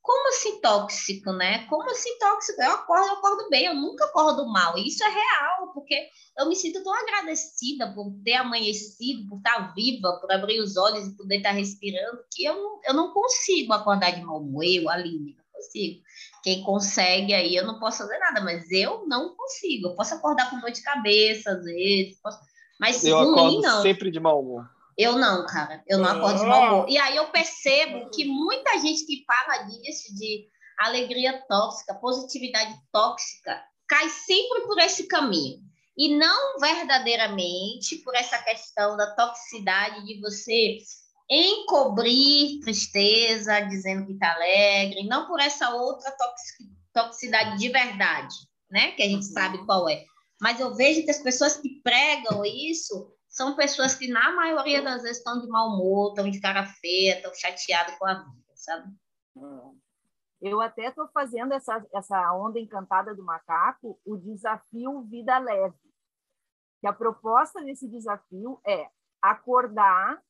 [0.02, 1.66] como assim tóxico, né?
[1.68, 2.62] Como assim tóxico?
[2.62, 4.78] Eu acordo, eu acordo bem, eu nunca acordo mal.
[4.78, 9.74] E isso é real, porque eu me sinto tão agradecida por ter amanhecido, por estar
[9.74, 13.74] viva, por abrir os olhos e poder estar respirando, que eu não, eu não consigo
[13.74, 16.02] acordar de mau humor, eu, Aline, não consigo.
[16.44, 19.90] Quem consegue aí, eu não posso fazer nada, mas eu não consigo.
[19.90, 22.40] Eu posso acordar com dor de cabeça, às vezes, posso...
[22.80, 23.82] mas eu ruim, acordo não.
[23.82, 24.78] sempre de mau humor.
[25.00, 25.82] Eu não, cara.
[25.88, 26.90] Eu não acordo de mau humor.
[26.90, 30.46] E aí eu percebo que muita gente que fala disso, de
[30.78, 35.62] alegria tóxica, positividade tóxica, cai sempre por esse caminho.
[35.98, 40.80] E não verdadeiramente por essa questão da toxicidade de você
[41.32, 46.14] encobrir tristeza, dizendo que está alegre, não por essa outra
[46.94, 48.36] toxicidade de verdade,
[48.70, 48.92] né?
[48.92, 50.04] Que a gente sabe qual é.
[50.42, 55.02] Mas eu vejo que as pessoas que pregam isso são pessoas que, na maioria das
[55.02, 58.94] vezes, estão de mau humor, estão de cara feia, estão chateadas com a vida, sabe?
[60.41, 65.80] Eu até estou fazendo essa, essa onda encantada do macaco, o desafio Vida Leve.
[66.82, 68.90] Que a proposta desse desafio é
[69.22, 70.22] acordar,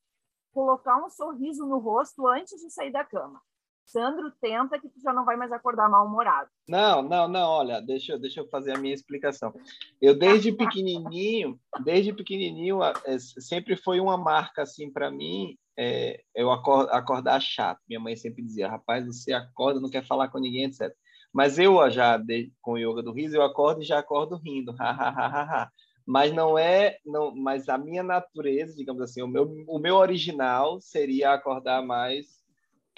[0.54, 3.42] colocar um sorriso no rosto antes de sair da cama.
[3.90, 6.50] Sandro, tenta que tu já não vai mais acordar mal-humorado.
[6.68, 9.54] Não, não, não, olha, deixa, deixa eu fazer a minha explicação.
[10.00, 16.52] Eu desde pequenininho, desde pequenininho, é, sempre foi uma marca assim para mim, é, eu
[16.52, 17.80] acordar chato.
[17.88, 20.94] Minha mãe sempre dizia, rapaz, você acorda, não quer falar com ninguém, etc.
[21.34, 22.22] Mas eu já
[22.62, 25.72] com o yoga do riso, eu acordo e já acordo rindo, ha, ha, ha, ha.
[26.06, 30.82] Mas não é, não, mas a minha natureza, digamos assim, o meu, o meu original
[30.82, 32.39] seria acordar mais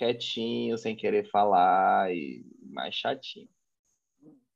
[0.02, 3.48] quietinho, sem querer falar e mais chatinho.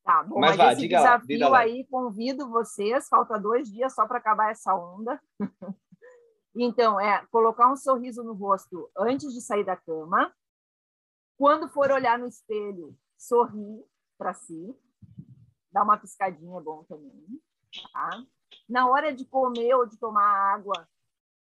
[0.04, 4.08] Tá bom, mas, mas vai, esse desafio lá, aí, convido vocês, falta dois dias só
[4.08, 5.22] para acabar essa onda.
[6.56, 10.34] então, é colocar um sorriso no rosto antes de sair da cama.
[11.38, 13.84] Quando for olhar no espelho, sorrir
[14.18, 14.76] para si.
[15.72, 17.42] Dar uma piscadinha é bom também.
[17.92, 18.24] Tá?
[18.70, 20.88] Na hora de comer ou de tomar água,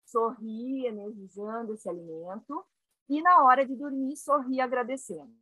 [0.07, 2.65] sorrir, energizando esse alimento
[3.11, 5.35] e na hora de dormir sorrir agradecendo.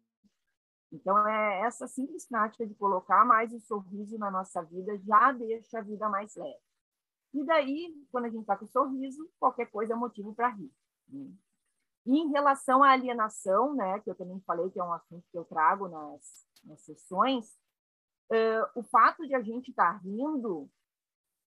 [0.90, 5.78] Então é essa simples prática de colocar mais o sorriso na nossa vida já deixa
[5.78, 6.58] a vida mais leve.
[7.34, 10.72] E daí, quando a gente está com sorriso, qualquer coisa é motivo para rir.
[11.08, 11.30] Né?
[12.06, 15.36] E em relação à alienação, né, que eu também falei que é um assunto que
[15.36, 17.50] eu trago nas, nas sessões,
[18.32, 20.70] uh, o fato de a gente estar tá rindo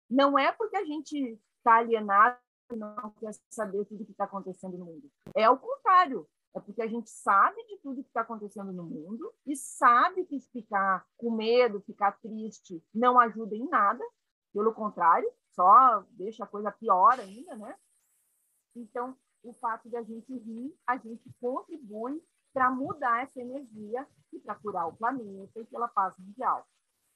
[0.10, 2.40] não é porque a gente está alienado
[2.76, 5.12] não quer saber tudo que está acontecendo no mundo.
[5.36, 6.28] É o contrário.
[6.56, 10.40] É porque a gente sabe de tudo que está acontecendo no mundo e sabe que
[10.52, 14.04] ficar com medo, ficar triste, não ajuda em nada.
[14.52, 17.76] Pelo contrário, só deixa a coisa pior ainda, né?
[18.76, 22.22] Então, o fato de a gente rir, a gente contribui
[22.52, 26.68] para mudar essa energia e para curar o planeta e pela paz mundial.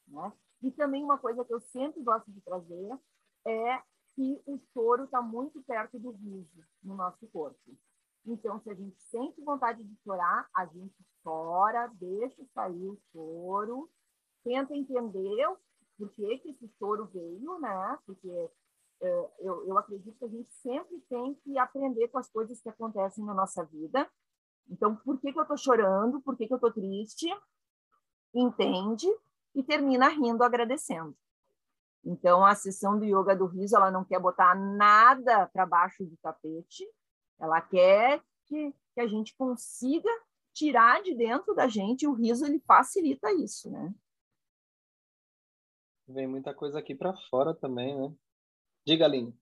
[0.07, 0.31] Né?
[0.61, 2.99] E também uma coisa que eu sempre gosto de trazer
[3.45, 3.81] é
[4.15, 7.77] que o choro está muito perto do riso no nosso corpo.
[8.25, 13.89] Então, se a gente sente vontade de chorar, a gente chora, deixa sair o choro,
[14.43, 15.45] tenta entender
[15.97, 17.99] por que, esse choro veio, né?
[18.05, 18.29] Porque
[19.01, 22.69] é, eu, eu acredito que a gente sempre tem que aprender com as coisas que
[22.69, 24.09] acontecem na nossa vida.
[24.69, 26.21] Então, por que, que eu estou chorando?
[26.21, 27.27] Por que, que eu estou triste?
[28.33, 29.07] Entende
[29.53, 31.15] e termina rindo, agradecendo.
[32.05, 36.17] Então, a sessão do yoga do riso, ela não quer botar nada para baixo do
[36.17, 36.85] tapete,
[37.39, 40.09] ela quer que, que a gente consiga
[40.53, 43.93] tirar de dentro da gente, o riso ele facilita isso, né?
[46.07, 48.13] Vem muita coisa aqui para fora também, né?
[48.85, 49.33] Diga, Aline.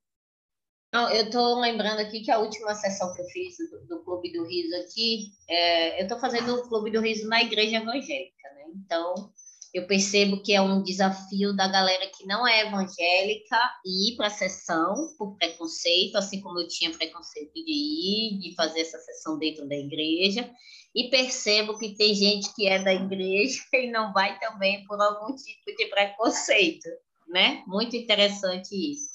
[0.94, 4.32] Não, eu estou lembrando aqui que a última sessão que eu fiz do, do Clube
[4.32, 8.66] do Riso aqui, é, eu estou fazendo o Clube do Riso na Igreja Evangélica, né?
[8.76, 9.34] Então,
[9.74, 14.32] eu percebo que é um desafio da galera que não é evangélica ir para a
[14.32, 19.68] sessão por preconceito, assim como eu tinha preconceito de ir, de fazer essa sessão dentro
[19.68, 20.50] da igreja,
[20.94, 25.34] e percebo que tem gente que é da igreja e não vai também por algum
[25.36, 26.90] tipo de preconceito,
[27.30, 27.64] né?
[27.66, 29.10] Muito interessante isso.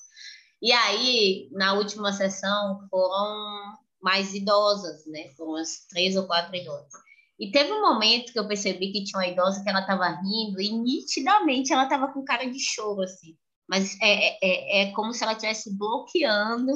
[0.62, 5.28] E aí, na última sessão, foram mais idosas, né?
[5.36, 7.05] Foram umas três ou quatro idosas.
[7.38, 10.60] E teve um momento que eu percebi que tinha uma idosa que ela estava rindo
[10.60, 13.36] e nitidamente ela estava com cara de choro, assim.
[13.68, 16.72] Mas é, é, é, é como se ela estivesse bloqueando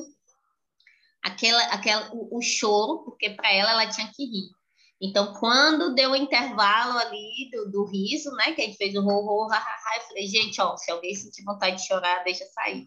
[1.23, 4.51] aquela, aquela, o, o choro, porque para ela ela tinha que rir.
[5.03, 9.01] Então, quando deu o intervalo ali do, do riso, né, que a gente fez o
[9.01, 12.87] ro, eu falei, gente, ó, se alguém sentir vontade de chorar, deixa sair.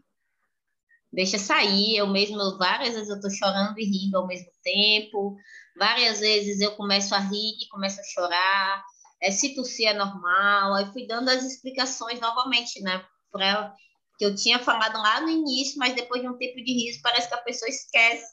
[1.11, 1.95] Deixa sair.
[1.95, 5.35] Eu mesmo, várias vezes eu tô chorando e rindo ao mesmo tempo.
[5.77, 8.83] Várias vezes eu começo a rir começo a chorar.
[9.21, 10.75] É, se tossir é normal.
[10.75, 13.03] Aí fui dando as explicações novamente, né,
[13.39, 13.73] ela
[14.17, 17.27] que eu tinha falado lá no início, mas depois de um tempo de riso, parece
[17.27, 18.25] que a pessoa esquece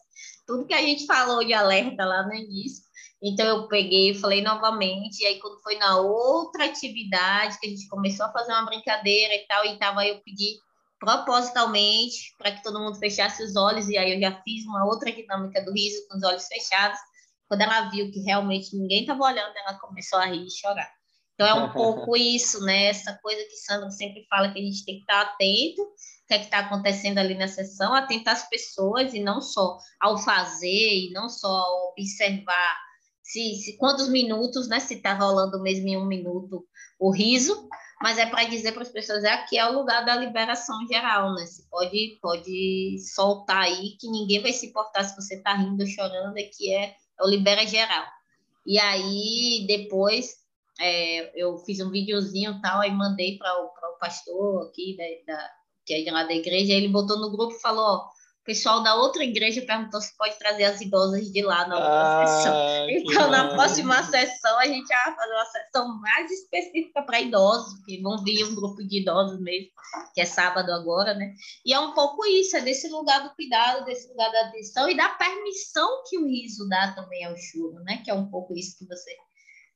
[0.47, 2.85] tudo que a gente falou de alerta lá no início.
[3.23, 7.71] Então eu peguei e falei novamente, e aí quando foi na outra atividade que a
[7.71, 10.59] gente começou a fazer uma brincadeira e tal, e tava eu pedi
[10.99, 15.11] propositalmente para que todo mundo fechasse os olhos, e aí eu já fiz uma outra
[15.11, 16.99] dinâmica do riso com os olhos fechados.
[17.51, 20.89] Quando ela viu que realmente ninguém estava olhando, ela começou a rir e chorar.
[21.35, 22.85] Então é um pouco isso, né?
[22.85, 26.35] Essa coisa que Sandra sempre fala que a gente tem que estar atento, o que
[26.35, 30.69] é que está acontecendo ali na sessão, atentar as pessoas e não só ao fazer
[30.69, 32.79] e não só ao observar
[33.21, 34.79] se, se quantos minutos, né?
[34.79, 36.65] Se está rolando mesmo em um minuto
[37.01, 37.69] o riso,
[38.01, 41.35] mas é para dizer para as pessoas é aqui é o lugar da liberação geral,
[41.35, 41.47] né?
[41.47, 45.89] Você pode pode soltar aí que ninguém vai se importar se você está rindo ou
[45.89, 48.05] chorando, é que é, é o libera geral.
[48.67, 50.41] E aí depois
[50.81, 55.51] é, eu fiz um videozinho tal, aí mandei para o pastor aqui da, da,
[55.85, 58.09] que é de lá da igreja, ele botou no grupo e falou, ó,
[58.51, 62.27] pessoal da outra igreja perguntou se pode trazer as idosas de lá na outra ah,
[62.27, 62.91] sessão.
[62.91, 68.03] Então, na próxima sessão, a gente vai fazer uma sessão mais específica para idosos, porque
[68.03, 69.71] vão vir um grupo de idosos mesmo,
[70.13, 71.33] que é sábado agora, né?
[71.65, 74.97] E é um pouco isso, é desse lugar do cuidado, desse lugar da atenção e
[74.97, 78.03] da permissão que o riso dá também ao choro, né?
[78.05, 79.17] Que é um pouco isso que você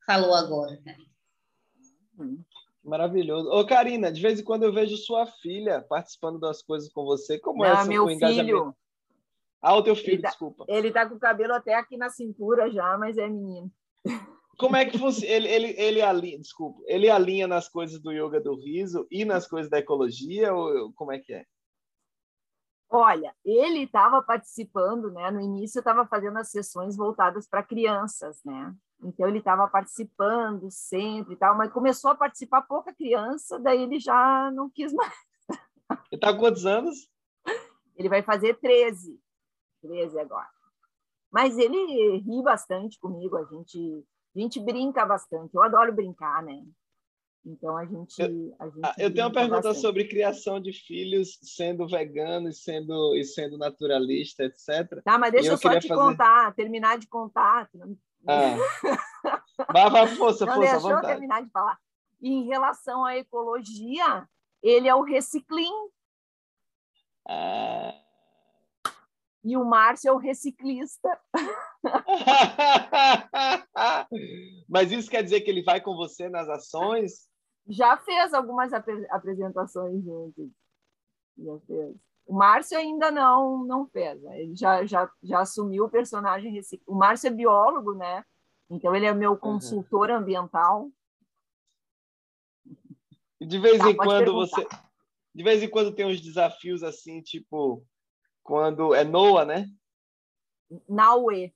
[0.05, 1.15] falou agora, Karina.
[2.85, 3.49] Maravilhoso.
[3.51, 7.39] Ô, Karina, de vez em quando eu vejo sua filha participando das coisas com você.
[7.39, 8.77] Como é Não, é meu filho.
[9.63, 10.65] Ah, o teu filho, ele tá, desculpa.
[10.69, 13.73] Ele tá com o cabelo até aqui na cintura já, mas é menino.
[14.59, 15.33] Como é que funciona?
[15.33, 19.49] Ele, ele, ele alinha, desculpa, ele alinha nas coisas do yoga do riso e nas
[19.49, 21.45] coisas da ecologia, ou como é que é?
[22.91, 25.31] Olha, ele estava participando, né?
[25.31, 28.73] No início eu estava fazendo as sessões voltadas para crianças, né?
[29.05, 34.01] Então ele estava participando sempre e tal, mas começou a participar pouca criança, daí ele
[34.01, 35.13] já não quis mais.
[35.91, 37.11] Ele está com quantos anos?
[37.97, 39.21] Ele vai fazer 13.
[39.83, 40.49] 13 agora.
[41.31, 44.05] Mas ele ri bastante comigo, a gente,
[44.35, 45.55] a gente brinca bastante.
[45.55, 46.65] Eu adoro brincar, né?
[47.45, 48.19] Então a gente.
[48.19, 49.81] Eu, a gente ah, eu tenho uma pergunta bastante.
[49.81, 55.03] sobre criação de filhos sendo vegano e sendo, e sendo naturalista, etc.
[55.05, 56.01] Tá, mas deixa eu, eu só te fazer...
[56.01, 57.69] contar, terminar de contar.
[58.27, 58.57] Ah.
[59.73, 61.79] vai, vai, força, Não força, deixou eu terminar de falar.
[62.21, 64.29] E em relação à ecologia,
[64.63, 65.73] ele é o reciclim.
[67.29, 67.93] Ah.
[69.45, 71.21] E o Márcio é o reciclista.
[74.69, 77.29] Mas isso quer dizer que ele vai com você nas ações?
[77.69, 80.49] Já fez algumas ap apresentações juntos.
[81.37, 81.95] Já fez.
[82.27, 84.21] O Márcio ainda não não fez.
[84.23, 84.43] Né?
[84.43, 86.61] Ele já, já, já assumiu o personagem.
[86.87, 88.25] O Márcio é biólogo, né?
[88.71, 90.17] Então ele é meu consultor uhum.
[90.17, 90.91] ambiental.
[93.41, 94.63] De vez tá, em quando perguntar.
[94.63, 94.67] você,
[95.35, 97.85] de vez em quando tem uns desafios assim, tipo
[98.43, 99.67] quando é Noa, né?
[100.89, 101.53] Naue.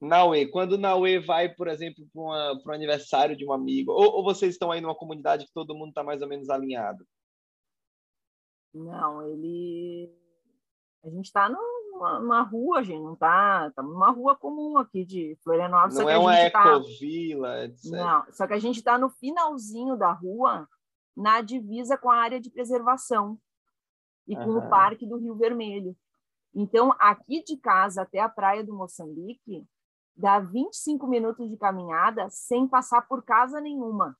[0.00, 0.50] Naue.
[0.50, 4.70] Quando Naue vai, por exemplo, para o aniversário de um amigo, ou, ou vocês estão
[4.70, 7.06] aí numa comunidade que todo mundo está mais ou menos alinhado?
[8.74, 10.12] Não, ele.
[11.04, 13.68] A gente está numa, numa, rua, gente, não está.
[13.68, 15.96] Estamos numa rua comum aqui de Florianópolis.
[15.96, 17.64] Não é uma tá ecovila, tá...
[17.64, 17.90] etc.
[17.92, 20.68] Não, só que a gente está no finalzinho da rua,
[21.16, 23.38] na divisa com a área de preservação
[24.26, 25.96] e com o Parque do Rio Vermelho.
[26.54, 29.66] Então, aqui de casa até a praia do Moçambique,
[30.16, 34.16] dá 25 minutos de caminhada sem passar por casa nenhuma.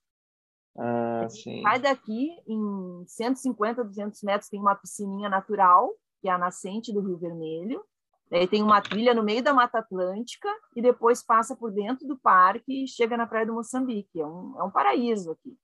[0.76, 1.62] Ah, sim.
[1.62, 7.00] Sai daqui, em 150, 200 metros, tem uma piscininha natural, que é a nascente do
[7.00, 7.84] Rio Vermelho.
[8.30, 12.18] Daí tem uma trilha no meio da Mata Atlântica e depois passa por dentro do
[12.18, 14.20] parque e chega na Praia do Moçambique.
[14.20, 15.56] É um, é um paraíso aqui.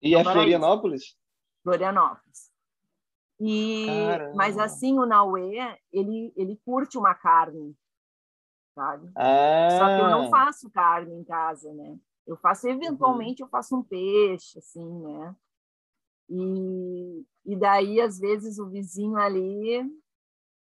[0.00, 1.16] E é, é Florianópolis?
[1.62, 2.50] Florianópolis.
[3.38, 3.86] E,
[4.34, 7.76] mas assim, o Nauê, ele, ele curte uma carne,
[8.74, 9.10] sabe?
[9.16, 9.68] Ah.
[9.78, 11.96] Só que eu não faço carne em casa, né?
[12.26, 13.46] Eu faço, eventualmente, uhum.
[13.46, 15.36] eu faço um peixe, assim, né?
[16.28, 19.84] E, e daí, às vezes, o vizinho ali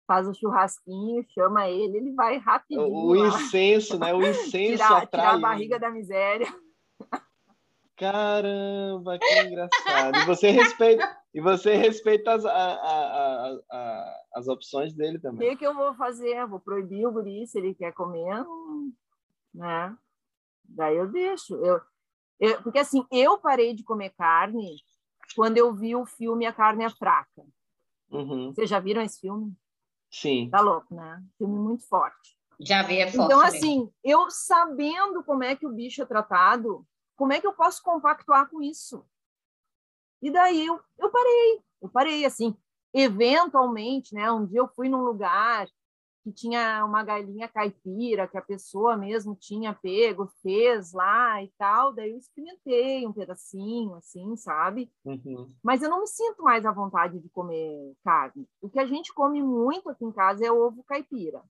[0.06, 2.88] faz o churrasquinho, chama ele, ele vai rapidinho.
[2.88, 4.14] O, incenso, né?
[4.14, 5.20] O incenso tirar, atrai.
[5.22, 6.46] Tirar a barriga da miséria.
[7.98, 10.18] Caramba, que engraçado.
[10.18, 15.48] E você respeita, e você respeita as, a, a, a, as opções dele também.
[15.48, 16.46] O que, que eu vou fazer?
[16.46, 18.46] Vou proibir o guri se ele quer comer,
[19.52, 19.96] né?
[20.68, 21.54] Daí eu deixo.
[21.56, 21.80] Eu,
[22.38, 24.76] eu, porque assim, eu parei de comer carne
[25.34, 27.44] quando eu vi o filme A Carne é Fraca.
[28.10, 28.52] Uhum.
[28.52, 29.56] Vocês já viram esse filme?
[30.10, 30.48] Sim.
[30.50, 31.22] Tá louco, né?
[31.36, 32.38] Filme muito forte.
[32.60, 33.24] Já vi, é forte.
[33.24, 33.94] Então, assim, mesmo.
[34.02, 36.86] eu sabendo como é que o bicho é tratado,
[37.16, 39.04] como é que eu posso compactuar com isso?
[40.22, 42.56] E daí eu, eu parei, eu parei assim.
[42.92, 44.30] Eventualmente, né?
[44.32, 45.68] Um dia eu fui num lugar
[46.28, 51.92] que tinha uma galinha caipira que a pessoa mesmo tinha pego, fez lá e tal.
[51.92, 54.92] Daí eu experimentei um pedacinho, assim, sabe?
[55.04, 55.48] Uhum.
[55.62, 58.46] Mas eu não me sinto mais à vontade de comer carne.
[58.60, 61.42] O que a gente come muito aqui em casa é ovo caipira.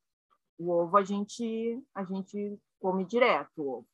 [0.56, 3.86] O ovo a gente a gente come direto, o ovo.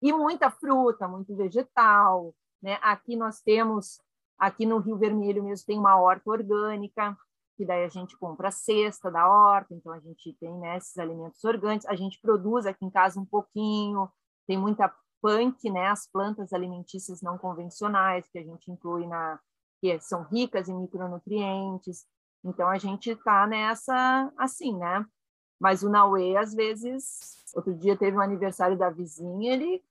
[0.00, 2.34] E muita fruta, muito vegetal.
[2.62, 2.78] Né?
[2.80, 4.00] Aqui nós temos,
[4.38, 7.16] aqui no Rio Vermelho mesmo, tem uma horta orgânica,
[7.58, 10.96] que daí a gente compra a cesta da horta, então a gente tem né, esses
[10.96, 14.08] alimentos orgânicos, a gente produz aqui em casa um pouquinho,
[14.46, 19.40] tem muita punk, né, as plantas alimentícias não convencionais, que a gente inclui na
[19.80, 22.04] que são ricas em micronutrientes.
[22.44, 25.04] Então a gente está nessa assim, né?
[25.60, 29.82] Mas o Naue, às vezes, outro dia teve um aniversário da vizinha, ele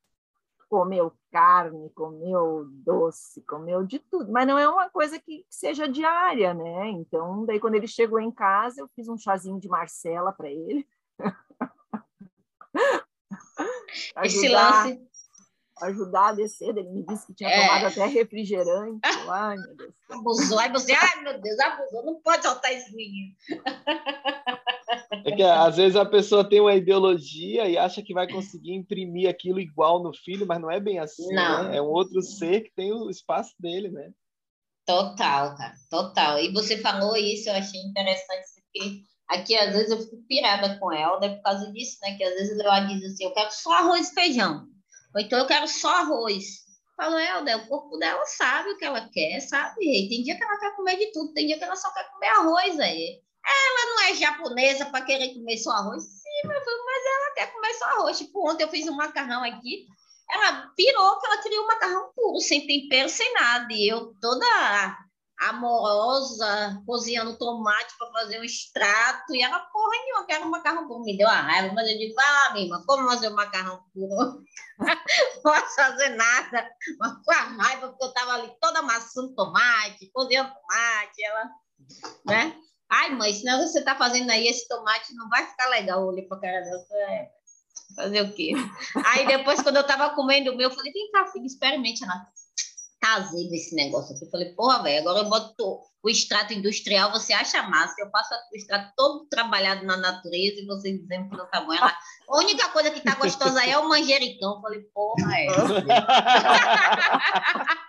[0.69, 6.53] comeu carne, comeu doce, comeu de tudo, mas não é uma coisa que seja diária,
[6.53, 6.89] né?
[6.89, 10.88] Então, daí quando ele chegou em casa, eu fiz um chazinho de Marcela para ele.
[14.23, 15.07] Esse lance
[15.81, 16.69] ajudar a descer.
[16.69, 17.68] Ele me disse que tinha é.
[17.68, 18.99] tomado até refrigerante.
[19.30, 19.94] Ai, meu Deus.
[20.10, 20.60] Abusou.
[20.60, 22.06] Aí você, ai, meu Deus, abusou.
[22.06, 23.35] Não pode soltar esse menino.
[25.11, 29.29] É que às vezes a pessoa tem uma ideologia e acha que vai conseguir imprimir
[29.29, 31.27] aquilo igual no filho, mas não é bem assim.
[31.34, 31.63] Não.
[31.63, 31.77] Né?
[31.77, 34.11] É um outro ser que tem o espaço dele, né?
[34.85, 36.39] Total, cara, total.
[36.39, 40.91] E você falou isso, eu achei interessante, porque aqui às vezes eu fico pirada com
[40.93, 42.15] ela, por causa disso, né?
[42.17, 44.65] Que às vezes ela diz assim, eu quero só arroz e feijão.
[45.13, 46.67] Ou então eu quero só arroz.
[46.95, 49.85] Falo, Helder, o corpo dela sabe o que ela quer, sabe?
[49.85, 52.09] E tem dia que ela quer comer de tudo, tem dia que ela só quer
[52.11, 53.21] comer arroz aí.
[53.48, 56.03] Ela não é japonesa para querer comer só arroz?
[56.03, 58.18] Sim, meu filho, mas ela quer comer só arroz.
[58.18, 59.88] Tipo, ontem eu fiz um macarrão aqui,
[60.30, 63.72] ela pirou que ela queria um macarrão puro, sem tempero, sem nada.
[63.72, 64.98] E eu toda
[65.40, 71.03] amorosa, cozinhando tomate para fazer um extrato, e ela, porra nenhuma, quero um macarrão puro.
[71.03, 74.44] Me deu a raiva, mas eu digo, ah, minha irmã, como fazer um macarrão puro?
[74.80, 76.69] não posso fazer nada,
[76.99, 81.49] mas com a raiva, porque eu estava ali toda amassando tomate, cozinhando tomate, ela,
[82.26, 82.56] né?
[82.89, 86.01] Ai, mãe, senão você está fazendo aí esse tomate, não vai ficar legal.
[86.01, 87.30] Eu olhei para a cara dela, é,
[87.95, 88.51] fazer o quê?
[89.05, 92.26] Aí depois, quando eu estava comendo o meu, eu falei, vem cá, filho, experimente, Ela,
[92.99, 94.26] tá azedo esse negócio aqui.
[94.26, 98.34] Eu falei, porra, velho, agora eu boto o extrato industrial, você acha massa, eu faço
[98.34, 101.73] o extrato todo trabalhado na natureza e vocês dizendo que não tá bom.
[101.73, 101.93] Ela,
[102.30, 104.55] a única coisa que tá gostosa aí é o manjericão.
[104.55, 105.47] Eu falei, porra, é.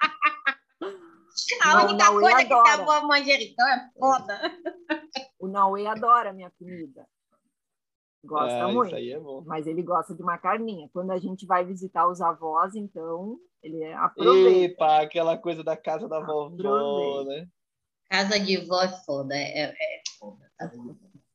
[1.62, 4.40] A única não, coisa que tá boa manjericão é foda.
[5.38, 7.06] O Naue adora minha comida.
[8.24, 8.94] Gosta ah, muito.
[8.94, 10.88] É mas ele gosta de uma carninha.
[10.92, 14.74] Quando a gente vai visitar os avós, então, ele aproveita.
[14.74, 17.48] Epa, aquela coisa da casa da vovó, né?
[18.10, 19.34] Casa de vó é foda.
[19.34, 20.50] É, é, é foda.
[20.58, 20.70] Tá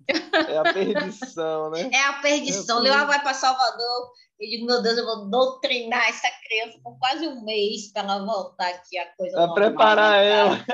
[0.07, 1.89] é a perdição, né?
[1.91, 2.79] É a perdição.
[2.79, 4.11] É Leão vai para Salvador.
[4.39, 8.25] Eu digo, meu Deus, eu vou doutrinar essa criança por quase um mês para ela
[8.25, 10.65] voltar aqui a coisa Pra preparar ela.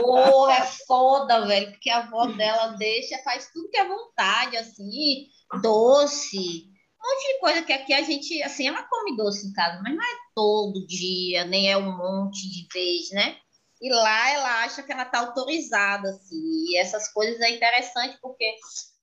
[0.00, 5.26] Pô, é foda, velho, porque a avó dela deixa, faz tudo que é vontade, assim,
[5.60, 9.80] doce, um monte de coisa que aqui a gente, assim, ela come doce em casa,
[9.82, 13.36] mas não é todo dia, nem é um monte de vez, né?
[13.80, 18.56] E lá ela acha que ela está autorizada, assim, e essas coisas é interessante porque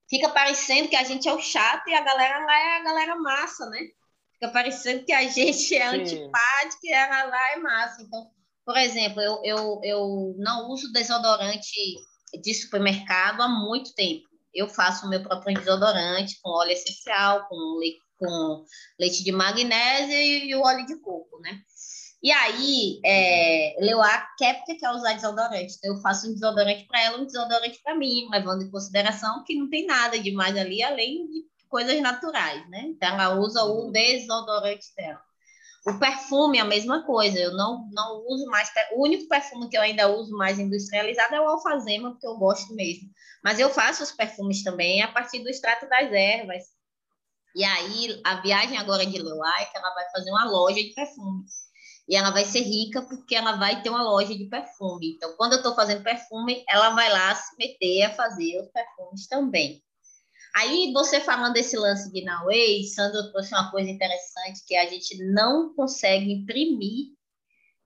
[0.10, 3.16] fica parecendo que a gente é o chato e a galera lá é a galera
[3.16, 3.80] massa, né?
[4.34, 5.98] Fica parecendo que a gente é Sim.
[5.98, 8.02] antipática e ela lá é massa.
[8.02, 8.30] Então,
[8.66, 11.96] por exemplo, eu, eu, eu não uso desodorante
[12.42, 14.28] de supermercado há muito tempo.
[14.54, 18.66] Eu faço o meu próprio desodorante com óleo essencial, com leite, com
[19.00, 21.60] leite de magnésio e, e o óleo de coco, né?
[22.26, 25.76] E aí, é, Leoa quer porque quer usar desodorante.
[25.78, 29.54] Então, eu faço um desodorante para ela, um desodorante para mim, levando em consideração que
[29.54, 32.82] não tem nada demais ali, além de coisas naturais, né?
[32.88, 35.22] Então, ela usa o desodorante dela.
[35.88, 37.38] O perfume é a mesma coisa.
[37.38, 38.72] Eu não, não uso mais.
[38.94, 42.74] O único perfume que eu ainda uso mais industrializado é o alfazema, porque eu gosto
[42.74, 43.08] mesmo.
[43.44, 46.64] Mas eu faço os perfumes também a partir do extrato das ervas.
[47.56, 50.92] E aí, a viagem agora de Leoa é que ela vai fazer uma loja de
[50.96, 51.46] perfume
[52.08, 55.14] e ela vai ser rica porque ela vai ter uma loja de perfume.
[55.16, 59.28] Então, quando eu estou fazendo perfume, ela vai lá se meter a fazer os perfumes
[59.28, 59.84] também.
[60.56, 65.18] Aí, você falando desse lance de Naue, Sandro trouxe uma coisa interessante que a gente
[65.26, 67.08] não consegue imprimir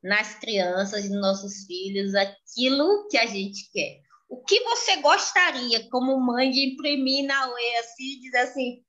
[0.04, 4.02] nas crianças e nos nossos filhos aquilo que a gente quer.
[4.30, 8.84] O que você gostaria, como mãe, de imprimir na UE, assim, dizer assim,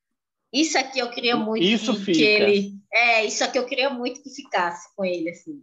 [0.52, 2.80] isso aqui eu queria muito isso que, que ele.
[2.92, 5.62] É, isso aqui eu queria muito que ficasse com ele, assim.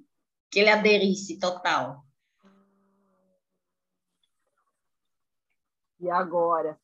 [0.50, 2.04] Que ele aderisse total.
[6.00, 6.80] E agora?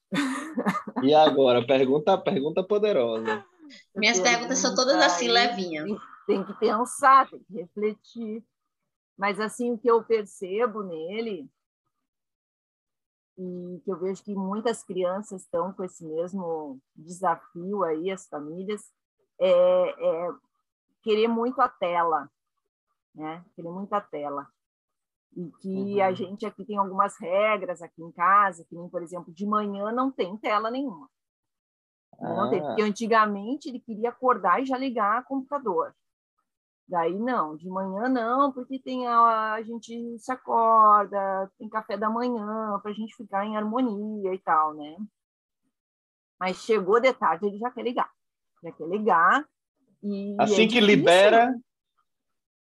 [1.04, 1.66] E agora?
[1.66, 3.46] Pergunta, pergunta poderosa.
[3.96, 5.90] Minhas perguntas são todas assim, levinhas.
[6.28, 8.44] Tem que pensar, tem que refletir.
[9.18, 11.48] Mas, assim, o que eu percebo nele,
[13.38, 18.92] e que eu vejo que muitas crianças estão com esse mesmo desafio aí, as famílias,
[19.40, 20.34] é, é
[21.02, 22.30] querer muito a tela,
[23.14, 23.44] né?
[23.56, 24.48] Querer muito a tela.
[25.36, 26.04] E que uhum.
[26.04, 29.92] a gente aqui tem algumas regras aqui em casa, que nem, por exemplo, de manhã
[29.92, 31.10] não tem tela nenhuma.
[32.20, 35.96] Não tem, porque antigamente ele queria acordar e já ligar o computador.
[36.88, 42.10] Daí não, de manhã não, porque tem a, a gente se acorda, tem café da
[42.10, 44.98] manhã para a gente ficar em harmonia e tal, né?
[46.40, 48.12] Mas chegou de tarde, ele já quer ligar.
[48.62, 49.46] Já quer ligar.
[50.02, 51.56] E assim é que libera.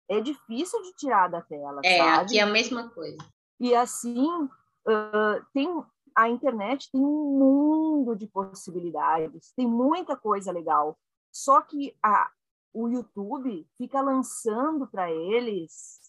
[0.08, 1.80] É difícil de tirar da tela.
[1.84, 2.24] É, sabe?
[2.24, 3.16] aqui é a mesma coisa.
[3.60, 5.68] E assim, uh, tem
[6.16, 10.98] a internet tem um mundo de possibilidades, tem muita coisa legal.
[11.30, 12.28] Só que a,
[12.72, 16.00] o YouTube fica lançando para eles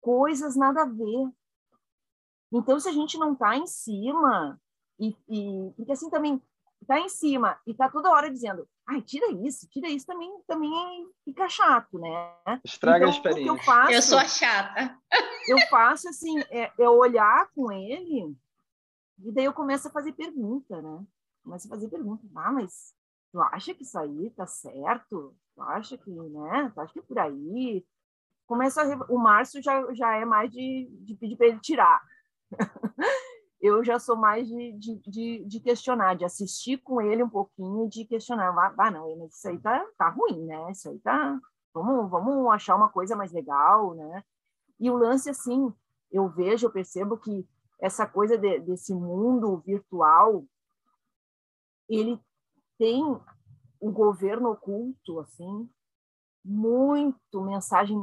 [0.00, 1.30] coisas nada a ver.
[2.52, 4.60] Então, se a gente não está em cima,
[4.98, 6.42] e, e, porque assim também
[6.80, 11.10] está em cima e está toda hora dizendo, ai, tira isso, tira isso, também, também
[11.24, 12.34] fica chato, né?
[12.64, 13.50] Estraga então, a experiência.
[13.50, 14.98] eu, faço, eu sou a chata.
[15.48, 18.36] Eu faço assim, é, é olhar com ele
[19.24, 21.06] e daí eu começo a fazer pergunta, né?
[21.42, 22.22] Começo a fazer pergunta.
[22.34, 22.94] Ah, mas
[23.32, 25.34] tu acha que isso aí tá certo?
[25.58, 26.70] Tu acha que, né?
[26.72, 27.84] Tu acha que é por aí?
[28.46, 29.12] Começa a...
[29.12, 32.00] O Márcio já, já é mais de, de pedir para ele tirar.
[33.60, 37.88] eu já sou mais de, de, de, de, questionar, de assistir com ele um pouquinho
[37.88, 38.54] de questionar.
[38.78, 40.70] Ah, não, mas isso aí tá, tá ruim, né?
[40.70, 41.36] Isso aí tá...
[41.74, 44.22] Vamos, vamos achar uma coisa mais legal, né?
[44.78, 45.72] E o lance, assim,
[46.10, 47.46] eu vejo, eu percebo que
[47.80, 50.44] essa coisa de, desse mundo virtual,
[51.88, 52.20] ele
[52.78, 53.02] tem
[53.80, 55.68] o governo oculto, assim,
[56.44, 57.96] muito mensagem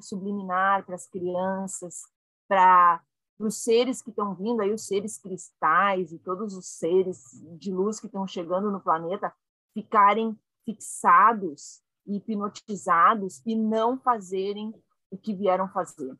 [0.00, 2.02] subliminar para as crianças,
[2.48, 3.02] para
[3.38, 7.24] os seres que estão vindo aí, os seres cristais e todos os seres
[7.58, 9.32] de luz que estão chegando no planeta,
[9.72, 14.74] ficarem fixados e hipnotizados e não fazerem
[15.10, 16.16] o que vieram fazer.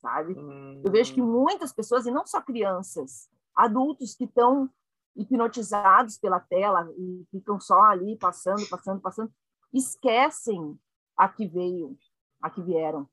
[0.00, 0.34] Sabe?
[0.34, 0.82] Hum.
[0.84, 1.30] Eu vejo que hum.
[1.30, 4.70] muitas pessoas, e não só crianças, adultos que estão
[5.16, 9.32] hipnotizados pela tela e ficam só ali passando, passando, passando,
[9.72, 10.78] esquecem
[11.16, 11.96] a que veio,
[12.40, 13.08] a que vieram,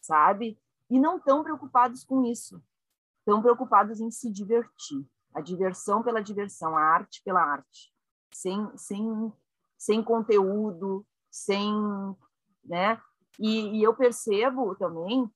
[0.00, 0.58] sabe?
[0.88, 2.62] E não estão preocupados com isso.
[3.18, 5.06] Estão preocupados em se divertir.
[5.34, 7.92] A diversão pela diversão, a arte pela arte.
[8.32, 9.32] Sem, sem,
[9.78, 11.72] sem conteúdo, sem,
[12.64, 13.00] né?
[13.38, 15.30] E, e eu percebo também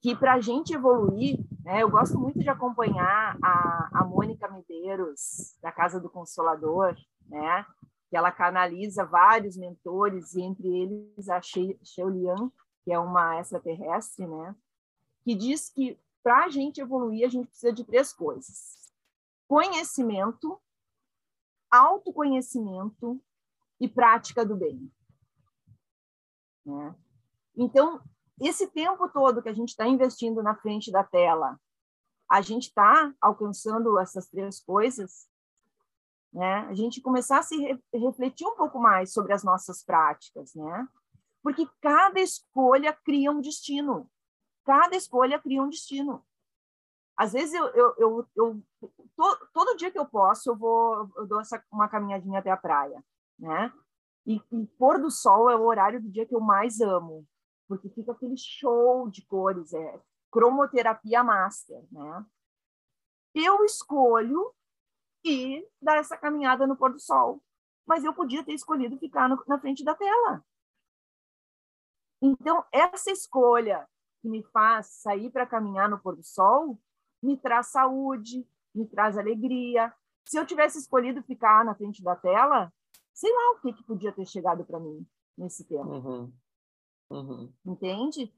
[0.00, 5.58] que para a gente evoluir, né, eu gosto muito de acompanhar a, a Mônica Medeiros,
[5.60, 6.94] da Casa do Consolador,
[7.26, 7.66] né,
[8.08, 11.40] que ela canaliza vários mentores, e entre eles a
[12.08, 12.52] Lian,
[12.84, 14.54] que é uma extraterrestre, né,
[15.24, 18.92] que diz que para a gente evoluir, a gente precisa de três coisas:
[19.48, 20.60] conhecimento,
[21.68, 23.20] autoconhecimento
[23.80, 24.88] e prática do bem.
[26.64, 26.94] Né?
[27.56, 28.00] Então,
[28.40, 31.58] esse tempo todo que a gente está investindo na frente da tela,
[32.30, 35.28] a gente está alcançando essas três coisas,
[36.32, 36.66] né?
[36.68, 40.86] A gente começar a se re refletir um pouco mais sobre as nossas práticas, né?
[41.42, 44.10] Porque cada escolha cria um destino.
[44.64, 46.24] Cada escolha cria um destino.
[47.16, 48.62] Às vezes eu, eu, eu, eu
[49.16, 52.56] to, todo dia que eu posso, eu vou, eu dou essa, uma caminhadinha até a
[52.56, 53.02] praia,
[53.38, 53.72] né?
[54.26, 57.24] E, e pôr do sol é o horário do dia que eu mais amo,
[57.68, 62.26] porque fica aquele show de cores, é cromoterapia master, né?
[63.34, 64.52] Eu escolho
[65.24, 67.42] ir dar essa caminhada no pôr do sol,
[67.86, 70.44] mas eu podia ter escolhido ficar no, na frente da tela.
[72.20, 73.86] Então, essa escolha
[74.22, 76.78] que me faz sair para caminhar no pôr do sol
[77.22, 79.92] me traz saúde, me traz alegria.
[80.24, 82.72] Se eu tivesse escolhido ficar na frente da tela,
[83.12, 85.06] sei lá o que, que podia ter chegado para mim
[85.36, 85.88] nesse tempo.
[85.88, 86.32] Uhum.
[87.10, 87.52] Uhum.
[87.64, 88.32] Entende?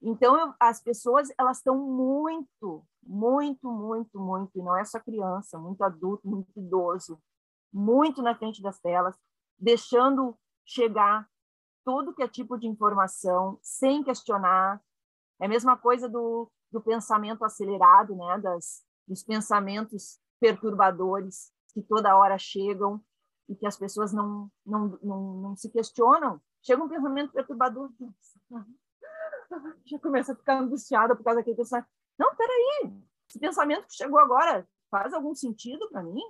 [0.00, 5.58] Então, eu, as pessoas elas estão muito, muito, muito, muito, e não é só criança,
[5.58, 7.18] muito adulto, muito idoso,
[7.72, 9.16] muito na frente das telas,
[9.58, 11.28] deixando chegar
[11.84, 14.82] todo que é tipo de informação sem questionar.
[15.40, 18.38] É a mesma coisa do, do pensamento acelerado, né?
[18.38, 23.00] Das, dos pensamentos perturbadores que toda hora chegam
[23.48, 26.40] e que as pessoas não, não, não, não se questionam.
[26.64, 27.90] Chega um pensamento perturbador,
[29.84, 31.88] já começa a ficar angustiada por causa daquele pensamento.
[32.18, 32.90] Não, peraí,
[33.28, 36.22] esse pensamento que chegou agora faz algum sentido para mim?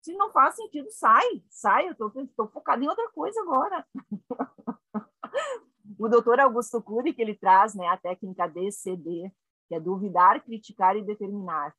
[0.00, 3.86] Se não faz sentido, sai, sai, eu estou focada em outra coisa agora.
[5.98, 9.30] o doutor Augusto Cury, que ele traz né, a técnica DCD,
[9.68, 11.76] que é duvidar, criticar e determinar.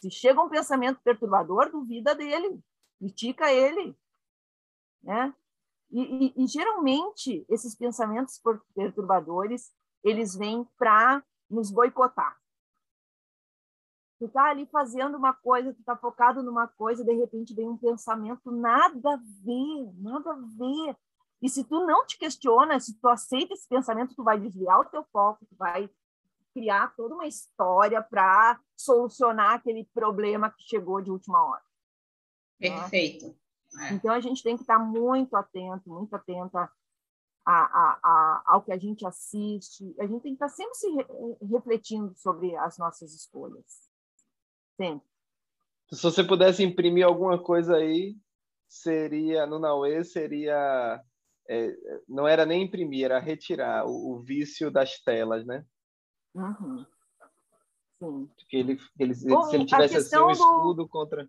[0.00, 2.60] Se chega um pensamento perturbador, duvida dele,
[2.98, 3.96] critica ele.
[5.02, 5.34] Né?
[5.92, 8.40] E, e, e geralmente, esses pensamentos
[8.74, 9.70] perturbadores,
[10.02, 12.36] eles vêm para nos boicotar.
[14.18, 17.76] Tu tá ali fazendo uma coisa, tu tá focado numa coisa, de repente vem um
[17.76, 20.96] pensamento nada a ver, nada a ver.
[21.42, 24.84] E se tu não te questiona, se tu aceita esse pensamento, tu vai desviar o
[24.84, 25.90] teu foco, tu vai
[26.54, 31.62] criar toda uma história para solucionar aquele problema que chegou de última hora.
[32.60, 32.70] Né?
[32.70, 33.41] Perfeito.
[33.80, 33.94] É.
[33.94, 36.70] Então a gente tem que estar muito atento, muito atenta
[37.44, 39.94] a, a, a, ao que a gente assiste.
[39.98, 41.06] A gente tem que estar sempre se re
[41.50, 43.90] refletindo sobre as nossas escolhas.
[44.76, 45.06] Sempre.
[45.92, 48.16] Se você pudesse imprimir alguma coisa aí,
[48.68, 51.02] seria no Naue seria
[51.48, 51.76] é,
[52.08, 55.64] não era nem imprimir, era retirar o, o vício das telas, né?
[56.34, 56.86] Uhum.
[57.98, 58.26] Sim.
[58.36, 61.28] Porque ele, ele, Bom, se ele tivesse assim um escudo do, contra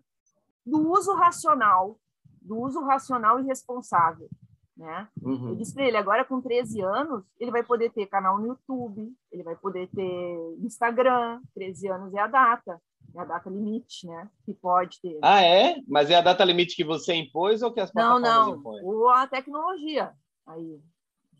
[0.64, 2.00] do uso racional,
[2.44, 4.28] do uso racional e responsável,
[4.76, 5.08] né?
[5.20, 5.48] Uhum.
[5.48, 9.12] Eu disse para ele, agora com 13 anos, ele vai poder ter canal no YouTube,
[9.32, 12.80] ele vai poder ter Instagram, 13 anos é a data.
[13.16, 14.28] É a data limite, né?
[14.44, 15.18] Que pode ter.
[15.22, 15.76] Ah, é?
[15.86, 18.56] Mas é a data limite que você impôs ou que as plataformas não, não.
[18.56, 18.84] impõem?
[18.84, 20.12] Ou a tecnologia.
[20.46, 20.80] Aí,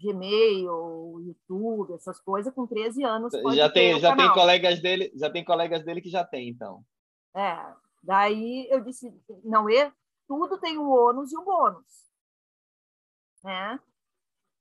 [0.01, 3.32] Gmail, YouTube, essas coisas, com 13 anos.
[3.55, 6.85] já tem, já tem colegas dele, já tem colegas dele que já tem, então.
[7.35, 7.59] É.
[8.02, 9.12] Daí eu disse,
[9.43, 9.90] não é?
[10.26, 12.10] Tudo tem um ônus e um bônus.
[13.42, 13.80] Né?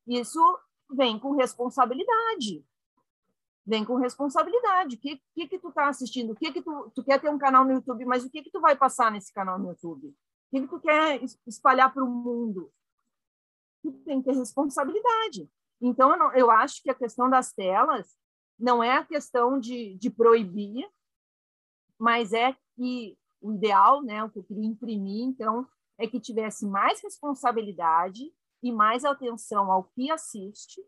[0.07, 0.59] Isso
[0.89, 2.65] vem com responsabilidade
[3.65, 4.95] vem com responsabilidade.
[4.95, 6.33] O que, que, que tu está assistindo?
[6.33, 8.51] O que, que tu, tu quer ter um canal no YouTube, mas o que, que
[8.51, 10.07] tu vai passar nesse canal no YouTube?
[10.07, 10.15] O
[10.51, 12.71] que, que tu quer espalhar para o mundo?
[13.81, 15.49] Tu tem que ter responsabilidade.
[15.81, 18.15] Então, eu, não, eu acho que a questão das telas
[18.59, 20.87] não é a questão de, de proibir,
[21.97, 25.67] mas é que o ideal, né, o que eu queria imprimir, então,
[25.97, 28.33] é que tivesse mais responsabilidade
[28.63, 30.81] e mais atenção ao que assiste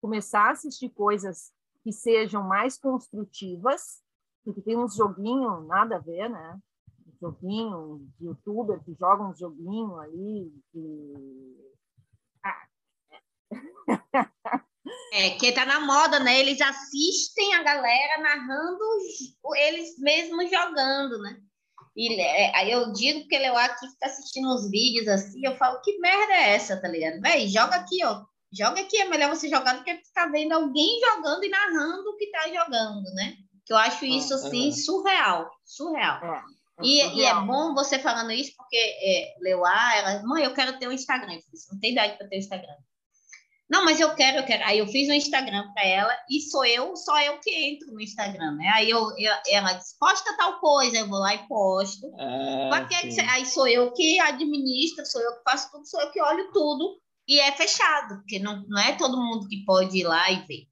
[0.00, 1.52] começar a assistir coisas
[1.82, 4.02] que sejam mais construtivas,
[4.44, 6.60] porque tem uns joguinhos nada a ver, né?
[7.20, 11.74] Joguinho de youtuber que jogam um joguinho ali que...
[12.42, 12.68] Ah.
[15.12, 16.38] É, que tá na moda, né?
[16.38, 18.84] Eles assistem a galera narrando
[19.56, 21.36] eles mesmos jogando, né?
[21.96, 25.08] E é, aí eu digo que ele é o aqui que tá assistindo uns vídeos
[25.08, 27.20] assim, eu falo, que merda é essa, tá ligado?
[27.20, 28.22] Véi, joga aqui, ó.
[28.52, 32.16] Joga aqui, é melhor você jogar do que ficar vendo alguém jogando e narrando o
[32.16, 33.34] que está jogando, né?
[33.66, 35.50] Que eu acho isso, assim, surreal.
[35.64, 36.24] Surreal.
[36.24, 36.42] É, é
[36.82, 37.16] e, surreal.
[37.16, 40.92] e, é bom você falando isso, porque é, Leuá, ela, mãe, eu quero ter um
[40.92, 41.34] Instagram.
[41.34, 42.76] Eu falei, não tem idade para ter um Instagram.
[43.68, 44.64] Não, mas eu quero, eu quero.
[44.64, 48.00] Aí eu fiz um Instagram para ela e sou eu, só eu que entro no
[48.00, 48.68] Instagram, né?
[48.74, 52.10] Aí eu, eu ela diz, posta tal coisa, eu vou lá e posto.
[52.18, 52.68] Ah,
[53.30, 56.98] aí sou eu que administro, sou eu que faço tudo, sou eu que olho tudo
[57.28, 60.66] e é fechado, porque não, não é todo mundo que pode ir lá e ver.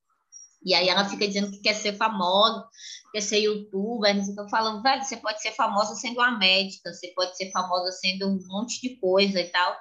[0.64, 2.66] E aí ela fica dizendo que quer ser famosa,
[3.12, 7.36] quer ser youtuber, então falando, velho, você pode ser famosa sendo uma médica, você pode
[7.36, 9.76] ser famosa sendo um monte de coisa e tal.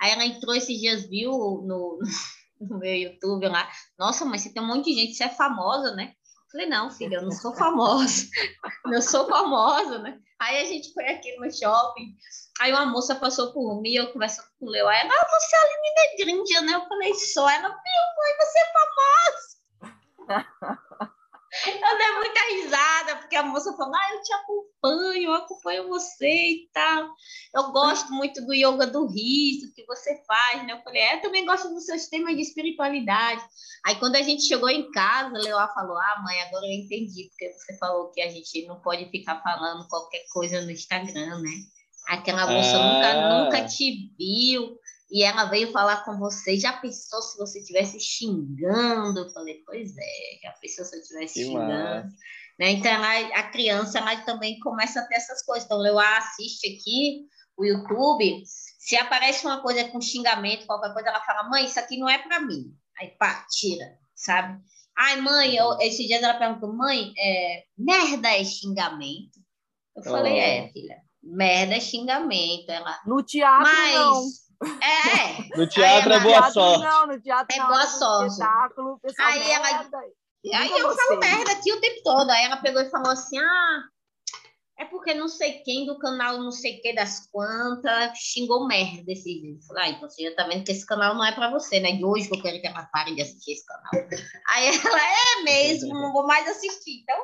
[0.00, 1.98] Aí ela entrou esses dias, viu no,
[2.60, 3.68] no meu YouTube lá,
[3.98, 6.14] nossa, mas você tem um monte de gente, você é famosa, né?
[6.50, 8.26] Falei, não, filha, eu não sou famosa.
[8.90, 10.18] eu sou famosa, né?
[10.40, 12.16] Aí a gente foi aqui no shopping.
[12.60, 14.88] Aí uma moça passou por mim, eu conversando com o Leo.
[14.88, 16.72] Ela, ah, você é a Aline Negrindia, né?
[16.74, 17.48] Eu falei, só.
[17.50, 19.58] Ela, meu mãe, você é famosa.
[21.66, 26.28] Eu dei muita risada, porque a moça falou: Ah, eu te acompanho, eu acompanho você
[26.28, 27.08] e tal.
[27.54, 30.74] Eu gosto muito do yoga do riso que você faz, né?
[30.74, 33.42] Eu falei: É, eu também gosto dos seus temas de espiritualidade.
[33.86, 37.52] Aí, quando a gente chegou em casa, Leoa falou: Ah, mãe, agora eu entendi, porque
[37.52, 41.52] você falou que a gente não pode ficar falando qualquer coisa no Instagram, né?
[42.08, 42.92] Aquela moça ah.
[42.92, 44.78] nunca, nunca te viu
[45.10, 46.58] e ela veio falar com você.
[46.58, 49.20] Já pensou se você estivesse xingando?
[49.20, 52.08] Eu falei, pois é, já pensou se eu estivesse xingando?
[52.58, 52.70] Né?
[52.72, 55.64] Então, ela, a criança ela também começa a ter essas coisas.
[55.64, 57.26] Então, eu assiste aqui
[57.56, 61.98] o YouTube, se aparece uma coisa com xingamento, qualquer coisa, ela fala, mãe, isso aqui
[61.98, 62.72] não é para mim.
[63.00, 64.60] Aí, pá, tira, sabe?
[64.96, 69.40] Ai, mãe, eu, esses dias ela perguntou, mãe, é, merda é xingamento?
[69.96, 70.36] Eu falei, oh.
[70.36, 72.70] é, filha, merda é xingamento.
[72.70, 75.56] Ela, no teatro, mas, não é.
[75.56, 76.84] No teatro é boa sorte.
[76.84, 78.32] Não, no teatro é boa sorte.
[78.32, 79.90] Espetáculo, aí ela.
[80.54, 82.30] Aí eu falo merda aqui o tempo todo.
[82.30, 83.82] Aí ela pegou e falou assim: ah,
[84.78, 89.24] é porque não sei quem do canal não sei que das quantas xingou merda esses
[89.24, 89.66] dias.
[89.66, 91.92] Falei, ah, então você já tá vendo que esse canal não é para você, né?
[91.92, 93.90] De hoje que eu quero que ela pare de assistir esse canal.
[94.48, 97.00] Aí ela, é mesmo, não vou mais assistir.
[97.02, 97.16] Então,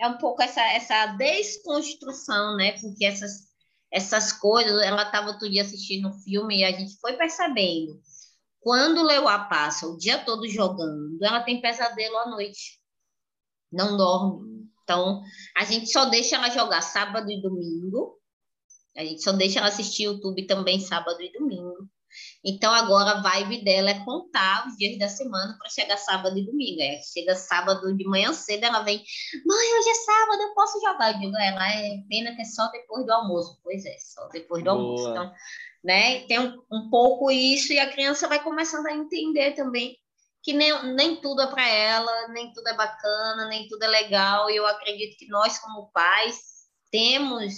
[0.00, 2.72] é um pouco essa, essa desconstrução, né?
[2.80, 3.51] Porque essas
[3.92, 4.82] essas coisas.
[4.82, 8.00] Ela estava outro dia assistindo um filme e a gente foi percebendo.
[8.60, 12.80] Quando o Leuá passa o dia todo jogando, ela tem pesadelo à noite.
[13.70, 14.68] Não dorme.
[14.82, 15.22] Então,
[15.56, 18.18] a gente só deixa ela jogar sábado e domingo.
[18.96, 21.88] A gente só deixa ela assistir YouTube também sábado e domingo.
[22.44, 26.44] Então, agora a vibe dela é contar os dias da semana para chegar sábado e
[26.44, 26.80] domingo.
[26.80, 29.02] Aí chega sábado de manhã cedo, ela vem,
[29.46, 31.12] mãe, hoje é sábado, eu posso jogar?
[31.12, 33.60] Eu digo, ela é pena que é só depois do almoço.
[33.62, 34.82] Pois é, só depois do Boa.
[34.82, 35.10] almoço.
[35.10, 35.32] Então,
[35.84, 39.96] né, tem um, um pouco isso, e a criança vai começando a entender também
[40.42, 44.50] que nem, nem tudo é para ela, nem tudo é bacana, nem tudo é legal.
[44.50, 46.36] E eu acredito que nós, como pais,
[46.90, 47.54] temos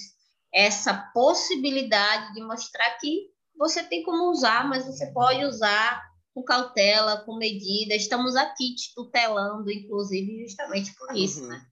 [0.53, 6.03] essa possibilidade de mostrar que você tem como usar, mas você pode usar
[6.35, 7.95] com cautela, com medida.
[7.95, 11.49] Estamos aqui te tutelando, inclusive, justamente por isso, uhum.
[11.49, 11.67] né?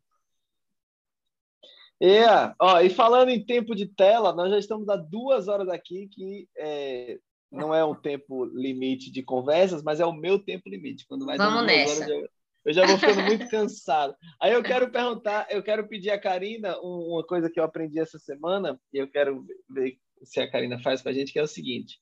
[2.00, 6.08] É, ó, e falando em tempo de tela, nós já estamos há duas horas aqui,
[6.08, 7.18] que é,
[7.50, 11.06] não é um tempo limite de conversas, mas é o meu tempo limite.
[11.06, 12.04] Quando vai Vamos nessa.
[12.04, 12.28] Horas, eu,
[12.64, 14.16] eu, já vou ficando muito cansado.
[14.40, 18.18] Aí eu quero perguntar, eu quero pedir a Karina uma coisa que eu aprendi essa
[18.18, 21.48] semana, e eu quero ver se a Karina faz para a gente, que é o
[21.48, 21.98] seguinte: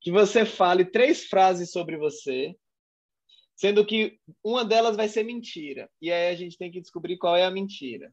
[0.00, 2.54] que você fale três frases sobre você,
[3.54, 5.88] sendo que uma delas vai ser mentira.
[6.00, 8.12] E aí a gente tem que descobrir qual é a mentira.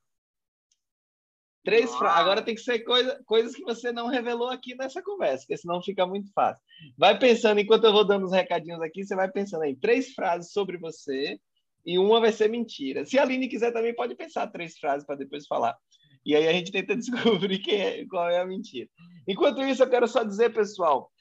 [1.64, 2.20] Três frases.
[2.20, 5.82] Agora tem que ser coisa, coisas que você não revelou aqui nessa conversa, porque senão
[5.82, 6.64] fica muito fácil.
[6.98, 10.52] Vai pensando, enquanto eu vou dando os recadinhos aqui, você vai pensando aí, três frases
[10.54, 11.38] sobre você
[11.86, 13.06] e uma vai ser mentira.
[13.06, 15.78] Se a Aline quiser também, pode pensar três frases para depois falar.
[16.26, 18.90] E aí a gente tenta descobrir quem é, qual é a mentira.
[19.28, 21.12] Enquanto isso, eu quero só dizer, pessoal,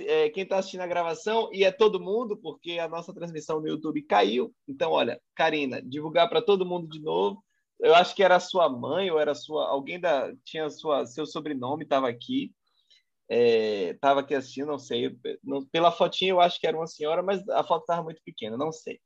[0.00, 3.68] é, quem está assistindo a gravação, e é todo mundo, porque a nossa transmissão no
[3.68, 4.54] YouTube caiu.
[4.68, 7.42] Então, olha, Karina, divulgar para todo mundo de novo.
[7.78, 11.84] Eu acho que era sua mãe ou era sua alguém da tinha sua seu sobrenome
[11.84, 12.52] estava aqui,
[13.26, 15.16] estava é, aqui assistindo, não sei.
[15.72, 18.70] Pela fotinha eu acho que era uma senhora, mas a foto estava muito pequena, não
[18.70, 19.00] sei.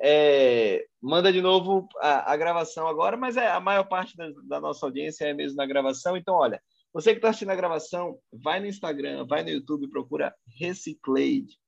[0.00, 4.60] É, manda de novo a, a, gravação agora, mas é, a maior parte da, da,
[4.60, 6.16] nossa audiência é mesmo na gravação.
[6.16, 6.62] Então, olha,
[6.92, 11.58] você que está assistindo a gravação, vai no Instagram, vai no YouTube, procura Reciclade.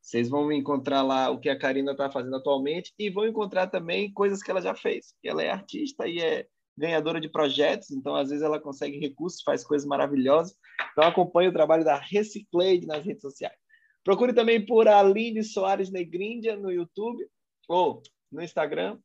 [0.00, 4.12] Vocês vão encontrar lá o que a Karina está fazendo atualmente e vão encontrar também
[4.12, 5.14] coisas que ela já fez.
[5.24, 6.46] Ela é artista e é
[6.76, 10.56] ganhadora de projetos, então às vezes ela consegue recursos, faz coisas maravilhosas.
[10.92, 13.56] Então acompanhe o trabalho da Reciclade nas redes sociais.
[14.04, 17.26] Procure também por Aline Soares Negrindia no YouTube
[17.68, 18.00] ou
[18.30, 18.98] no Instagram.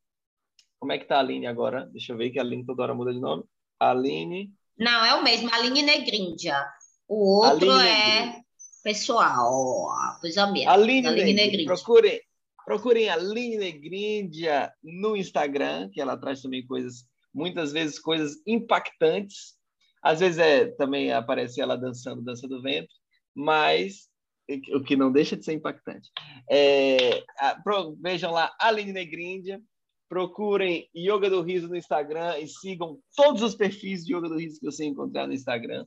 [0.80, 1.86] Como é que tá a Aline agora?
[1.88, 3.44] Deixa eu ver que a Aline toda hora muda de nome.
[3.80, 4.54] Aline.
[4.78, 6.66] Não, é o mesmo, Aline Negrindia.
[7.08, 8.44] O outro Aline é Negrindia.
[8.84, 10.70] pessoal, coisa mesmo.
[10.70, 11.66] Aline, Aline Negrindia.
[11.66, 12.22] Procurem,
[12.66, 19.56] procurem a Aline Negrindia no Instagram, que ela traz também coisas, muitas vezes coisas impactantes.
[20.02, 22.94] Às vezes é também aparece ela dançando dança do vento,
[23.34, 24.10] mas
[24.74, 26.10] o que não deixa de ser impactante.
[26.52, 27.24] É,
[28.02, 29.62] vejam lá, Aline Negríndia,
[30.14, 34.60] procurem Yoga do Riso no Instagram e sigam todos os perfis de Yoga do Riso
[34.60, 35.84] que você encontrar no Instagram.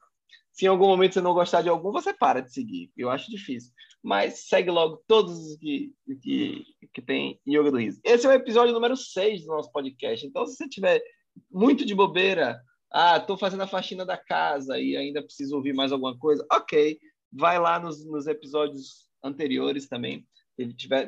[0.51, 2.91] Se em algum momento você não gostar de algum, você para de seguir.
[2.97, 3.71] Eu acho difícil.
[4.03, 8.01] Mas segue logo todos os que, que, que tem Yoga do Riso.
[8.03, 10.27] Esse é o episódio número 6 do nosso podcast.
[10.27, 11.01] Então, se você tiver
[11.49, 12.61] muito de bobeira,
[12.93, 16.99] ah, estou fazendo a faxina da casa e ainda preciso ouvir mais alguma coisa, ok.
[17.33, 20.27] Vai lá nos, nos episódios anteriores também.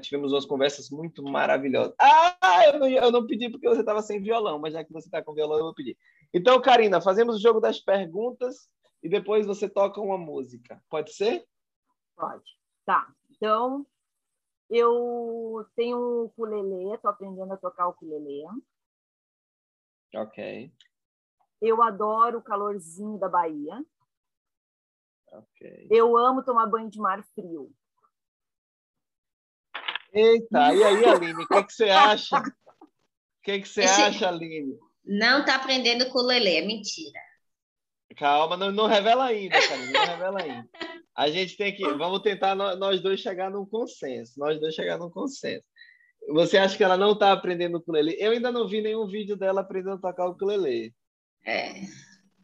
[0.01, 1.95] Tivemos umas conversas muito maravilhosas.
[1.99, 5.09] Ah, eu não, eu não pedi porque você estava sem violão, mas já que você
[5.09, 5.97] está com violão, eu vou pedir.
[6.33, 8.69] Então, Karina, fazemos o jogo das perguntas
[9.03, 10.83] e depois você toca uma música.
[10.91, 11.47] Pode ser?
[12.15, 12.45] Pode.
[12.85, 13.11] Tá.
[13.31, 13.87] Então,
[14.69, 18.45] eu tenho um ukulele, estou aprendendo a tocar o ukulele.
[20.15, 20.73] Ok.
[21.61, 23.85] Eu adoro o calorzinho da Bahia.
[25.33, 25.89] Ok.
[25.91, 27.73] Eu amo tomar banho de mar frio.
[30.13, 32.39] Eita, e aí, Aline, o que, é que você acha?
[32.39, 32.43] O
[33.43, 34.03] que, é que você Esse...
[34.03, 34.77] acha, Aline?
[35.05, 37.19] Não está aprendendo com o Lelê, é mentira.
[38.17, 40.69] Calma, não, não revela ainda, cara, não revela ainda.
[41.17, 45.11] A gente tem que, vamos tentar nós dois chegar num consenso, nós dois chegar num
[45.11, 45.65] consenso.
[46.31, 48.17] Você acha que ela não está aprendendo o ukulele?
[48.19, 50.93] Eu ainda não vi nenhum vídeo dela aprendendo a tocar o ukulele.
[51.45, 51.83] É.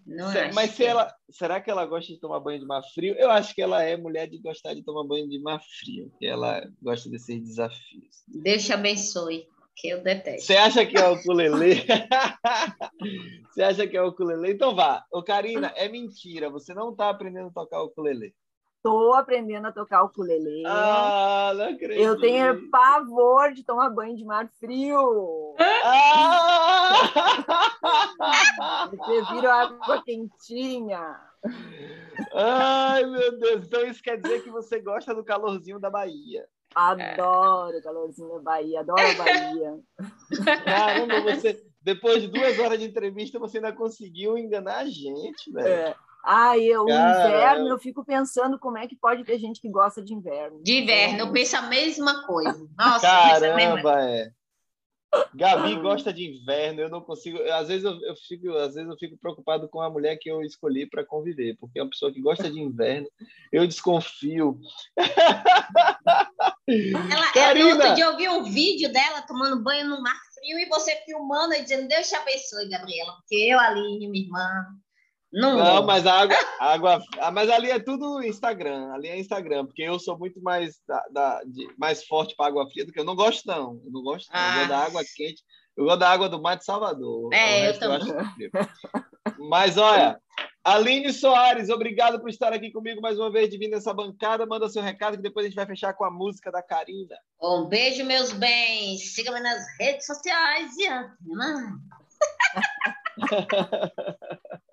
[0.06, 3.14] Não se, mas se ela, será que ela gosta de tomar banho de mar frio?
[3.18, 6.26] Eu acho que ela é mulher de gostar de tomar banho de mar frio, que
[6.26, 8.24] ela gosta desses desafios.
[8.28, 10.46] Deus te abençoe que eu detesto.
[10.46, 11.84] Você acha que é o ukulele?
[13.50, 14.52] você acha que é o ukulele?
[14.52, 15.04] Então vá.
[15.10, 16.50] Ô, Karina, é mentira.
[16.50, 18.34] Você não está aprendendo a tocar o ukulele.
[18.84, 20.62] Estou aprendendo a tocar o ukulele.
[20.66, 22.02] Ah, não acredito.
[22.02, 25.54] Eu tenho pavor de tomar banho de mar frio.
[25.82, 26.90] Ah!
[28.92, 31.18] Eu prefiro água quentinha.
[32.34, 33.64] Ai, meu Deus.
[33.64, 36.46] Então isso quer dizer que você gosta do calorzinho da Bahia.
[36.74, 39.78] Adoro o calorzinho da Bahia, adoro a Bahia.
[40.62, 45.68] Caramba, você, depois de duas horas de entrevista, você ainda conseguiu enganar a gente, velho.
[45.68, 45.96] É.
[46.24, 50.02] Ah, eu, o inverno, eu fico pensando como é que pode ter gente que gosta
[50.02, 50.62] de inverno.
[50.62, 52.66] De inverno, eu penso a mesma coisa.
[52.78, 54.30] Nossa, Caramba, é.
[55.34, 57.40] Gabi gosta de inverno, eu não consigo.
[57.52, 60.42] Às vezes eu, eu, fico, às vezes eu fico preocupado com a mulher que eu
[60.42, 63.06] escolhi para conviver, porque é uma pessoa que gosta de inverno,
[63.52, 64.58] eu desconfio.
[66.66, 70.68] Ela, Karina, outro dia eu vi um vídeo dela tomando banho no mar frio e
[70.68, 74.66] você filmando e dizendo Deus te abençoe, Gabriela, porque eu, Aline, minha irmã,
[75.40, 79.18] não, não mas a água, a água, ah, mas ali é tudo Instagram, ali é
[79.18, 82.92] Instagram, porque eu sou muito mais da, da de, mais forte para água fria do
[82.92, 84.38] que eu não gosto não, eu não gosto, ah.
[84.38, 85.42] eu gosto da água quente,
[85.76, 87.32] eu gosto da água do mar de Salvador.
[87.32, 88.00] É, eu também.
[88.38, 88.50] Eu
[89.38, 90.20] mas olha,
[90.62, 94.46] Aline Soares, obrigado por estar aqui comigo mais uma vez, divina essa bancada.
[94.46, 97.16] Manda seu recado que depois a gente vai fechar com a música da Karina.
[97.42, 99.14] Um beijo, meus bens.
[99.14, 100.88] Siga-me nas redes sociais e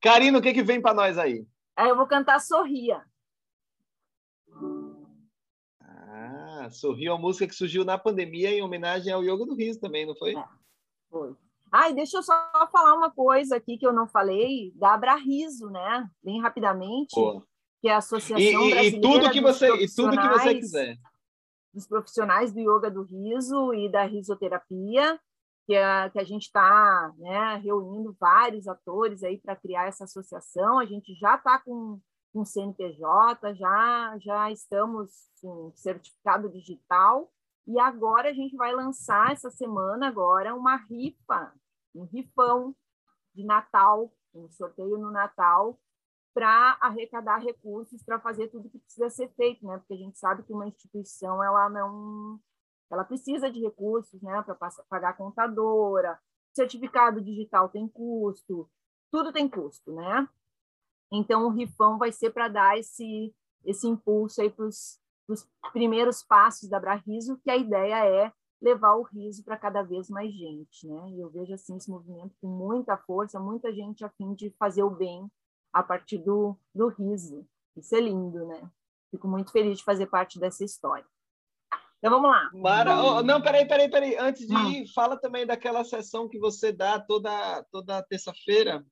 [0.00, 1.46] Karina, o que, que vem para nós aí?
[1.76, 3.04] Aí eu vou cantar Sorria.
[5.80, 9.80] Ah, Sorria é uma música que surgiu na pandemia em homenagem ao Yoga do Riso
[9.80, 10.34] também, não foi?
[10.34, 10.44] É,
[11.10, 11.34] foi.
[11.72, 12.34] Ai, deixa eu só
[12.72, 16.10] falar uma coisa aqui que eu não falei, da Abrariso, né?
[16.22, 17.42] Bem rapidamente, Pô.
[17.80, 20.98] que é a Associação e, Brasileira e tudo que você E tudo que você quiser.
[21.72, 25.20] Dos profissionais do Yoga do Riso e da risoterapia,
[25.70, 30.80] que a, que a gente está né, reunindo vários atores aí para criar essa associação.
[30.80, 32.00] A gente já está com
[32.34, 37.30] um CNPJ, já, já estamos com certificado digital,
[37.68, 41.54] e agora a gente vai lançar essa semana agora uma rifa,
[41.94, 42.74] um rifão
[43.32, 45.78] de Natal, um sorteio no Natal,
[46.34, 49.78] para arrecadar recursos para fazer tudo que precisa ser feito, né?
[49.78, 52.40] Porque a gente sabe que uma instituição ela não
[52.90, 54.56] ela precisa de recursos né, para
[54.88, 56.18] pagar a contadora,
[56.52, 58.68] certificado digital tem custo,
[59.10, 60.28] tudo tem custo, né?
[61.12, 63.34] Então, o RIFão vai ser para dar esse,
[63.64, 65.00] esse impulso aí para os
[65.72, 70.32] primeiros passos da Brariso, que a ideia é levar o riso para cada vez mais
[70.32, 71.10] gente, né?
[71.10, 74.82] E eu vejo assim esse movimento com muita força, muita gente a fim de fazer
[74.82, 75.30] o bem
[75.72, 77.46] a partir do, do riso.
[77.76, 78.70] Isso é lindo, né?
[79.10, 81.06] Fico muito feliz de fazer parte dessa história.
[82.00, 82.50] Então vamos lá.
[82.54, 83.02] Mara...
[83.02, 84.16] Oh, não, peraí, peraí, peraí.
[84.16, 88.84] Antes de ir, fala também daquela sessão que você dá toda, toda terça-feira.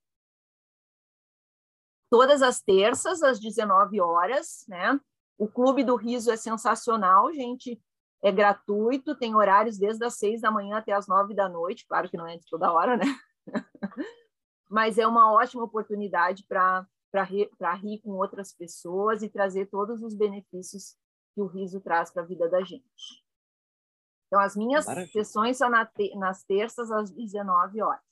[2.11, 5.01] Todas as terças, às 19 horas, né?
[5.39, 7.81] O Clube do Riso é sensacional, gente.
[8.23, 11.87] É gratuito, tem horários desde as seis da manhã até as nove da noite.
[11.89, 13.07] Claro que não é de toda hora, né?
[14.69, 16.87] Mas é uma ótima oportunidade para
[17.25, 17.49] rir,
[17.83, 20.95] rir com outras pessoas e trazer todos os benefícios
[21.39, 23.25] que o riso traz para a vida da gente.
[24.27, 25.13] Então, as minhas Maravilha.
[25.13, 28.03] sessões são na te nas terças às 19 horas.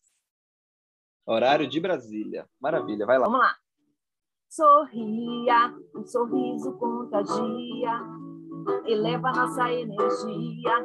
[1.27, 2.49] Horário de Brasília.
[2.61, 3.27] Maravilha, vai lá.
[3.27, 3.57] Vamos lá.
[4.49, 8.01] Sorria, um sorriso contagia,
[8.85, 10.85] eleva nossa energia,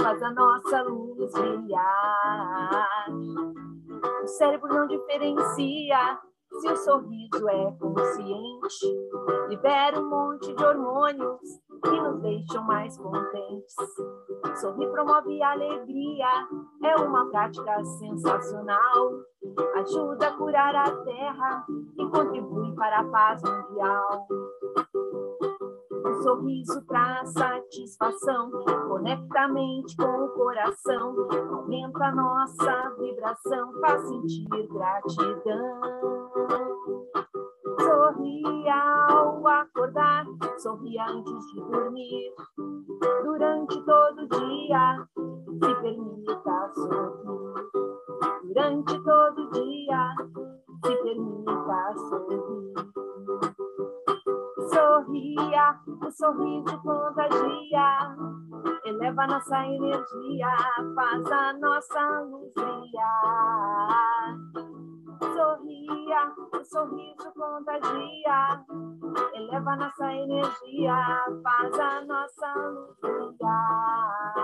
[0.00, 3.08] faz a nossa luz brilhar.
[4.22, 6.20] O cérebro não diferencia
[6.60, 8.86] se o sorriso é consciente,
[9.48, 11.40] libera um monte de hormônios
[11.82, 13.74] que nos deixam mais contentes.
[14.60, 16.48] Sorrir promove alegria,
[16.84, 19.22] é uma prática sensacional.
[19.76, 21.64] Ajuda a curar a terra
[21.98, 24.28] e contribui para a paz mundial.
[26.04, 28.50] O sorriso traz satisfação,
[28.86, 36.19] conecta a mente com o coração, aumenta a nossa vibração, faz sentir gratidão.
[40.80, 42.34] Sorria antes de dormir.
[43.24, 45.06] Durante todo o dia,
[45.46, 47.70] se permita sorrir.
[48.44, 50.14] Durante todo o dia,
[50.84, 52.74] se permita sorrir.
[54.72, 58.16] Sorria, o sorriso contagia,
[58.84, 60.56] eleva nossa energia,
[60.94, 64.36] faz a nossa luz brilhar.
[65.20, 68.64] Sorria, o sorriso contagia,
[69.34, 74.34] eleva nossa energia, faz a nossa luz brilhar.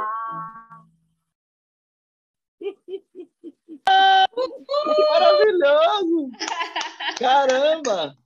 [4.95, 6.31] Que maravilhoso!
[7.19, 8.17] Caramba!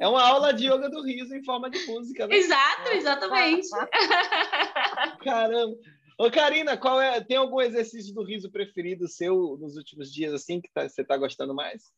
[0.00, 2.34] É uma aula de yoga do riso em forma de música, né?
[2.34, 3.68] Exato, exatamente.
[5.22, 5.76] Caramba!
[6.18, 7.20] Ô, Karina, qual é?
[7.20, 11.16] Tem algum exercício do riso preferido seu nos últimos dias, assim, que tá, você está
[11.16, 11.92] gostando mais?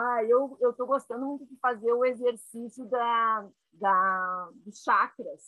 [0.00, 5.42] Ah, eu tô gostando muito de fazer o exercício da, da dos chakras.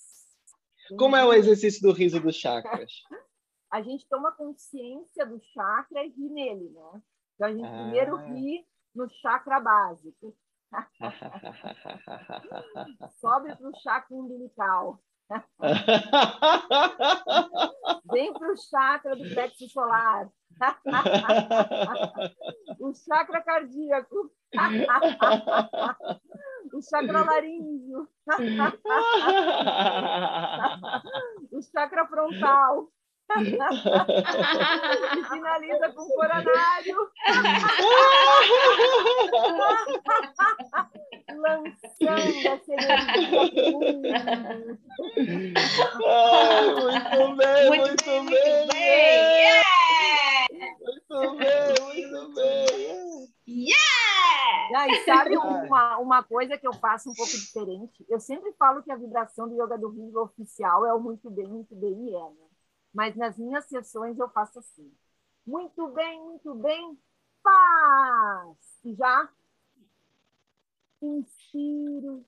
[0.98, 2.92] Como é o exercício do riso dos chakras?
[3.72, 7.02] A gente toma consciência do chakra e ri nele, né?
[7.34, 7.78] Então a gente Ah.
[7.80, 10.36] primeiro ri no chakra básico,
[13.18, 15.02] sobe para o chakra umbilical,
[18.12, 20.28] vem para o chakra do plexo solar,
[22.80, 24.30] o chakra cardíaco,
[26.72, 28.08] o chakra laríngeo,
[31.52, 32.88] o chakra frontal
[35.16, 37.10] e finaliza com o coronário,
[41.28, 42.36] lançando
[42.96, 44.08] no mundo.
[46.06, 48.24] Ai, muito bem, Muito muito, bem, bem.
[48.24, 49.38] muito bem.
[49.38, 49.62] Yeah!
[50.80, 53.28] Muito bem, muito bem.
[53.46, 53.82] Yeah!
[54.74, 58.04] Ah, e sabe uma, uma coisa que eu faço um pouco diferente?
[58.08, 61.46] Eu sempre falo que a vibração do yoga do riso oficial é o muito bem,
[61.46, 62.51] muito bem e é, né?
[62.92, 64.92] Mas nas minhas sessões eu faço assim.
[65.46, 66.98] Muito bem, muito bem,
[67.42, 68.56] paz!
[68.84, 69.28] E já
[71.00, 72.24] inspiro.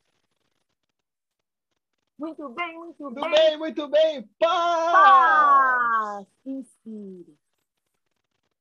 [2.18, 4.22] Muito bem, muito Muito bem, bem, muito bem.
[4.38, 4.92] Paz!
[4.92, 6.26] paz!
[6.46, 7.36] Inspiro.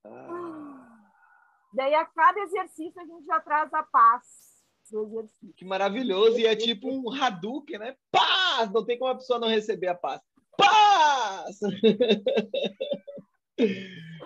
[0.05, 1.09] Ah,
[1.73, 4.23] Daí a cada exercício a gente já traz a paz
[4.91, 5.53] do exercício.
[5.55, 6.37] que maravilhoso.
[6.37, 7.95] E é tipo um Hadouken, né?
[8.11, 8.71] Paz!
[8.71, 10.21] Não tem como a pessoa não receber a paz.
[10.57, 11.59] Paz!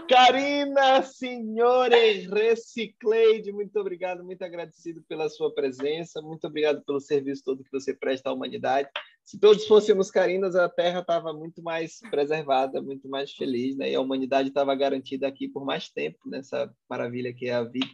[0.08, 7.64] Karina Signore Recicleide, muito obrigado, muito agradecido pela sua presença, muito obrigado pelo serviço todo
[7.64, 8.90] que você presta à humanidade.
[9.24, 13.92] Se todos fôssemos Carinas, a Terra estava muito mais preservada, muito mais feliz, né?
[13.92, 17.86] E a humanidade estava garantida aqui por mais tempo, nessa maravilha que é a vida.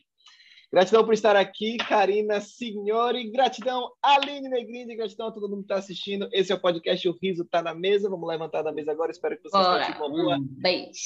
[0.74, 3.30] Gratidão por estar aqui, Karina Signore.
[3.30, 4.96] Gratidão, Aline Negrinde.
[4.96, 6.28] Gratidão a todo mundo que está assistindo.
[6.32, 8.10] Esse é o podcast O Riso Está na Mesa.
[8.10, 9.12] Vamos levantar da mesa agora.
[9.12, 9.86] Espero que vocês Bora.
[9.86, 10.36] tenham uma boa.
[10.38, 11.00] Um beijo.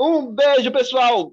[0.00, 1.30] Um beijo, pessoal.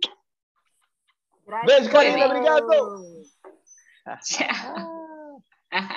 [1.65, 2.27] Beijo, Karina.
[2.27, 2.61] Gratidão.
[2.67, 4.21] Obrigado.
[4.21, 5.43] Tchau.